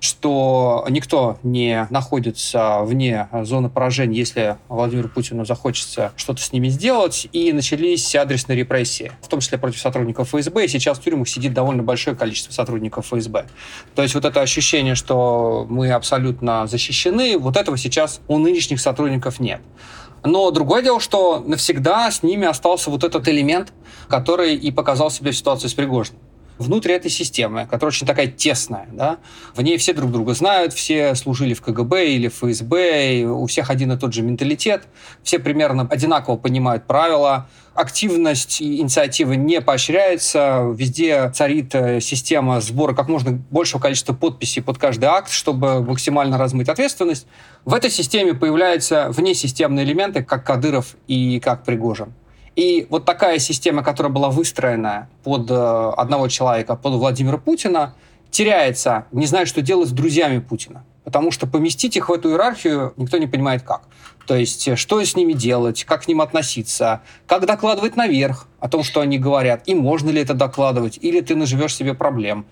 что 0.00 0.86
никто 0.88 1.38
не 1.42 1.86
находится 1.90 2.80
вне 2.82 3.28
зоны 3.42 3.68
поражения, 3.68 4.18
если 4.18 4.58
Владимиру 4.68 5.08
Путину 5.08 5.44
захочется 5.44 6.12
что-то 6.16 6.40
с 6.42 6.52
ними 6.52 6.68
сделать, 6.68 7.28
и 7.32 7.52
начались 7.52 8.14
адресные 8.14 8.56
репрессии, 8.56 9.12
в 9.22 9.28
том 9.28 9.40
числе 9.40 9.58
против 9.58 9.80
сотрудников 9.80 10.28
ФСБ, 10.28 10.64
и 10.64 10.68
сейчас 10.68 10.98
в 10.98 11.02
тюрьмах 11.02 11.28
сидит 11.28 11.52
довольно 11.52 11.82
большое 11.82 12.16
количество 12.16 12.52
сотрудников 12.52 13.06
ФСБ. 13.06 13.46
То 13.94 14.02
есть 14.02 14.14
вот 14.14 14.24
это 14.24 14.40
ощущение, 14.40 14.94
что 14.94 15.66
мы 15.68 15.90
абсолютно 15.90 16.66
защищены, 16.66 17.38
вот 17.38 17.56
этого 17.56 17.76
сейчас 17.76 18.20
у 18.28 18.38
нынешних 18.38 18.80
сотрудников 18.80 19.40
нет. 19.40 19.60
Но 20.24 20.50
другое 20.50 20.82
дело, 20.82 21.00
что 21.00 21.42
навсегда 21.46 22.10
с 22.10 22.22
ними 22.22 22.46
остался 22.46 22.90
вот 22.90 23.04
этот 23.04 23.28
элемент, 23.28 23.72
который 24.08 24.54
и 24.56 24.70
показал 24.70 25.10
себя 25.10 25.30
в 25.30 25.36
ситуации 25.36 25.68
с 25.68 25.74
Пригожиным 25.74 26.20
внутри 26.58 26.94
этой 26.94 27.10
системы, 27.10 27.66
которая 27.70 27.90
очень 27.90 28.06
такая 28.06 28.26
тесная, 28.26 28.88
да, 28.92 29.18
в 29.54 29.62
ней 29.62 29.78
все 29.78 29.92
друг 29.92 30.10
друга 30.10 30.34
знают, 30.34 30.72
все 30.72 31.14
служили 31.14 31.54
в 31.54 31.62
КГБ 31.62 32.08
или 32.08 32.28
в 32.28 32.34
ФСБ, 32.34 33.24
у 33.24 33.46
всех 33.46 33.70
один 33.70 33.92
и 33.92 33.98
тот 33.98 34.12
же 34.12 34.22
менталитет, 34.22 34.84
все 35.22 35.38
примерно 35.38 35.86
одинаково 35.90 36.36
понимают 36.36 36.86
правила, 36.86 37.48
активность 37.78 38.60
и 38.60 38.80
инициатива 38.80 39.34
не 39.34 39.60
поощряется, 39.60 40.72
везде 40.74 41.30
царит 41.30 41.74
э, 41.74 42.00
система 42.00 42.60
сбора 42.60 42.92
как 42.92 43.08
можно 43.08 43.32
большего 43.50 43.80
количества 43.80 44.12
подписей 44.12 44.62
под 44.62 44.78
каждый 44.78 45.06
акт, 45.06 45.30
чтобы 45.30 45.82
максимально 45.82 46.38
размыть 46.38 46.68
ответственность. 46.68 47.26
В 47.64 47.72
этой 47.72 47.90
системе 47.90 48.34
появляются 48.34 49.08
внесистемные 49.10 49.84
элементы, 49.84 50.24
как 50.24 50.44
Кадыров 50.44 50.96
и 51.06 51.38
как 51.38 51.64
Пригожин. 51.64 52.12
И 52.58 52.88
вот 52.90 53.04
такая 53.04 53.38
система, 53.38 53.84
которая 53.84 54.12
была 54.12 54.30
выстроена 54.30 55.08
под 55.22 55.48
э, 55.48 55.54
одного 55.96 56.26
человека, 56.26 56.74
под 56.74 56.94
Владимира 56.94 57.38
Путина, 57.38 57.94
теряется, 58.32 59.06
не 59.12 59.26
знает, 59.26 59.46
что 59.46 59.62
делать 59.62 59.90
с 59.90 59.92
друзьями 59.92 60.40
Путина. 60.40 60.82
Потому 61.04 61.30
что 61.30 61.46
поместить 61.46 61.96
их 61.96 62.08
в 62.08 62.12
эту 62.12 62.30
иерархию 62.30 62.94
никто 62.96 63.18
не 63.18 63.28
понимает 63.28 63.62
как. 63.62 63.82
То 64.26 64.34
есть, 64.34 64.66
э, 64.66 64.74
что 64.74 65.00
с 65.00 65.14
ними 65.14 65.34
делать, 65.34 65.84
как 65.84 66.02
к 66.02 66.08
ним 66.08 66.20
относиться, 66.20 67.02
как 67.28 67.46
докладывать 67.46 67.94
наверх 67.94 68.48
о 68.58 68.68
том, 68.68 68.82
что 68.82 69.02
они 69.02 69.20
говорят, 69.20 69.62
и 69.66 69.76
можно 69.76 70.10
ли 70.10 70.20
это 70.20 70.34
докладывать, 70.34 70.98
или 71.00 71.20
ты 71.20 71.36
наживешь 71.36 71.76
себе 71.76 71.94
проблем. 71.94 72.44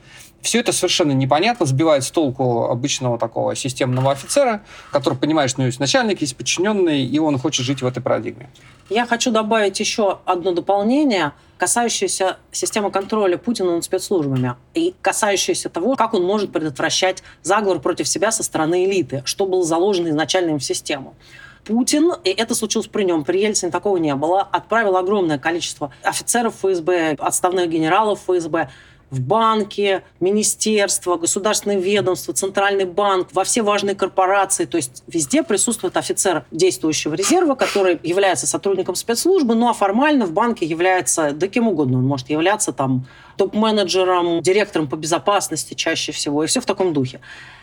Все 0.47 0.61
это 0.61 0.70
совершенно 0.70 1.11
непонятно, 1.11 1.66
сбивает 1.66 2.05
с 2.05 2.11
толку 2.12 2.66
обычного 2.66 3.18
такого 3.18 3.57
системного 3.57 4.12
офицера, 4.12 4.62
который 4.92 5.18
понимает, 5.18 5.51
что 5.51 5.59
у 5.59 5.62
него 5.62 5.66
есть 5.66 5.80
начальник, 5.80 6.20
есть 6.20 6.36
подчиненный, 6.36 7.05
и 7.05 7.18
он 7.18 7.36
хочет 7.36 7.66
жить 7.66 7.82
в 7.82 7.86
этой 7.86 8.01
парадигме. 8.01 8.49
Я 8.88 9.07
хочу 9.07 9.32
добавить 9.32 9.80
еще 9.80 10.20
одно 10.24 10.53
дополнение, 10.53 11.32
касающееся 11.59 12.36
системы 12.53 12.92
контроля 12.92 13.38
Путина 13.38 13.74
над 13.74 13.82
спецслужбами 13.82 14.55
и 14.72 14.94
касающееся 15.03 15.68
того, 15.68 15.97
как 15.97 16.14
он 16.14 16.22
может 16.22 16.53
предотвращать 16.53 17.24
заговор 17.42 17.80
против 17.80 18.07
себя 18.07 18.30
со 18.30 18.44
стороны 18.44 18.84
элиты, 18.84 19.22
что 19.24 19.47
было 19.47 19.64
заложено 19.64 20.11
изначально 20.11 20.51
им 20.51 20.61
в 20.61 20.64
систему. 20.64 21.16
Путин, 21.64 22.12
и 22.22 22.30
это 22.30 22.55
случилось 22.55 22.86
при 22.86 23.03
нем, 23.03 23.24
при 23.24 23.40
Ельцине 23.40 23.72
такого 23.72 23.97
не 23.97 24.14
было, 24.14 24.42
отправил 24.42 24.97
огромное 24.97 25.40
количество 25.40 25.90
офицеров 26.05 26.55
ФСБ, 26.62 27.16
отставных 27.18 27.68
генералов 27.68 28.20
ФСБ 28.28 28.70
в 29.11 29.20
банки, 29.20 30.02
министерства, 30.20 31.16
государственные 31.16 31.80
ведомства, 31.80 32.34
центральный 32.34 32.84
банк, 32.84 33.28
во 33.32 33.44
все 33.44 33.62
важные 33.62 33.94
корпорации. 33.94 34.64
То 34.64 34.76
есть 34.76 35.04
везде 35.07 35.42
присутствует 35.42 35.96
офицер 35.96 36.44
действующего 36.50 37.14
резерва, 37.14 37.54
который 37.54 38.00
является 38.02 38.46
сотрудником 38.46 38.94
спецслужбы, 38.94 39.54
ну 39.54 39.68
а 39.68 39.72
формально 39.72 40.26
в 40.26 40.32
банке 40.32 40.66
является, 40.66 41.32
да 41.32 41.46
кем 41.48 41.68
угодно, 41.68 41.98
он 41.98 42.07
может 42.07 42.30
являться 42.30 42.72
там 42.72 43.07
топ-менеджером, 43.36 44.42
директором 44.42 44.88
по 44.88 44.96
безопасности 44.96 45.74
чаще 45.74 46.12
всего, 46.12 46.42
и 46.42 46.46
все 46.46 46.61
в 46.61 46.66
таком 46.66 46.92
духе. 46.92 47.20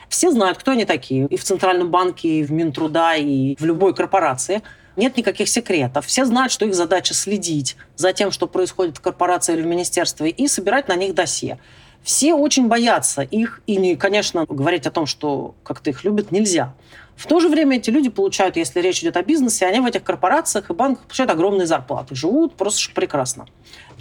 Все 0.08 0.32
знают, 0.32 0.60
кто 0.60 0.72
они 0.72 0.86
такие. 0.86 1.26
И 1.28 1.38
в 1.38 1.44
Центральном 1.44 1.90
банке, 1.90 2.28
и 2.30 2.44
в 2.44 2.52
Минтруда, 2.52 3.16
и 3.16 3.56
в 3.60 3.66
любой 3.66 3.94
корпорации– 3.94 4.62
нет 4.96 5.18
никаких 5.18 5.50
секретов. 5.50 6.06
Все 6.06 6.26
знают, 6.26 6.52
что 6.52 6.66
их 6.66 6.76
задача 6.76 7.14
следить 7.14 7.76
за 7.96 8.14
тем, 8.14 8.32
что 8.32 8.48
происходит 8.48 8.98
в 8.98 9.02
корпорации 9.02 9.54
или 9.54 9.62
в 9.62 9.66
министерстве, 9.66 10.30
и 10.30 10.48
собирать 10.48 10.88
на 10.88 10.96
них 10.96 11.14
досье. 11.14 11.60
Все 12.04 12.34
очень 12.34 12.68
боятся 12.68 13.22
их, 13.22 13.62
и, 13.66 13.96
конечно, 13.96 14.46
говорить 14.46 14.86
о 14.88 14.92
том, 14.92 15.06
что 15.06 15.56
как-то 15.64 15.90
их 15.90 16.04
любят, 16.04 16.32
нельзя. 16.32 16.74
В 17.16 17.28
то 17.28 17.40
же 17.40 17.48
время 17.48 17.78
эти 17.78 17.90
люди 17.90 18.10
получают, 18.10 18.58
если 18.58 18.82
речь 18.82 19.02
идет 19.02 19.16
о 19.18 19.24
бизнесе, 19.24 19.66
они 19.68 19.80
в 19.80 19.86
этих 19.86 20.04
корпорациях 20.04 20.70
и 20.70 20.74
банках 20.74 21.06
получают 21.06 21.32
огромные 21.32 21.68
зарплаты, 21.68 22.16
живут 22.16 22.56
просто 22.56 22.92
прекрасно. 22.94 23.46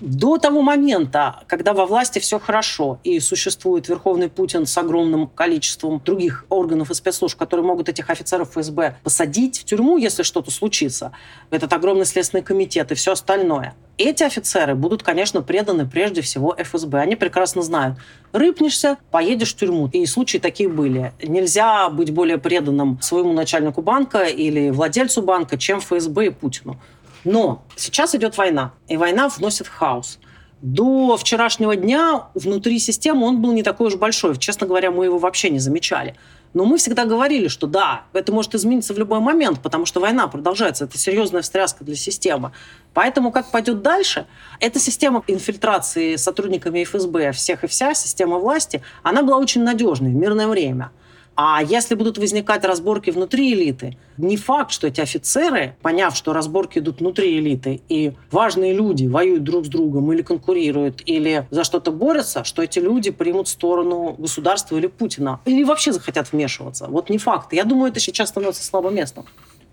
До 0.04 0.36
того 0.36 0.62
момента, 0.62 1.44
когда 1.46 1.72
во 1.74 1.86
власти 1.86 2.18
все 2.18 2.40
хорошо 2.40 2.98
и 3.04 3.20
существует 3.20 3.88
Верховный 3.88 4.28
Путин 4.28 4.66
с 4.66 4.76
огромным 4.76 5.28
количеством 5.28 6.02
других 6.04 6.44
органов 6.48 6.90
и 6.90 6.94
спецслужб, 6.94 7.38
которые 7.38 7.64
могут 7.64 7.88
этих 7.88 8.10
офицеров 8.10 8.50
ФСБ 8.50 8.96
посадить 9.04 9.60
в 9.60 9.64
тюрьму, 9.64 9.98
если 9.98 10.24
что-то 10.24 10.50
случится, 10.50 11.12
этот 11.50 11.72
огромный 11.72 12.04
следственный 12.04 12.42
комитет 12.42 12.90
и 12.90 12.96
все 12.96 13.12
остальное, 13.12 13.76
эти 13.96 14.24
офицеры 14.24 14.74
будут, 14.74 15.04
конечно, 15.04 15.40
преданы 15.40 15.86
прежде 15.86 16.20
всего 16.20 16.52
ФСБ. 16.58 16.98
Они 16.98 17.14
прекрасно 17.14 17.62
знают, 17.62 17.96
рыпнешься, 18.32 18.96
поедешь 19.12 19.54
в 19.54 19.56
тюрьму. 19.56 19.88
И 19.92 20.04
случаи 20.06 20.38
такие 20.38 20.68
были. 20.68 21.12
Нельзя 21.22 21.88
быть 21.90 22.10
более 22.12 22.38
преданным 22.38 23.00
своему 23.00 23.32
начальнику 23.32 23.82
банка 23.82 24.24
или 24.24 24.70
владельцу 24.70 25.22
банка, 25.22 25.56
чем 25.56 25.80
ФСБ 25.80 26.26
и 26.26 26.30
Путину. 26.30 26.80
Но 27.24 27.64
сейчас 27.76 28.14
идет 28.14 28.36
война, 28.36 28.72
и 28.88 28.96
война 28.96 29.28
вносит 29.28 29.68
хаос. 29.68 30.18
До 30.60 31.16
вчерашнего 31.16 31.74
дня 31.74 32.28
внутри 32.34 32.78
системы 32.78 33.26
он 33.26 33.42
был 33.42 33.52
не 33.52 33.62
такой 33.62 33.88
уж 33.88 33.96
большой. 33.96 34.36
Честно 34.36 34.66
говоря, 34.66 34.92
мы 34.92 35.06
его 35.06 35.18
вообще 35.18 35.50
не 35.50 35.58
замечали. 35.58 36.14
Но 36.54 36.64
мы 36.64 36.76
всегда 36.76 37.04
говорили, 37.04 37.48
что 37.48 37.66
да, 37.66 38.02
это 38.12 38.30
может 38.30 38.54
измениться 38.54 38.94
в 38.94 38.98
любой 38.98 39.20
момент, 39.20 39.60
потому 39.60 39.86
что 39.86 40.00
война 40.00 40.28
продолжается. 40.28 40.84
Это 40.84 40.98
серьезная 40.98 41.42
встряска 41.42 41.82
для 41.82 41.96
системы. 41.96 42.52
Поэтому 42.94 43.32
как 43.32 43.50
пойдет 43.50 43.82
дальше, 43.82 44.26
эта 44.60 44.78
система 44.78 45.24
инфильтрации 45.26 46.16
сотрудниками 46.16 46.84
ФСБ 46.84 47.32
всех 47.32 47.64
и 47.64 47.66
вся, 47.66 47.94
система 47.94 48.38
власти, 48.38 48.82
она 49.02 49.22
была 49.22 49.38
очень 49.38 49.62
надежной 49.64 50.10
в 50.10 50.14
мирное 50.14 50.46
время– 50.46 50.92
а 51.44 51.60
если 51.60 51.96
будут 51.96 52.18
возникать 52.18 52.64
разборки 52.64 53.10
внутри 53.10 53.52
элиты, 53.52 53.96
не 54.16 54.36
факт, 54.36 54.70
что 54.70 54.86
эти 54.86 55.00
офицеры, 55.00 55.74
поняв, 55.82 56.14
что 56.14 56.32
разборки 56.32 56.78
идут 56.78 57.00
внутри 57.00 57.36
элиты, 57.36 57.80
и 57.88 58.12
важные 58.30 58.72
люди 58.72 59.06
воюют 59.06 59.42
друг 59.42 59.66
с 59.66 59.68
другом 59.68 60.12
или 60.12 60.22
конкурируют, 60.22 61.02
или 61.04 61.48
за 61.50 61.64
что-то 61.64 61.90
борются, 61.90 62.44
что 62.44 62.62
эти 62.62 62.78
люди 62.78 63.10
примут 63.10 63.48
сторону 63.48 64.14
государства 64.16 64.76
или 64.76 64.86
Путина, 64.86 65.40
или 65.44 65.64
вообще 65.64 65.90
захотят 65.90 66.30
вмешиваться. 66.30 66.86
Вот 66.86 67.10
не 67.10 67.18
факт. 67.18 67.52
Я 67.52 67.64
думаю, 67.64 67.90
это 67.90 67.98
сейчас 67.98 68.28
становится 68.28 68.64
слабым 68.64 68.94
местом. 68.94 69.26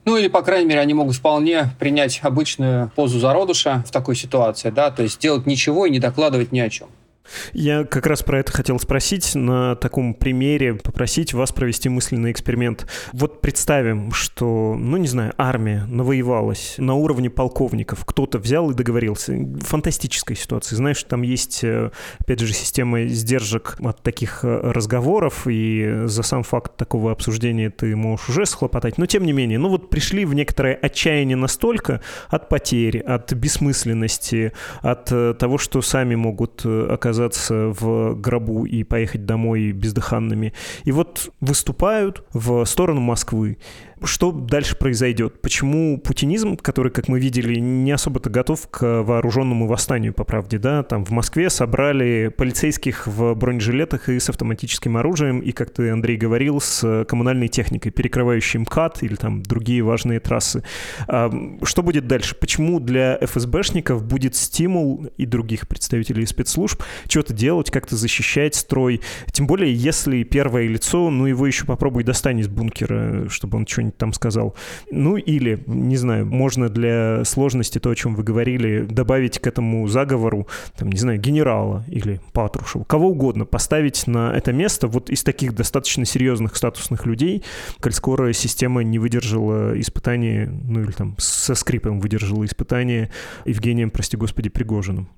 Ну 0.05 0.17
или, 0.17 0.27
по 0.27 0.41
крайней 0.41 0.69
мере, 0.69 0.81
они 0.81 0.95
могут 0.95 1.17
вполне 1.17 1.69
принять 1.77 2.19
обычную 2.23 2.91
позу 2.95 3.19
зародыша 3.19 3.83
в 3.85 3.91
такой 3.91 4.15
ситуации, 4.15 4.71
да, 4.71 4.89
то 4.89 5.03
есть 5.03 5.19
делать 5.19 5.45
ничего 5.45 5.85
и 5.85 5.91
не 5.91 5.99
докладывать 5.99 6.51
ни 6.51 6.59
о 6.61 6.69
чем. 6.69 6.87
Я 7.53 7.83
как 7.83 8.05
раз 8.05 8.23
про 8.23 8.39
это 8.39 8.51
хотел 8.51 8.79
спросить, 8.79 9.35
на 9.35 9.75
таком 9.75 10.13
примере 10.13 10.75
попросить 10.75 11.33
вас 11.33 11.51
провести 11.51 11.89
мысленный 11.89 12.31
эксперимент. 12.31 12.87
Вот 13.13 13.41
представим, 13.41 14.11
что, 14.11 14.75
ну 14.77 14.97
не 14.97 15.07
знаю, 15.07 15.33
армия 15.37 15.85
навоевалась 15.87 16.75
на 16.77 16.95
уровне 16.95 17.29
полковников, 17.29 18.05
кто-то 18.05 18.39
взял 18.39 18.71
и 18.71 18.73
договорился. 18.73 19.37
Фантастическая 19.61 20.35
ситуация. 20.35 20.75
Знаешь, 20.75 21.03
там 21.03 21.21
есть, 21.21 21.63
э, 21.63 21.91
опять 22.19 22.39
же, 22.39 22.53
система 22.53 23.05
сдержек 23.05 23.77
от 23.79 24.01
таких 24.01 24.43
э, 24.43 24.71
разговоров, 24.71 25.47
и 25.47 26.03
за 26.05 26.23
сам 26.23 26.43
факт 26.43 26.75
такого 26.77 27.11
обсуждения 27.11 27.69
ты 27.69 27.95
можешь 27.95 28.29
уже 28.29 28.45
схлопотать. 28.45 28.97
Но 28.97 29.05
тем 29.05 29.25
не 29.25 29.31
менее, 29.31 29.59
ну 29.59 29.69
вот 29.69 29.89
пришли 29.89 30.25
в 30.25 30.33
некоторое 30.33 30.75
отчаяние 30.75 31.37
настолько 31.37 32.01
от 32.29 32.49
потерь, 32.49 32.99
от 32.99 33.33
бессмысленности, 33.33 34.53
от 34.81 35.11
э, 35.11 35.33
того, 35.37 35.57
что 35.57 35.81
сами 35.81 36.15
могут 36.15 36.65
оказаться 36.65 37.18
оказаться 37.19 37.73
в 37.73 38.15
гробу 38.15 38.65
и 38.65 38.83
поехать 38.83 39.25
домой 39.25 39.71
бездыханными. 39.71 40.53
И 40.85 40.91
вот 40.91 41.33
выступают 41.41 42.23
в 42.33 42.65
сторону 42.65 43.01
Москвы 43.01 43.57
что 44.03 44.31
дальше 44.31 44.75
произойдет? 44.75 45.41
Почему 45.41 45.97
путинизм, 45.99 46.57
который, 46.57 46.91
как 46.91 47.07
мы 47.07 47.19
видели, 47.19 47.59
не 47.59 47.91
особо-то 47.91 48.29
готов 48.29 48.67
к 48.69 49.03
вооруженному 49.03 49.67
восстанию, 49.67 50.13
по 50.13 50.23
правде, 50.23 50.57
да? 50.57 50.83
Там 50.83 51.05
в 51.05 51.11
Москве 51.11 51.49
собрали 51.49 52.33
полицейских 52.35 53.07
в 53.07 53.33
бронежилетах 53.35 54.09
и 54.09 54.19
с 54.19 54.29
автоматическим 54.29 54.97
оружием, 54.97 55.39
и, 55.39 55.51
как 55.51 55.71
ты, 55.71 55.89
Андрей, 55.89 56.17
говорил, 56.17 56.61
с 56.61 57.05
коммунальной 57.05 57.47
техникой, 57.47 57.91
перекрывающей 57.91 58.59
МКАД 58.59 59.03
или 59.03 59.15
там 59.15 59.43
другие 59.43 59.81
важные 59.81 60.19
трассы. 60.19 60.63
А 61.07 61.31
что 61.63 61.83
будет 61.83 62.07
дальше? 62.07 62.35
Почему 62.35 62.79
для 62.79 63.17
ФСБшников 63.21 64.03
будет 64.03 64.35
стимул 64.35 65.07
и 65.17 65.25
других 65.25 65.67
представителей 65.67 66.25
спецслужб 66.25 66.83
что-то 67.07 67.33
делать, 67.33 67.71
как-то 67.71 67.95
защищать 67.95 68.55
строй? 68.55 69.01
Тем 69.31 69.47
более, 69.47 69.73
если 69.73 70.23
первое 70.23 70.67
лицо, 70.67 71.09
ну 71.09 71.25
его 71.25 71.45
еще 71.47 71.65
попробуй 71.65 72.03
достань 72.03 72.39
из 72.39 72.47
бункера, 72.47 73.27
чтобы 73.29 73.57
он 73.57 73.67
что-нибудь 73.67 73.88
что-нибудь 73.89 73.97
там 73.97 74.13
сказал. 74.13 74.55
Ну 74.91 75.17
или, 75.17 75.63
не 75.67 75.97
знаю, 75.97 76.25
можно 76.25 76.69
для 76.69 77.23
сложности 77.25 77.79
то, 77.79 77.89
о 77.89 77.95
чем 77.95 78.15
вы 78.15 78.23
говорили, 78.23 78.81
добавить 78.81 79.39
к 79.39 79.47
этому 79.47 79.87
заговору, 79.87 80.47
там, 80.77 80.89
не 80.89 80.97
знаю, 80.97 81.19
генерала 81.19 81.83
или 81.87 82.21
Патрушева, 82.33 82.83
кого 82.83 83.09
угодно, 83.09 83.45
поставить 83.45 84.07
на 84.07 84.33
это 84.35 84.53
место 84.53 84.87
вот 84.87 85.09
из 85.09 85.23
таких 85.23 85.53
достаточно 85.55 86.05
серьезных 86.05 86.55
статусных 86.55 87.05
людей, 87.05 87.43
коль 87.81 87.93
скоро 87.93 88.33
система 88.33 88.83
не 88.83 88.99
выдержала 88.99 89.79
испытания, 89.79 90.47
ну 90.47 90.81
или 90.81 90.91
там 90.91 91.15
со 91.17 91.55
скрипом 91.55 91.99
выдержала 91.99 92.45
испытание 92.45 93.09
Евгением, 93.45 93.89
прости 93.89 94.17
господи, 94.17 94.49
Пригожиным. 94.49 95.09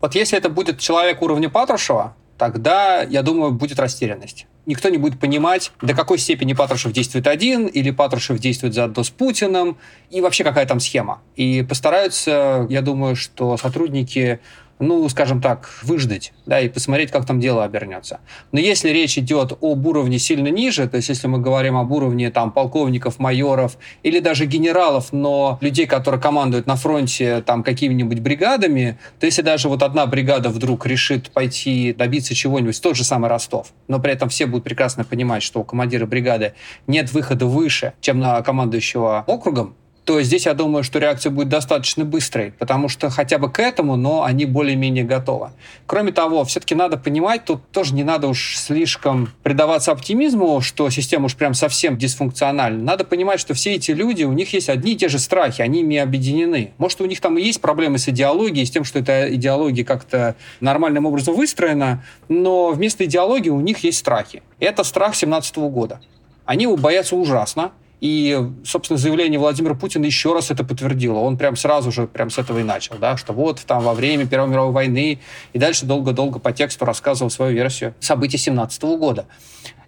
Вот 0.00 0.14
если 0.14 0.38
это 0.38 0.48
будет 0.48 0.78
человек 0.78 1.22
уровня 1.22 1.48
Патрушева, 1.48 2.14
тогда, 2.38 3.02
я 3.02 3.22
думаю, 3.22 3.52
будет 3.52 3.78
растерянность. 3.78 4.46
Никто 4.68 4.90
не 4.90 4.98
будет 4.98 5.18
понимать, 5.18 5.72
до 5.80 5.94
какой 5.94 6.18
степени 6.18 6.52
Патрушев 6.52 6.92
действует 6.92 7.26
один, 7.26 7.68
или 7.68 7.90
Патрушев 7.90 8.38
действует 8.38 8.74
заодно 8.74 9.02
с 9.02 9.08
Путиным, 9.08 9.78
и 10.10 10.20
вообще 10.20 10.44
какая 10.44 10.66
там 10.66 10.78
схема. 10.78 11.22
И 11.36 11.62
постараются, 11.66 12.66
я 12.68 12.82
думаю, 12.82 13.16
что 13.16 13.56
сотрудники 13.56 14.40
ну, 14.78 15.08
скажем 15.08 15.40
так, 15.40 15.70
выждать, 15.82 16.32
да, 16.46 16.60
и 16.60 16.68
посмотреть, 16.68 17.10
как 17.10 17.26
там 17.26 17.40
дело 17.40 17.64
обернется. 17.64 18.20
Но 18.52 18.60
если 18.60 18.90
речь 18.90 19.18
идет 19.18 19.52
об 19.60 19.86
уровне 19.86 20.18
сильно 20.18 20.48
ниже, 20.48 20.88
то 20.88 20.96
есть 20.96 21.08
если 21.08 21.26
мы 21.26 21.38
говорим 21.38 21.76
об 21.76 21.90
уровне 21.92 22.30
там 22.30 22.52
полковников, 22.52 23.18
майоров 23.18 23.78
или 24.02 24.20
даже 24.20 24.46
генералов, 24.46 25.12
но 25.12 25.58
людей, 25.60 25.86
которые 25.86 26.20
командуют 26.20 26.66
на 26.66 26.76
фронте 26.76 27.42
там 27.42 27.62
какими-нибудь 27.62 28.20
бригадами, 28.20 28.98
то 29.20 29.26
если 29.26 29.42
даже 29.42 29.68
вот 29.68 29.82
одна 29.82 30.06
бригада 30.06 30.48
вдруг 30.48 30.86
решит 30.86 31.30
пойти 31.30 31.92
добиться 31.92 32.34
чего-нибудь, 32.34 32.80
тот 32.80 32.96
же 32.96 33.04
самый 33.04 33.28
Ростов, 33.28 33.72
но 33.88 33.98
при 33.98 34.12
этом 34.12 34.28
все 34.28 34.46
будут 34.46 34.64
прекрасно 34.64 35.04
понимать, 35.04 35.42
что 35.42 35.60
у 35.60 35.64
командира 35.64 36.06
бригады 36.06 36.54
нет 36.86 37.12
выхода 37.12 37.46
выше, 37.46 37.92
чем 38.00 38.20
на 38.20 38.40
командующего 38.42 39.24
округом, 39.26 39.74
то 40.08 40.22
здесь 40.22 40.46
я 40.46 40.54
думаю, 40.54 40.84
что 40.84 40.98
реакция 40.98 41.28
будет 41.28 41.50
достаточно 41.50 42.02
быстрой, 42.02 42.52
потому 42.58 42.88
что 42.88 43.10
хотя 43.10 43.36
бы 43.36 43.52
к 43.52 43.60
этому, 43.60 43.96
но 43.96 44.24
они 44.24 44.46
более-менее 44.46 45.04
готовы. 45.04 45.50
Кроме 45.84 46.12
того, 46.12 46.46
все-таки 46.46 46.74
надо 46.74 46.96
понимать, 46.96 47.44
тут 47.44 47.60
тоже 47.72 47.92
не 47.92 48.04
надо 48.04 48.26
уж 48.28 48.56
слишком 48.56 49.28
предаваться 49.42 49.92
оптимизму, 49.92 50.62
что 50.62 50.88
система 50.88 51.26
уж 51.26 51.36
прям 51.36 51.52
совсем 51.52 51.98
дисфункциональна. 51.98 52.82
Надо 52.82 53.04
понимать, 53.04 53.38
что 53.38 53.52
все 53.52 53.74
эти 53.74 53.90
люди, 53.90 54.24
у 54.24 54.32
них 54.32 54.50
есть 54.54 54.70
одни 54.70 54.92
и 54.92 54.96
те 54.96 55.10
же 55.10 55.18
страхи, 55.18 55.60
они 55.60 55.80
ими 55.80 55.98
объединены. 55.98 56.72
Может, 56.78 57.02
у 57.02 57.04
них 57.04 57.20
там 57.20 57.36
и 57.36 57.42
есть 57.42 57.60
проблемы 57.60 57.98
с 57.98 58.08
идеологией, 58.08 58.64
с 58.64 58.70
тем, 58.70 58.84
что 58.84 59.00
эта 59.00 59.34
идеология 59.34 59.84
как-то 59.84 60.36
нормальным 60.60 61.04
образом 61.04 61.34
выстроена, 61.34 62.02
но 62.30 62.70
вместо 62.70 63.04
идеологии 63.04 63.50
у 63.50 63.60
них 63.60 63.84
есть 63.84 63.98
страхи. 63.98 64.42
Это 64.58 64.84
страх 64.84 65.14
17 65.14 65.58
года. 65.58 66.00
Они 66.46 66.62
его 66.62 66.78
боятся 66.78 67.14
ужасно, 67.14 67.72
и, 68.00 68.50
собственно, 68.64 68.96
заявление 68.96 69.40
Владимира 69.40 69.74
Путина 69.74 70.04
еще 70.04 70.32
раз 70.32 70.50
это 70.50 70.64
подтвердило. 70.64 71.18
Он 71.18 71.36
прям 71.36 71.56
сразу 71.56 71.90
же 71.90 72.06
прям 72.06 72.30
с 72.30 72.38
этого 72.38 72.58
и 72.58 72.62
начал, 72.62 72.96
да, 72.98 73.16
что 73.16 73.32
вот 73.32 73.60
там 73.66 73.82
во 73.82 73.94
время 73.94 74.26
Первой 74.26 74.48
мировой 74.48 74.72
войны 74.72 75.18
и 75.52 75.58
дальше 75.58 75.86
долго-долго 75.86 76.38
по 76.38 76.52
тексту 76.52 76.84
рассказывал 76.84 77.30
свою 77.30 77.54
версию 77.54 77.94
событий 78.00 78.38
17 78.38 78.82
года. 78.98 79.26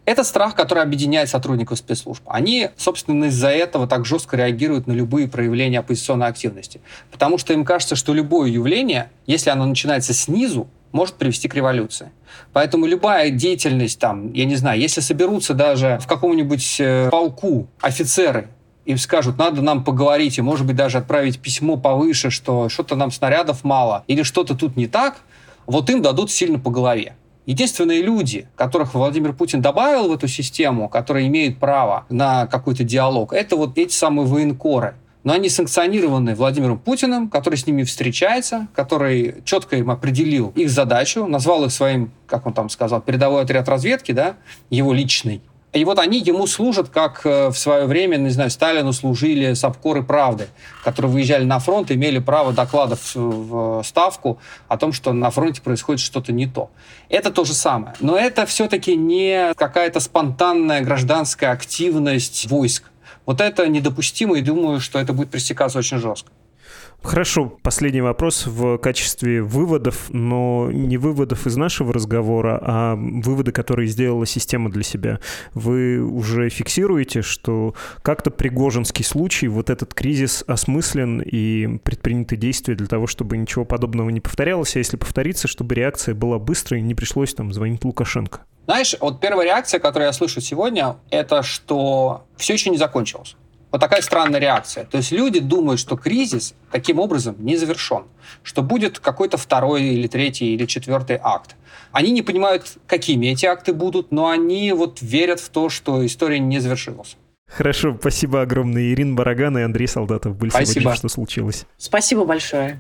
Это 0.07 0.25
страх, 0.25 0.57
который 0.57 0.83
объединяет 0.83 1.29
сотрудников 1.29 1.79
спецслужб. 1.79 2.23
Они, 2.27 2.71
собственно, 2.77 3.27
из-за 3.27 3.51
этого 3.51 3.87
так 3.87 4.07
жестко 4.07 4.37
реагируют 4.37 4.87
на 4.87 4.93
любые 4.93 5.29
проявления 5.29 5.79
оппозиционной 5.79 6.27
активности. 6.27 6.81
Потому 7.13 7.39
что 7.39 7.53
им 7.53 7.65
кажется, 7.65 7.95
что 7.95 8.13
любое 8.13 8.49
явление, 8.49 9.11
если 9.27 9.51
оно 9.51 9.67
начинается 9.67 10.13
снизу, 10.13 10.69
может 10.93 11.15
привести 11.17 11.49
к 11.49 11.55
революции. 11.55 12.11
Поэтому 12.53 12.87
любая 12.87 13.31
деятельность 13.31 13.99
там, 13.99 14.33
я 14.33 14.45
не 14.45 14.57
знаю, 14.57 14.81
если 14.81 15.01
соберутся 15.01 15.55
даже 15.55 15.99
в 16.03 16.07
каком-нибудь 16.07 16.77
э, 16.81 17.09
полку 17.11 17.69
офицеры 17.81 18.49
и 18.85 18.97
скажут, 18.97 19.39
надо 19.39 19.63
нам 19.63 19.85
поговорить, 19.85 20.39
и, 20.39 20.43
может 20.43 20.67
быть, 20.67 20.77
даже 20.77 20.99
отправить 20.99 21.39
письмо 21.39 21.77
повыше, 21.77 22.31
что 22.31 22.69
что-то 22.69 22.97
нам 22.97 23.11
снарядов 23.11 23.63
мало, 23.65 24.05
или 24.07 24.23
что-то 24.23 24.55
тут 24.57 24.77
не 24.77 24.87
так, 24.87 25.19
вот 25.67 25.89
им 25.91 26.03
дадут 26.03 26.31
сильно 26.31 26.59
по 26.59 26.71
голове. 26.71 27.15
Единственные 27.47 28.03
люди, 28.03 28.49
которых 28.57 28.95
Владимир 28.95 29.33
Путин 29.33 29.61
добавил 29.63 30.09
в 30.09 30.13
эту 30.13 30.29
систему, 30.29 30.89
которые 30.89 31.27
имеют 31.29 31.59
право 31.59 32.07
на 32.09 32.47
какой-то 32.47 32.85
диалог, 32.85 33.33
это 33.33 33.57
вот 33.57 33.79
эти 33.79 33.93
самые 33.93 34.27
военкоры– 34.27 34.95
но 35.25 35.33
они 35.33 35.49
санкционированы 35.49 36.35
Владимиром 36.35 36.79
Путиным, 36.79 37.29
который 37.29 37.57
с 37.57 37.67
ними 37.67 37.85
встречается, 37.85 38.69
который 38.75 39.37
четко 39.45 39.77
им 39.77 39.91
определил 39.91 40.53
их 40.57 40.71
задачу, 40.71 41.27
назвал 41.27 41.65
их 41.65 41.73
своим, 41.73 42.11
как 42.27 42.47
он 42.47 42.53
там 42.53 42.69
сказал, 42.69 43.01
передовой 43.01 43.43
отряд 43.43 43.69
разведки, 43.69 44.13
да, 44.13 44.37
его 44.71 44.93
личный. 44.93 45.43
И 45.73 45.85
вот 45.85 46.01
они 46.01 46.19
ему 46.19 46.49
служат, 46.49 46.89
как 46.89 47.21
э, 47.25 47.49
в 47.49 47.57
свое 47.57 47.87
время, 47.87 48.17
не 48.17 48.31
знаю, 48.31 48.51
Сталину 48.51 48.93
служили 48.93 49.55
Сапкоры 49.55 50.03
правды, 50.03 50.49
которые 50.83 51.13
выезжали 51.13 51.45
на 51.45 51.61
фронт, 51.61 51.93
имели 51.93 52.19
право 52.19 52.53
докладов 52.53 53.15
в 53.15 53.83
Ставку 53.85 54.41
о 54.67 54.77
том, 54.77 54.93
что 54.93 55.13
на 55.13 55.31
фронте 55.31 55.63
происходит 55.63 56.01
что-то 56.01 56.33
не 56.33 56.47
то. 56.47 56.71
Это 57.09 57.31
то 57.31 57.45
же 57.45 57.55
самое. 57.55 57.95
Но 58.01 58.17
это 58.19 58.47
все-таки 58.47 58.97
не 58.97 59.55
какая-то 59.55 60.01
спонтанная 60.01 60.81
гражданская 60.81 61.53
активность 61.53 62.51
войск. 62.51 62.90
Вот 63.31 63.41
это 63.41 63.69
недопустимо, 63.69 64.39
и 64.39 64.43
думаю, 64.43 64.81
что 64.81 64.99
это 64.99 65.13
будет 65.13 65.31
пресекаться 65.31 65.79
очень 65.79 65.99
жестко. 65.99 66.33
Хорошо, 67.03 67.59
последний 67.63 68.03
вопрос 68.03 68.47
в 68.47 68.77
качестве 68.79 69.43
выводов, 69.43 70.11
но 70.11 70.71
не 70.71 70.99
выводов 70.99 71.47
из 71.47 71.57
нашего 71.57 71.95
разговора, 71.95 72.61
а 72.63 72.95
выводы, 72.95 73.53
которые 73.53 73.89
сделала 73.89 74.27
система 74.27 74.71
для 74.71 74.83
себя. 74.83 75.19
Вы 75.55 76.01
уже 76.01 76.51
фиксируете, 76.51 77.23
что 77.23 77.75
как-то 78.03 78.31
Пригожинский 78.31 79.05
случай, 79.05 79.49
вот 79.49 79.71
этот 79.71 79.95
кризис 79.95 80.45
осмыслен 80.47 81.23
и 81.23 81.79
предприняты 81.79 82.37
действия 82.37 82.75
для 82.75 82.87
того, 82.87 83.07
чтобы 83.07 83.39
ничего 83.39 83.65
подобного 83.65 84.11
не 84.11 84.21
повторялось, 84.21 84.77
а 84.77 84.79
если 84.79 84.97
повторится, 84.97 85.49
чтобы 85.49 85.75
реакция 85.75 86.15
была 86.15 86.39
быстрой 86.39 86.81
и 86.81 86.83
не 86.83 86.95
пришлось 86.95 87.33
там 87.33 87.53
звонить 87.53 87.83
Лукашенко. 87.83 88.41
Знаешь, 88.67 88.95
вот 89.01 89.21
первая 89.21 89.47
реакция, 89.47 89.81
которую 89.81 90.07
я 90.07 90.13
слышу 90.13 90.41
сегодня, 90.41 90.97
это 91.11 91.43
что 91.43 92.27
все 92.37 92.53
еще 92.53 92.71
не 92.71 92.77
закончилось. 92.77 93.37
Вот 93.71 93.81
такая 93.81 94.03
странная 94.03 94.41
реакция. 94.41 94.85
То 94.85 94.99
есть 94.99 95.13
люди 95.13 95.39
думают, 95.39 95.79
что 95.79 95.97
кризис 95.97 96.55
таким 96.73 96.99
образом 96.99 97.37
не 97.39 97.57
завершен, 97.57 98.05
что 98.43 98.63
будет 98.63 98.99
какой-то 98.99 99.37
второй 99.37 99.85
или 99.85 100.09
третий 100.09 100.55
или 100.55 100.67
четвертый 100.67 101.19
акт. 101.23 101.57
Они 101.93 102.11
не 102.11 102.23
понимают, 102.23 102.79
какими 102.87 103.27
эти 103.27 103.47
акты 103.47 103.73
будут, 103.73 104.11
но 104.11 104.29
они 104.29 104.73
вот 104.73 105.01
верят 105.01 105.41
в 105.41 105.49
то, 105.51 105.69
что 105.69 106.05
история 106.05 106.39
не 106.39 106.59
завершилась. 106.59 107.17
Хорошо, 107.47 107.97
спасибо 107.99 108.43
огромное. 108.43 108.93
Ирина 108.93 109.15
Бараган 109.15 109.59
и 109.59 109.63
Андрей 109.63 109.89
Солдатов 109.89 110.37
были 110.37 110.51
спасибо. 110.51 110.81
сегодня 110.83 110.99
«Что 110.99 111.09
случилось?». 111.09 111.67
Спасибо 111.77 112.25
большое. 112.25 112.79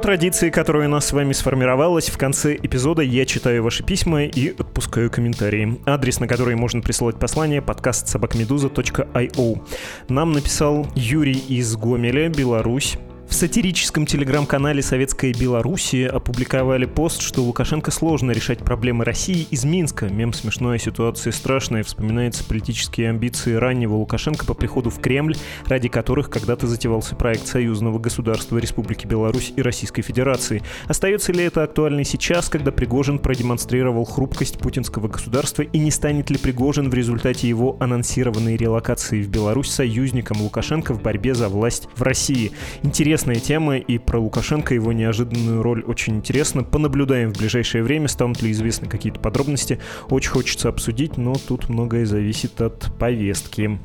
Традиции, 0.00 0.50
которая 0.50 0.88
у 0.88 0.90
нас 0.90 1.06
с 1.06 1.12
вами 1.12 1.32
сформировалась, 1.32 2.08
в 2.08 2.18
конце 2.18 2.54
эпизода 2.54 3.02
я 3.02 3.24
читаю 3.24 3.62
ваши 3.62 3.82
письма 3.82 4.24
и 4.24 4.48
отпускаю 4.48 5.10
комментарии. 5.10 5.78
Адрес, 5.86 6.20
на 6.20 6.28
который 6.28 6.54
можно 6.54 6.80
присылать 6.80 7.18
послание, 7.18 7.62
подкаст 7.62 8.08
собакмедуза.io. 8.08 9.62
Нам 10.08 10.32
написал 10.32 10.86
Юрий 10.94 11.42
из 11.48 11.76
Гомеля, 11.76 12.28
Беларусь. 12.28 12.98
В 13.28 13.34
сатирическом 13.34 14.06
телеграм-канале 14.06 14.80
«Советская 14.80 15.34
Белоруссия» 15.34 16.08
опубликовали 16.08 16.86
пост, 16.86 17.20
что 17.20 17.42
Лукашенко 17.42 17.90
сложно 17.90 18.30
решать 18.30 18.60
проблемы 18.60 19.04
России 19.04 19.46
из 19.50 19.64
Минска. 19.64 20.08
Мем 20.08 20.32
смешная, 20.32 20.78
ситуация 20.78 21.30
страшная. 21.30 21.82
Вспоминаются 21.82 22.42
политические 22.42 23.10
амбиции 23.10 23.52
раннего 23.52 23.96
Лукашенко 23.96 24.46
по 24.46 24.54
приходу 24.54 24.88
в 24.88 24.98
Кремль, 25.00 25.36
ради 25.66 25.88
которых 25.88 26.30
когда-то 26.30 26.66
затевался 26.66 27.16
проект 27.16 27.46
союзного 27.46 27.98
государства 27.98 28.56
Республики 28.56 29.06
Беларусь 29.06 29.52
и 29.54 29.60
Российской 29.60 30.00
Федерации. 30.00 30.62
Остается 30.86 31.30
ли 31.30 31.44
это 31.44 31.64
актуально 31.64 32.04
сейчас, 32.04 32.48
когда 32.48 32.72
Пригожин 32.72 33.18
продемонстрировал 33.18 34.06
хрупкость 34.06 34.58
путинского 34.58 35.06
государства 35.06 35.62
и 35.62 35.78
не 35.78 35.90
станет 35.90 36.30
ли 36.30 36.38
Пригожин 36.38 36.88
в 36.88 36.94
результате 36.94 37.46
его 37.46 37.76
анонсированной 37.78 38.56
релокации 38.56 39.22
в 39.22 39.28
Беларусь 39.28 39.70
союзником 39.70 40.40
Лукашенко 40.40 40.94
в 40.94 41.02
борьбе 41.02 41.34
за 41.34 41.50
власть 41.50 41.88
в 41.94 42.00
России? 42.02 42.52
Интересно 42.82 43.17
интересная 43.18 43.40
тема, 43.40 43.78
и 43.78 43.98
про 43.98 44.20
Лукашенко 44.20 44.74
его 44.74 44.92
неожиданную 44.92 45.60
роль 45.60 45.82
очень 45.82 46.16
интересно. 46.18 46.62
Понаблюдаем 46.62 47.32
в 47.32 47.38
ближайшее 47.38 47.82
время, 47.82 48.06
станут 48.06 48.40
ли 48.42 48.52
известны 48.52 48.88
какие-то 48.88 49.18
подробности. 49.18 49.80
Очень 50.08 50.30
хочется 50.30 50.68
обсудить, 50.68 51.16
но 51.16 51.34
тут 51.34 51.68
многое 51.68 52.06
зависит 52.06 52.60
от 52.60 52.96
повестки. 52.96 53.80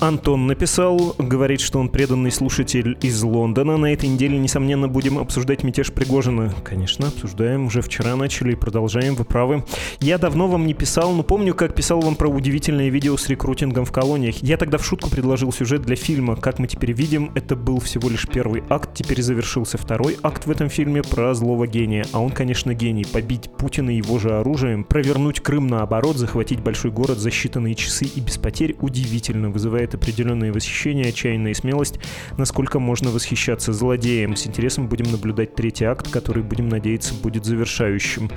Антон 0.00 0.48
написал, 0.48 1.14
говорит, 1.16 1.60
что 1.60 1.78
он 1.78 1.88
преданный 1.88 2.32
слушатель 2.32 2.98
из 3.02 3.22
Лондона. 3.22 3.76
На 3.76 3.92
этой 3.92 4.08
неделе, 4.08 4.36
несомненно, 4.36 4.88
будем 4.88 5.16
обсуждать 5.16 5.62
мятеж 5.62 5.92
Пригожина. 5.92 6.52
Конечно, 6.64 7.06
обсуждаем. 7.06 7.66
Уже 7.66 7.82
вчера 7.82 8.16
начали 8.16 8.52
и 8.52 8.56
продолжаем. 8.56 9.14
Вы 9.14 9.24
правы. 9.24 9.64
Я 10.00 10.18
давно 10.18 10.48
вам 10.48 10.66
не 10.66 10.74
писал, 10.74 11.12
но 11.12 11.22
помню, 11.22 11.54
как 11.54 11.76
писал 11.76 12.00
вам 12.00 12.16
про 12.16 12.28
удивительное 12.28 12.88
видео 12.88 13.16
с 13.16 13.28
рекрутингом 13.28 13.84
в 13.84 13.92
колониях. 13.92 14.42
Я 14.42 14.56
тогда 14.56 14.76
в 14.78 14.84
шутку 14.84 15.08
предложил 15.08 15.52
сюжет 15.52 15.82
для 15.82 15.94
фильма. 15.94 16.34
Как 16.34 16.58
мы 16.58 16.66
теперь 16.66 16.90
видим, 16.90 17.30
это 17.36 17.54
был 17.54 17.78
всего 17.78 18.08
лишь 18.08 18.26
первый 18.26 18.64
акт. 18.72 18.90
Теперь 18.94 19.22
завершился 19.22 19.78
второй 19.78 20.16
акт 20.22 20.46
в 20.46 20.50
этом 20.50 20.68
фильме 20.68 21.02
про 21.02 21.34
злого 21.34 21.66
гения. 21.66 22.06
А 22.12 22.20
он, 22.20 22.30
конечно, 22.30 22.74
гений. 22.74 23.04
Побить 23.04 23.50
Путина 23.50 23.90
его 23.90 24.18
же 24.18 24.30
оружием, 24.38 24.84
провернуть 24.84 25.40
Крым 25.40 25.66
наоборот, 25.66 26.16
захватить 26.16 26.60
большой 26.60 26.90
город 26.90 27.18
за 27.18 27.28
считанные 27.28 27.74
часы 27.74 28.06
и 28.06 28.20
без 28.20 28.38
потерь 28.38 28.76
удивительно 28.80 29.50
вызывает 29.50 29.94
определенное 29.94 30.52
восхищение, 30.52 31.08
отчаянная 31.08 31.54
смелость, 31.54 31.98
насколько 32.38 32.78
можно 32.78 33.10
восхищаться 33.10 33.72
злодеем. 33.72 34.36
С 34.36 34.46
интересом 34.46 34.88
будем 34.88 35.10
наблюдать 35.10 35.54
третий 35.54 35.84
акт, 35.84 36.10
который, 36.10 36.42
будем 36.42 36.68
надеяться, 36.68 37.14
будет 37.14 37.44
завершающим. 37.44 38.30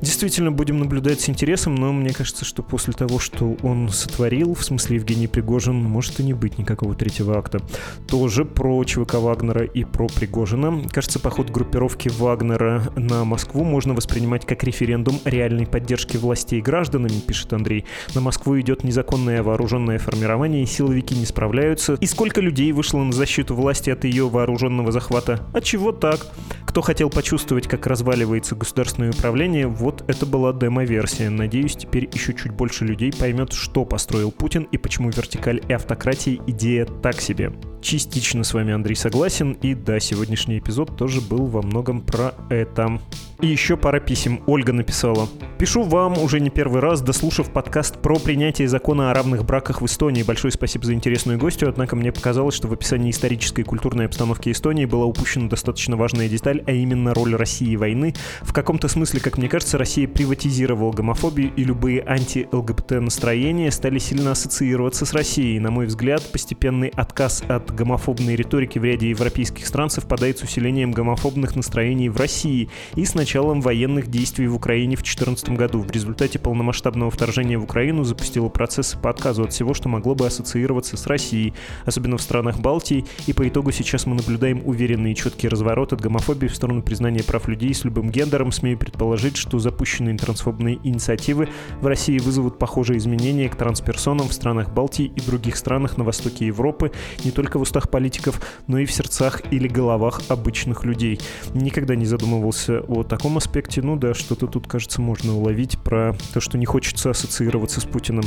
Действительно, 0.00 0.52
будем 0.52 0.78
наблюдать 0.78 1.20
с 1.20 1.28
интересом, 1.28 1.74
но 1.74 1.92
мне 1.92 2.12
кажется, 2.12 2.44
что 2.44 2.62
после 2.62 2.92
того, 2.92 3.18
что 3.18 3.56
он 3.62 3.88
сотворил, 3.90 4.54
в 4.54 4.64
смысле 4.64 4.96
Евгений 4.96 5.26
Пригожин, 5.26 5.76
может 5.76 6.20
и 6.20 6.22
не 6.22 6.32
быть 6.32 6.58
никакого 6.58 6.94
третьего 6.94 7.38
акта. 7.38 7.60
Тоже 8.08 8.44
про 8.44 8.82
ЧВК 8.84 9.14
Вагнера 9.14 9.65
и 9.66 9.84
про 9.84 10.06
Пригожина. 10.06 10.82
Кажется, 10.90 11.20
поход 11.20 11.50
группировки 11.50 12.08
Вагнера 12.08 12.84
на 12.96 13.24
Москву 13.24 13.64
можно 13.64 13.92
воспринимать 13.92 14.46
как 14.46 14.64
референдум 14.64 15.20
реальной 15.24 15.66
поддержки 15.66 16.16
властей 16.16 16.62
гражданами, 16.62 17.20
пишет 17.20 17.52
Андрей. 17.52 17.84
На 18.14 18.22
Москву 18.22 18.58
идет 18.58 18.82
незаконное 18.82 19.42
вооруженное 19.42 19.98
формирование, 19.98 20.62
и 20.62 20.66
сил 20.66 20.86
силовики 20.86 21.16
не 21.16 21.26
справляются, 21.26 21.94
и 21.94 22.06
сколько 22.06 22.40
людей 22.40 22.70
вышло 22.72 23.02
на 23.02 23.12
защиту 23.12 23.54
власти 23.54 23.90
от 23.90 24.04
ее 24.04 24.28
вооруженного 24.28 24.92
захвата. 24.92 25.40
А 25.52 25.60
чего 25.60 25.90
так? 25.92 26.20
Кто 26.64 26.80
хотел 26.80 27.10
почувствовать, 27.10 27.66
как 27.66 27.86
разваливается 27.86 28.54
государственное 28.54 29.10
управление, 29.10 29.66
вот 29.66 30.04
это 30.08 30.26
была 30.26 30.52
демо-версия. 30.52 31.30
Надеюсь, 31.30 31.76
теперь 31.76 32.08
еще 32.12 32.34
чуть 32.34 32.52
больше 32.52 32.84
людей 32.84 33.12
поймет, 33.12 33.52
что 33.52 33.84
построил 33.84 34.30
Путин 34.30 34.64
и 34.64 34.78
почему 34.78 35.10
вертикаль 35.10 35.60
и 35.68 35.72
автократии 35.72 36.40
идея 36.46 36.84
так 36.84 37.20
себе. 37.20 37.52
Частично 37.86 38.42
с 38.42 38.52
вами 38.52 38.72
Андрей 38.72 38.96
согласен, 38.96 39.52
и 39.62 39.72
да, 39.76 40.00
сегодняшний 40.00 40.58
эпизод 40.58 40.96
тоже 40.96 41.20
был 41.20 41.46
во 41.46 41.62
многом 41.62 42.00
про 42.00 42.34
это. 42.50 43.00
И 43.40 43.46
еще 43.46 43.76
пара 43.76 44.00
писем. 44.00 44.40
Ольга 44.46 44.72
написала. 44.72 45.28
Пишу 45.58 45.82
вам 45.82 46.18
уже 46.18 46.40
не 46.40 46.48
первый 46.48 46.80
раз, 46.80 47.02
дослушав 47.02 47.52
подкаст 47.52 48.00
про 48.00 48.18
принятие 48.18 48.66
закона 48.66 49.10
о 49.10 49.14
равных 49.14 49.44
браках 49.44 49.82
в 49.82 49.86
Эстонии. 49.86 50.22
Большое 50.22 50.50
спасибо 50.50 50.86
за 50.86 50.94
интересную 50.94 51.38
гостью, 51.38 51.68
однако 51.68 51.96
мне 51.96 52.12
показалось, 52.12 52.54
что 52.54 52.66
в 52.66 52.72
описании 52.72 53.10
исторической 53.10 53.60
и 53.60 53.64
культурной 53.64 54.06
обстановки 54.06 54.50
Эстонии 54.50 54.86
была 54.86 55.04
упущена 55.04 55.48
достаточно 55.48 55.96
важная 55.96 56.28
деталь, 56.28 56.64
а 56.66 56.72
именно 56.72 57.14
роль 57.14 57.36
России 57.36 57.76
войны. 57.76 58.14
В 58.40 58.52
каком-то 58.52 58.88
смысле, 58.88 59.20
как 59.20 59.38
мне 59.38 59.48
кажется, 59.48 59.78
Россия 59.78 60.08
приватизировала 60.08 60.92
гомофобию, 60.92 61.52
и 61.54 61.62
любые 61.62 62.02
анти-ЛГБТ 62.02 63.02
настроения 63.02 63.70
стали 63.70 63.98
сильно 63.98 64.32
ассоциироваться 64.32 65.04
с 65.04 65.12
Россией. 65.12 65.60
На 65.60 65.70
мой 65.70 65.86
взгляд, 65.86 66.22
постепенный 66.32 66.88
отказ 66.88 67.44
от 67.46 67.75
гомофобной 67.76 68.34
риторики 68.34 68.80
в 68.80 68.84
ряде 68.84 69.10
европейских 69.10 69.66
стран 69.66 69.90
совпадает 69.90 70.38
с 70.38 70.42
усилением 70.42 70.90
гомофобных 70.90 71.54
настроений 71.54 72.08
в 72.08 72.16
России 72.16 72.68
и 72.96 73.04
с 73.04 73.14
началом 73.14 73.60
военных 73.60 74.08
действий 74.08 74.48
в 74.48 74.56
Украине 74.56 74.96
в 74.96 75.00
2014 75.00 75.50
году. 75.50 75.80
В 75.82 75.90
результате 75.92 76.40
полномасштабного 76.40 77.10
вторжения 77.10 77.58
в 77.58 77.64
Украину 77.64 78.02
запустило 78.02 78.48
процессы 78.48 78.98
по 78.98 79.10
отказу 79.10 79.44
от 79.44 79.52
всего, 79.52 79.74
что 79.74 79.88
могло 79.88 80.14
бы 80.14 80.26
ассоциироваться 80.26 80.96
с 80.96 81.06
Россией, 81.06 81.54
особенно 81.84 82.16
в 82.16 82.22
странах 82.22 82.58
Балтии, 82.58 83.04
и 83.26 83.32
по 83.32 83.46
итогу 83.46 83.70
сейчас 83.70 84.06
мы 84.06 84.16
наблюдаем 84.16 84.62
уверенный 84.64 85.12
и 85.12 85.14
четкий 85.14 85.48
разворот 85.48 85.92
от 85.92 86.00
гомофобии 86.00 86.48
в 86.48 86.56
сторону 86.56 86.82
признания 86.82 87.22
прав 87.22 87.46
людей 87.46 87.72
с 87.74 87.84
любым 87.84 88.10
гендером. 88.10 88.50
Смею 88.50 88.78
предположить, 88.78 89.36
что 89.36 89.58
запущенные 89.58 90.16
трансфобные 90.16 90.78
инициативы 90.82 91.48
в 91.80 91.86
России 91.86 92.18
вызовут 92.18 92.58
похожие 92.58 92.98
изменения 92.98 93.48
к 93.48 93.56
трансперсонам 93.56 94.28
в 94.28 94.32
странах 94.32 94.72
Балтии 94.72 95.12
и 95.14 95.20
других 95.20 95.56
странах 95.56 95.98
на 95.98 96.04
востоке 96.04 96.46
Европы, 96.46 96.92
не 97.24 97.30
только 97.30 97.58
в 97.58 97.62
устах 97.66 97.90
политиков, 97.90 98.40
но 98.66 98.78
и 98.78 98.86
в 98.86 98.92
сердцах 98.92 99.42
или 99.52 99.68
головах 99.68 100.22
обычных 100.28 100.84
людей. 100.84 101.20
Никогда 101.52 101.94
не 101.94 102.06
задумывался 102.06 102.80
о 102.80 103.02
таком 103.02 103.36
аспекте, 103.36 103.82
ну 103.82 103.96
да, 103.96 104.14
что-то 104.14 104.46
тут, 104.46 104.66
кажется, 104.66 105.00
можно 105.00 105.34
уловить 105.34 105.78
про 105.78 106.16
то, 106.32 106.40
что 106.40 106.56
не 106.58 106.66
хочется 106.66 107.10
ассоциироваться 107.10 107.80
с 107.80 107.84
Путиным. 107.84 108.24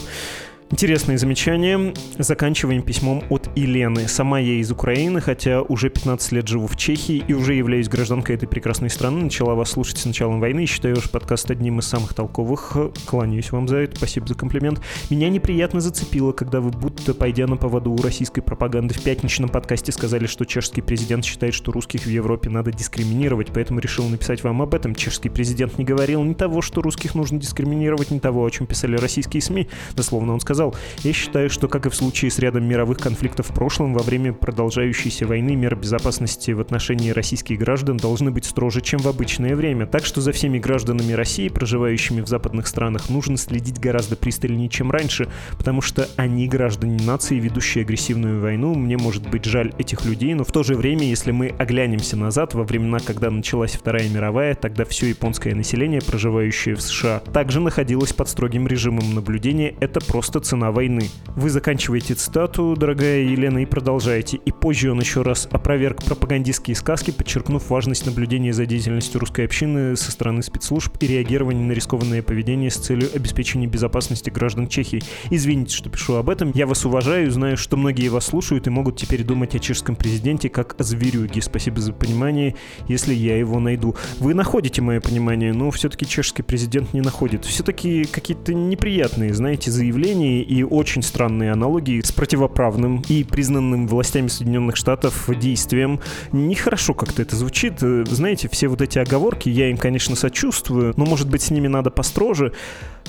Интересное 0.71 1.17
замечание. 1.17 1.95
Заканчиваем 2.19 2.83
письмом 2.83 3.23
от 3.29 3.49
и 3.55 3.65
Лены. 3.65 4.07
Сама 4.07 4.37
я 4.37 4.53
из 4.53 4.71
Украины, 4.71 5.19
хотя 5.19 5.63
уже 5.63 5.89
15 5.89 6.31
лет 6.31 6.47
живу 6.47 6.67
в 6.67 6.77
Чехии 6.77 7.23
и 7.27 7.33
уже 7.33 7.55
являюсь 7.55 7.89
гражданкой 7.89 8.35
этой 8.35 8.47
прекрасной 8.47 8.91
страны. 8.91 9.23
Начала 9.23 9.55
вас 9.55 9.71
слушать 9.71 9.97
с 9.97 10.05
началом 10.05 10.39
войны 10.39 10.65
и 10.65 10.67
считаю 10.67 10.95
ваш 10.95 11.09
подкаст 11.09 11.49
одним 11.49 11.79
из 11.79 11.87
самых 11.87 12.13
толковых. 12.13 12.77
Кланяюсь 13.07 13.51
вам 13.51 13.67
за 13.67 13.77
это, 13.77 13.95
спасибо 13.97 14.27
за 14.27 14.35
комплимент. 14.35 14.79
Меня 15.09 15.29
неприятно 15.29 15.81
зацепило, 15.81 16.33
когда 16.33 16.61
вы, 16.61 16.69
будто 16.69 17.15
пойдя 17.15 17.47
на 17.47 17.57
поводу 17.57 17.91
у 17.91 17.97
российской 18.03 18.41
пропаганды 18.41 18.93
в 18.93 19.01
пятничном 19.01 19.49
подкасте, 19.49 19.91
сказали, 19.91 20.27
что 20.27 20.45
чешский 20.45 20.81
президент 20.81 21.25
считает, 21.25 21.55
что 21.55 21.71
русских 21.71 22.03
в 22.03 22.09
Европе 22.09 22.51
надо 22.51 22.71
дискриминировать, 22.71 23.47
поэтому 23.51 23.79
решил 23.79 24.07
написать 24.07 24.43
вам 24.43 24.61
об 24.61 24.75
этом. 24.75 24.93
Чешский 24.93 25.29
президент 25.29 25.79
не 25.79 25.83
говорил 25.83 26.23
ни 26.23 26.35
того, 26.35 26.61
что 26.61 26.83
русских 26.83 27.15
нужно 27.15 27.39
дискриминировать, 27.39 28.11
ни 28.11 28.19
того, 28.19 28.45
о 28.45 28.49
чем 28.51 28.67
писали 28.67 28.97
российские 28.97 29.41
СМИ. 29.41 29.67
Дословно 29.95 30.33
он 30.33 30.39
сказал, 30.39 30.58
я 31.03 31.13
считаю, 31.13 31.49
что, 31.49 31.67
как 31.67 31.85
и 31.85 31.89
в 31.89 31.95
случае 31.95 32.31
с 32.31 32.39
рядом 32.39 32.65
мировых 32.65 32.97
конфликтов 32.97 33.49
в 33.49 33.53
прошлом, 33.53 33.93
во 33.93 34.03
время 34.03 34.33
продолжающейся 34.33 35.25
войны 35.25 35.55
меры 35.55 35.75
безопасности 35.75 36.51
в 36.51 36.59
отношении 36.59 37.11
российских 37.11 37.59
граждан 37.59 37.97
должны 37.97 38.31
быть 38.31 38.45
строже, 38.45 38.81
чем 38.81 38.99
в 38.99 39.07
обычное 39.07 39.55
время. 39.55 39.85
Так 39.85 40.05
что 40.05 40.21
за 40.21 40.31
всеми 40.31 40.59
гражданами 40.59 41.13
России, 41.13 41.49
проживающими 41.49 42.21
в 42.21 42.27
западных 42.27 42.67
странах, 42.67 43.09
нужно 43.09 43.37
следить 43.37 43.79
гораздо 43.79 44.15
пристальнее, 44.15 44.69
чем 44.69 44.91
раньше, 44.91 45.29
потому 45.57 45.81
что 45.81 46.07
они 46.15 46.47
граждане 46.47 47.03
нации, 47.03 47.39
ведущие 47.39 47.83
агрессивную 47.83 48.41
войну. 48.41 48.75
Мне 48.75 48.97
может 48.97 49.29
быть 49.29 49.45
жаль 49.45 49.73
этих 49.77 50.05
людей, 50.05 50.33
но 50.33 50.43
в 50.43 50.51
то 50.51 50.63
же 50.63 50.75
время, 50.75 51.03
если 51.03 51.31
мы 51.31 51.53
оглянемся 51.57 52.17
назад, 52.17 52.53
во 52.53 52.63
времена, 52.63 52.99
когда 52.99 53.31
началась 53.31 53.73
Вторая 53.73 54.09
мировая, 54.09 54.55
тогда 54.55 54.85
все 54.85 55.07
японское 55.07 55.55
население, 55.55 56.01
проживающее 56.01 56.75
в 56.75 56.81
США, 56.81 57.19
также 57.19 57.59
находилось 57.59 58.13
под 58.13 58.29
строгим 58.29 58.67
режимом 58.67 59.13
наблюдения. 59.13 59.75
Это 59.79 59.99
просто 59.99 60.39
цена 60.49 60.71
войны. 60.71 61.09
Вы 61.35 61.51
заканчиваете 61.51 62.15
цитату, 62.15 62.75
дорогая 62.75 63.21
Елена, 63.21 63.59
и 63.59 63.67
продолжаете. 63.67 64.37
И 64.37 64.51
позже 64.51 64.91
он 64.91 64.99
еще 64.99 65.21
раз 65.21 65.47
опроверг 65.51 66.03
пропагандистские 66.03 66.75
сказки, 66.75 67.11
подчеркнув 67.11 67.69
важность 67.69 68.07
наблюдения 68.07 68.51
за 68.51 68.65
деятельностью 68.65 69.19
русской 69.19 69.45
общины 69.45 69.95
со 69.95 70.11
стороны 70.11 70.41
спецслужб 70.41 70.97
и 71.01 71.05
реагирования 71.05 71.63
на 71.63 71.73
рискованное 71.73 72.23
поведение 72.23 72.71
с 72.71 72.77
целью 72.77 73.09
обеспечения 73.13 73.67
безопасности 73.67 74.31
граждан 74.31 74.67
Чехии. 74.67 75.03
Извините, 75.29 75.75
что 75.75 75.91
пишу 75.91 76.15
об 76.15 76.31
этом. 76.31 76.51
Я 76.55 76.65
вас 76.65 76.83
уважаю, 76.83 77.29
знаю, 77.29 77.55
что 77.55 77.77
многие 77.77 78.09
вас 78.09 78.25
слушают 78.25 78.65
и 78.65 78.71
могут 78.71 78.97
теперь 78.97 79.23
думать 79.23 79.53
о 79.53 79.59
чешском 79.59 79.95
президенте 79.95 80.49
как 80.49 80.81
о 80.81 80.83
зверюге. 80.83 81.43
Спасибо 81.43 81.79
за 81.79 81.93
понимание, 81.93 82.55
если 82.87 83.13
я 83.13 83.37
его 83.37 83.59
найду. 83.59 83.95
Вы 84.17 84.33
находите 84.33 84.81
мое 84.81 84.99
понимание, 84.99 85.53
но 85.53 85.69
все-таки 85.69 86.07
чешский 86.07 86.41
президент 86.41 86.91
не 86.95 87.01
находит. 87.01 87.45
Все-таки 87.45 88.05
какие-то 88.05 88.55
неприятные, 88.55 89.35
знаете, 89.35 89.69
заявления 89.69 90.38
и 90.41 90.63
очень 90.63 91.01
странные 91.01 91.51
аналогии 91.51 92.01
с 92.01 92.11
противоправным 92.11 93.03
и 93.07 93.23
признанным 93.23 93.87
властями 93.87 94.27
Соединенных 94.27 94.75
Штатов 94.75 95.29
действием. 95.39 95.99
Нехорошо 96.31 96.93
как-то 96.93 97.21
это 97.21 97.35
звучит. 97.35 97.79
Знаете, 97.79 98.49
все 98.49 98.67
вот 98.67 98.81
эти 98.81 98.99
оговорки, 98.99 99.49
я 99.49 99.69
им, 99.69 99.77
конечно, 99.77 100.15
сочувствую, 100.15 100.93
но, 100.97 101.05
может 101.05 101.29
быть, 101.29 101.41
с 101.41 101.51
ними 101.51 101.67
надо 101.67 101.89
построже. 101.89 102.53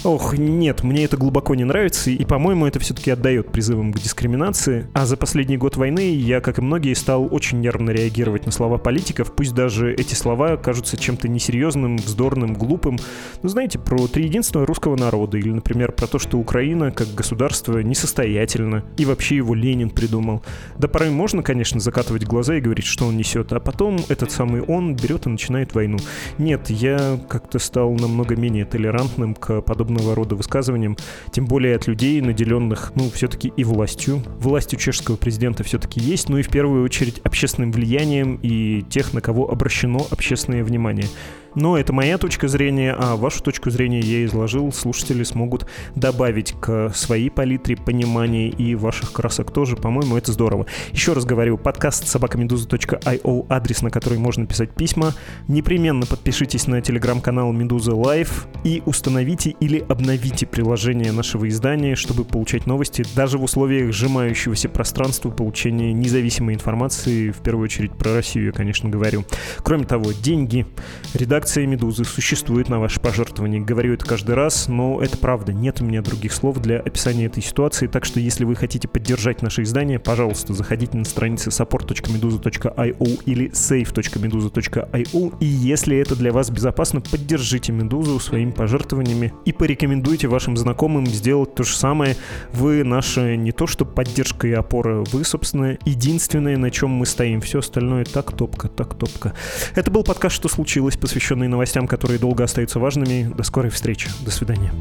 Ох, 0.03 0.39
нет, 0.39 0.83
мне 0.83 1.05
это 1.05 1.19
глубоко 1.19 1.55
не 1.55 1.65
нравится, 1.65 2.11
и, 2.11 2.25
по-моему, 2.25 2.65
это 2.65 2.79
все-таки 2.79 3.11
отдает 3.11 3.53
призывам 3.53 3.93
к 3.93 3.99
дискриминации. 3.99 4.89
А 4.95 5.05
за 5.05 5.19
последний 5.19 5.59
год 5.59 5.77
войны 5.77 6.15
я, 6.15 6.41
как 6.41 6.59
и 6.59 6.63
многие, 6.63 6.95
стал 6.95 7.29
очень 7.31 7.61
нервно 7.61 7.91
реагировать 7.91 8.47
на 8.47 8.53
слова 8.53 8.79
политиков, 8.79 9.35
пусть 9.37 9.55
даже 9.55 9.93
эти 9.93 10.15
слова 10.15 10.57
кажутся 10.57 10.97
чем-то 10.97 11.29
несерьезным, 11.29 11.99
вздорным, 11.99 12.55
глупым. 12.55 12.99
Ну, 13.43 13.49
знаете, 13.51 13.79
про 13.79 14.07
триединство 14.07 14.65
русского 14.65 14.97
народа, 14.97 15.37
или, 15.37 15.51
например, 15.51 15.93
про 15.93 16.07
то, 16.07 16.19
что 16.19 16.39
Украина, 16.39 16.93
как 16.93 17.09
государство, 17.15 17.81
несостоятельна, 17.81 18.85
и 18.97 19.05
вообще 19.05 19.37
его 19.37 19.55
Ленин 19.55 19.91
придумал. 19.91 20.43
Да 20.79 20.89
порой 20.89 21.11
можно, 21.11 21.43
конечно, 21.43 21.79
закатывать 21.79 22.25
глаза 22.25 22.57
и 22.57 22.63
говорить, 22.63 22.87
что 22.87 23.05
он 23.05 23.19
несет, 23.19 23.53
а 23.53 23.61
потом 23.61 23.99
этот 24.09 24.31
самый 24.31 24.63
он 24.63 24.97
берет 24.97 25.27
и 25.27 25.29
начинает 25.29 25.75
войну. 25.75 25.99
Нет, 26.39 26.71
я 26.71 27.21
как-то 27.29 27.59
стал 27.59 27.93
намного 27.93 28.35
менее 28.35 28.65
толерантным 28.65 29.35
к 29.35 29.61
подобным 29.61 29.90
подобного 29.91 30.15
рода 30.15 30.37
высказываниям, 30.37 30.97
тем 31.33 31.47
более 31.47 31.77
от 31.77 31.87
людей, 31.87 32.21
наделенных, 32.21 32.93
ну, 32.95 33.11
все-таки 33.11 33.53
и 33.57 33.65
властью. 33.65 34.23
Властью 34.39 34.79
чешского 34.79 35.17
президента 35.17 35.65
все-таки 35.65 36.01
есть, 36.01 36.29
ну 36.29 36.39
и 36.39 36.43
в 36.43 36.49
первую 36.49 36.85
очередь 36.85 37.21
общественным 37.25 37.73
влиянием 37.73 38.39
и 38.43 38.83
тех, 38.83 39.13
на 39.13 39.21
кого 39.21 39.51
обращено 39.51 40.07
общественное 40.11 40.63
внимание. 40.63 41.07
Но 41.55 41.77
это 41.77 41.93
моя 41.93 42.19
точка 42.19 42.49
зрения, 42.49 42.95
а 42.99 43.17
вашу 43.17 43.43
точку 43.43 43.71
зрения 43.71 44.01
я 44.01 44.25
изложил. 44.25 44.73
Слушатели 44.73 45.25
смогут 45.25 45.67
добавить 45.95 46.55
к 46.61 46.93
своей 46.95 47.31
палитре 47.31 47.77
понимания 47.77 48.49
и 48.49 48.75
ваших 48.75 49.13
красок 49.13 49.51
тоже. 49.51 49.77
По-моему, 49.77 50.17
это 50.17 50.33
здорово. 50.33 50.67
Еще 50.93 51.13
раз 51.13 51.25
говорю, 51.25 51.59
подкаст 51.59 52.07
собакамедуза.io, 52.07 53.47
адрес, 53.49 53.83
на 53.83 53.91
который 53.91 54.19
можно 54.19 54.47
писать 54.47 54.71
письма. 54.75 55.15
Непременно 55.49 56.07
подпишитесь 56.07 56.67
на 56.67 56.81
телеграм-канал 56.81 57.53
Медуза 57.53 57.95
Лайв 57.95 58.47
и 58.65 58.83
установите 58.87 59.51
или 59.61 59.85
обновите 59.89 60.47
приложение 60.47 61.13
нашего 61.13 61.49
издания, 61.49 61.97
чтобы 61.97 62.25
получать 62.25 62.67
новости 62.67 63.05
даже 63.17 63.39
в 63.39 63.43
условиях 63.43 63.93
сжимающегося 63.93 64.69
пространства 64.69 65.31
получения 65.31 65.93
независимой 65.93 66.55
информации, 66.55 67.31
в 67.31 67.39
первую 67.39 67.65
очередь 67.65 67.93
про 67.93 68.15
Россию 68.15 68.47
я, 68.47 68.53
конечно, 68.53 68.89
говорю. 68.89 69.25
Кроме 69.63 69.85
того, 69.85 70.13
деньги. 70.13 70.67
Редактор 71.15 71.40
Редакция 71.41 71.65
«Медузы» 71.65 72.05
существует 72.05 72.69
на 72.69 72.79
ваше 72.79 73.01
пожертвование. 73.01 73.63
Говорю 73.63 73.95
это 73.95 74.05
каждый 74.05 74.35
раз, 74.35 74.69
но 74.69 75.01
это 75.01 75.17
правда. 75.17 75.55
Нет 75.55 75.81
у 75.81 75.87
меня 75.87 76.03
других 76.03 76.35
слов 76.35 76.59
для 76.59 76.81
описания 76.81 77.25
этой 77.25 77.43
ситуации, 77.43 77.87
так 77.87 78.05
что 78.05 78.21
если 78.21 78.45
вы 78.45 78.55
хотите 78.55 78.89
поддержать 78.89 79.41
наше 79.41 79.63
издание, 79.63 79.99
пожалуйста, 79.99 80.53
заходите 80.53 80.99
на 80.99 81.07
страницы 81.07 81.49
support.meduza.io 81.49 83.23
или 83.25 83.51
save.meduza.io 83.53 85.35
и 85.41 85.47
если 85.47 85.97
это 85.97 86.15
для 86.15 86.31
вас 86.31 86.51
безопасно, 86.51 87.01
поддержите 87.01 87.73
«Медузу» 87.73 88.21
своими 88.21 88.51
пожертвованиями 88.51 89.33
и 89.47 89.55
порекомендуйте 89.55 90.29
вашим 90.29 90.59
знакомым 90.59 91.07
сделать 91.07 91.55
то 91.55 91.63
же 91.63 91.75
самое. 91.75 92.17
Вы 92.53 92.85
наша 92.85 93.35
не 93.37 93.53
то 93.53 93.67
что 93.67 93.87
поддержка 93.87 94.47
и 94.47 94.53
опора, 94.53 95.05
вы, 95.11 95.25
собственно, 95.25 95.79
единственное, 95.87 96.59
на 96.59 96.71
чем 96.71 96.91
мы 96.91 97.07
стоим. 97.07 97.41
Все 97.41 97.61
остальное 97.61 98.05
так 98.05 98.37
топка, 98.37 98.69
так 98.69 98.95
топка. 98.95 99.33
Это 99.75 99.91
был 99.91 100.05
подкаст 100.05 100.37
«Что 100.37 100.51
случилось?», 100.51 100.99
посвященный 101.31 101.49
новостям, 101.49 101.87
которые 101.87 102.19
долго 102.19 102.43
остаются 102.43 102.81
важными. 102.81 103.33
До 103.33 103.45
скорой 103.45 103.71
встречи. 103.71 104.11
До 104.25 104.33
свидания. 104.33 104.73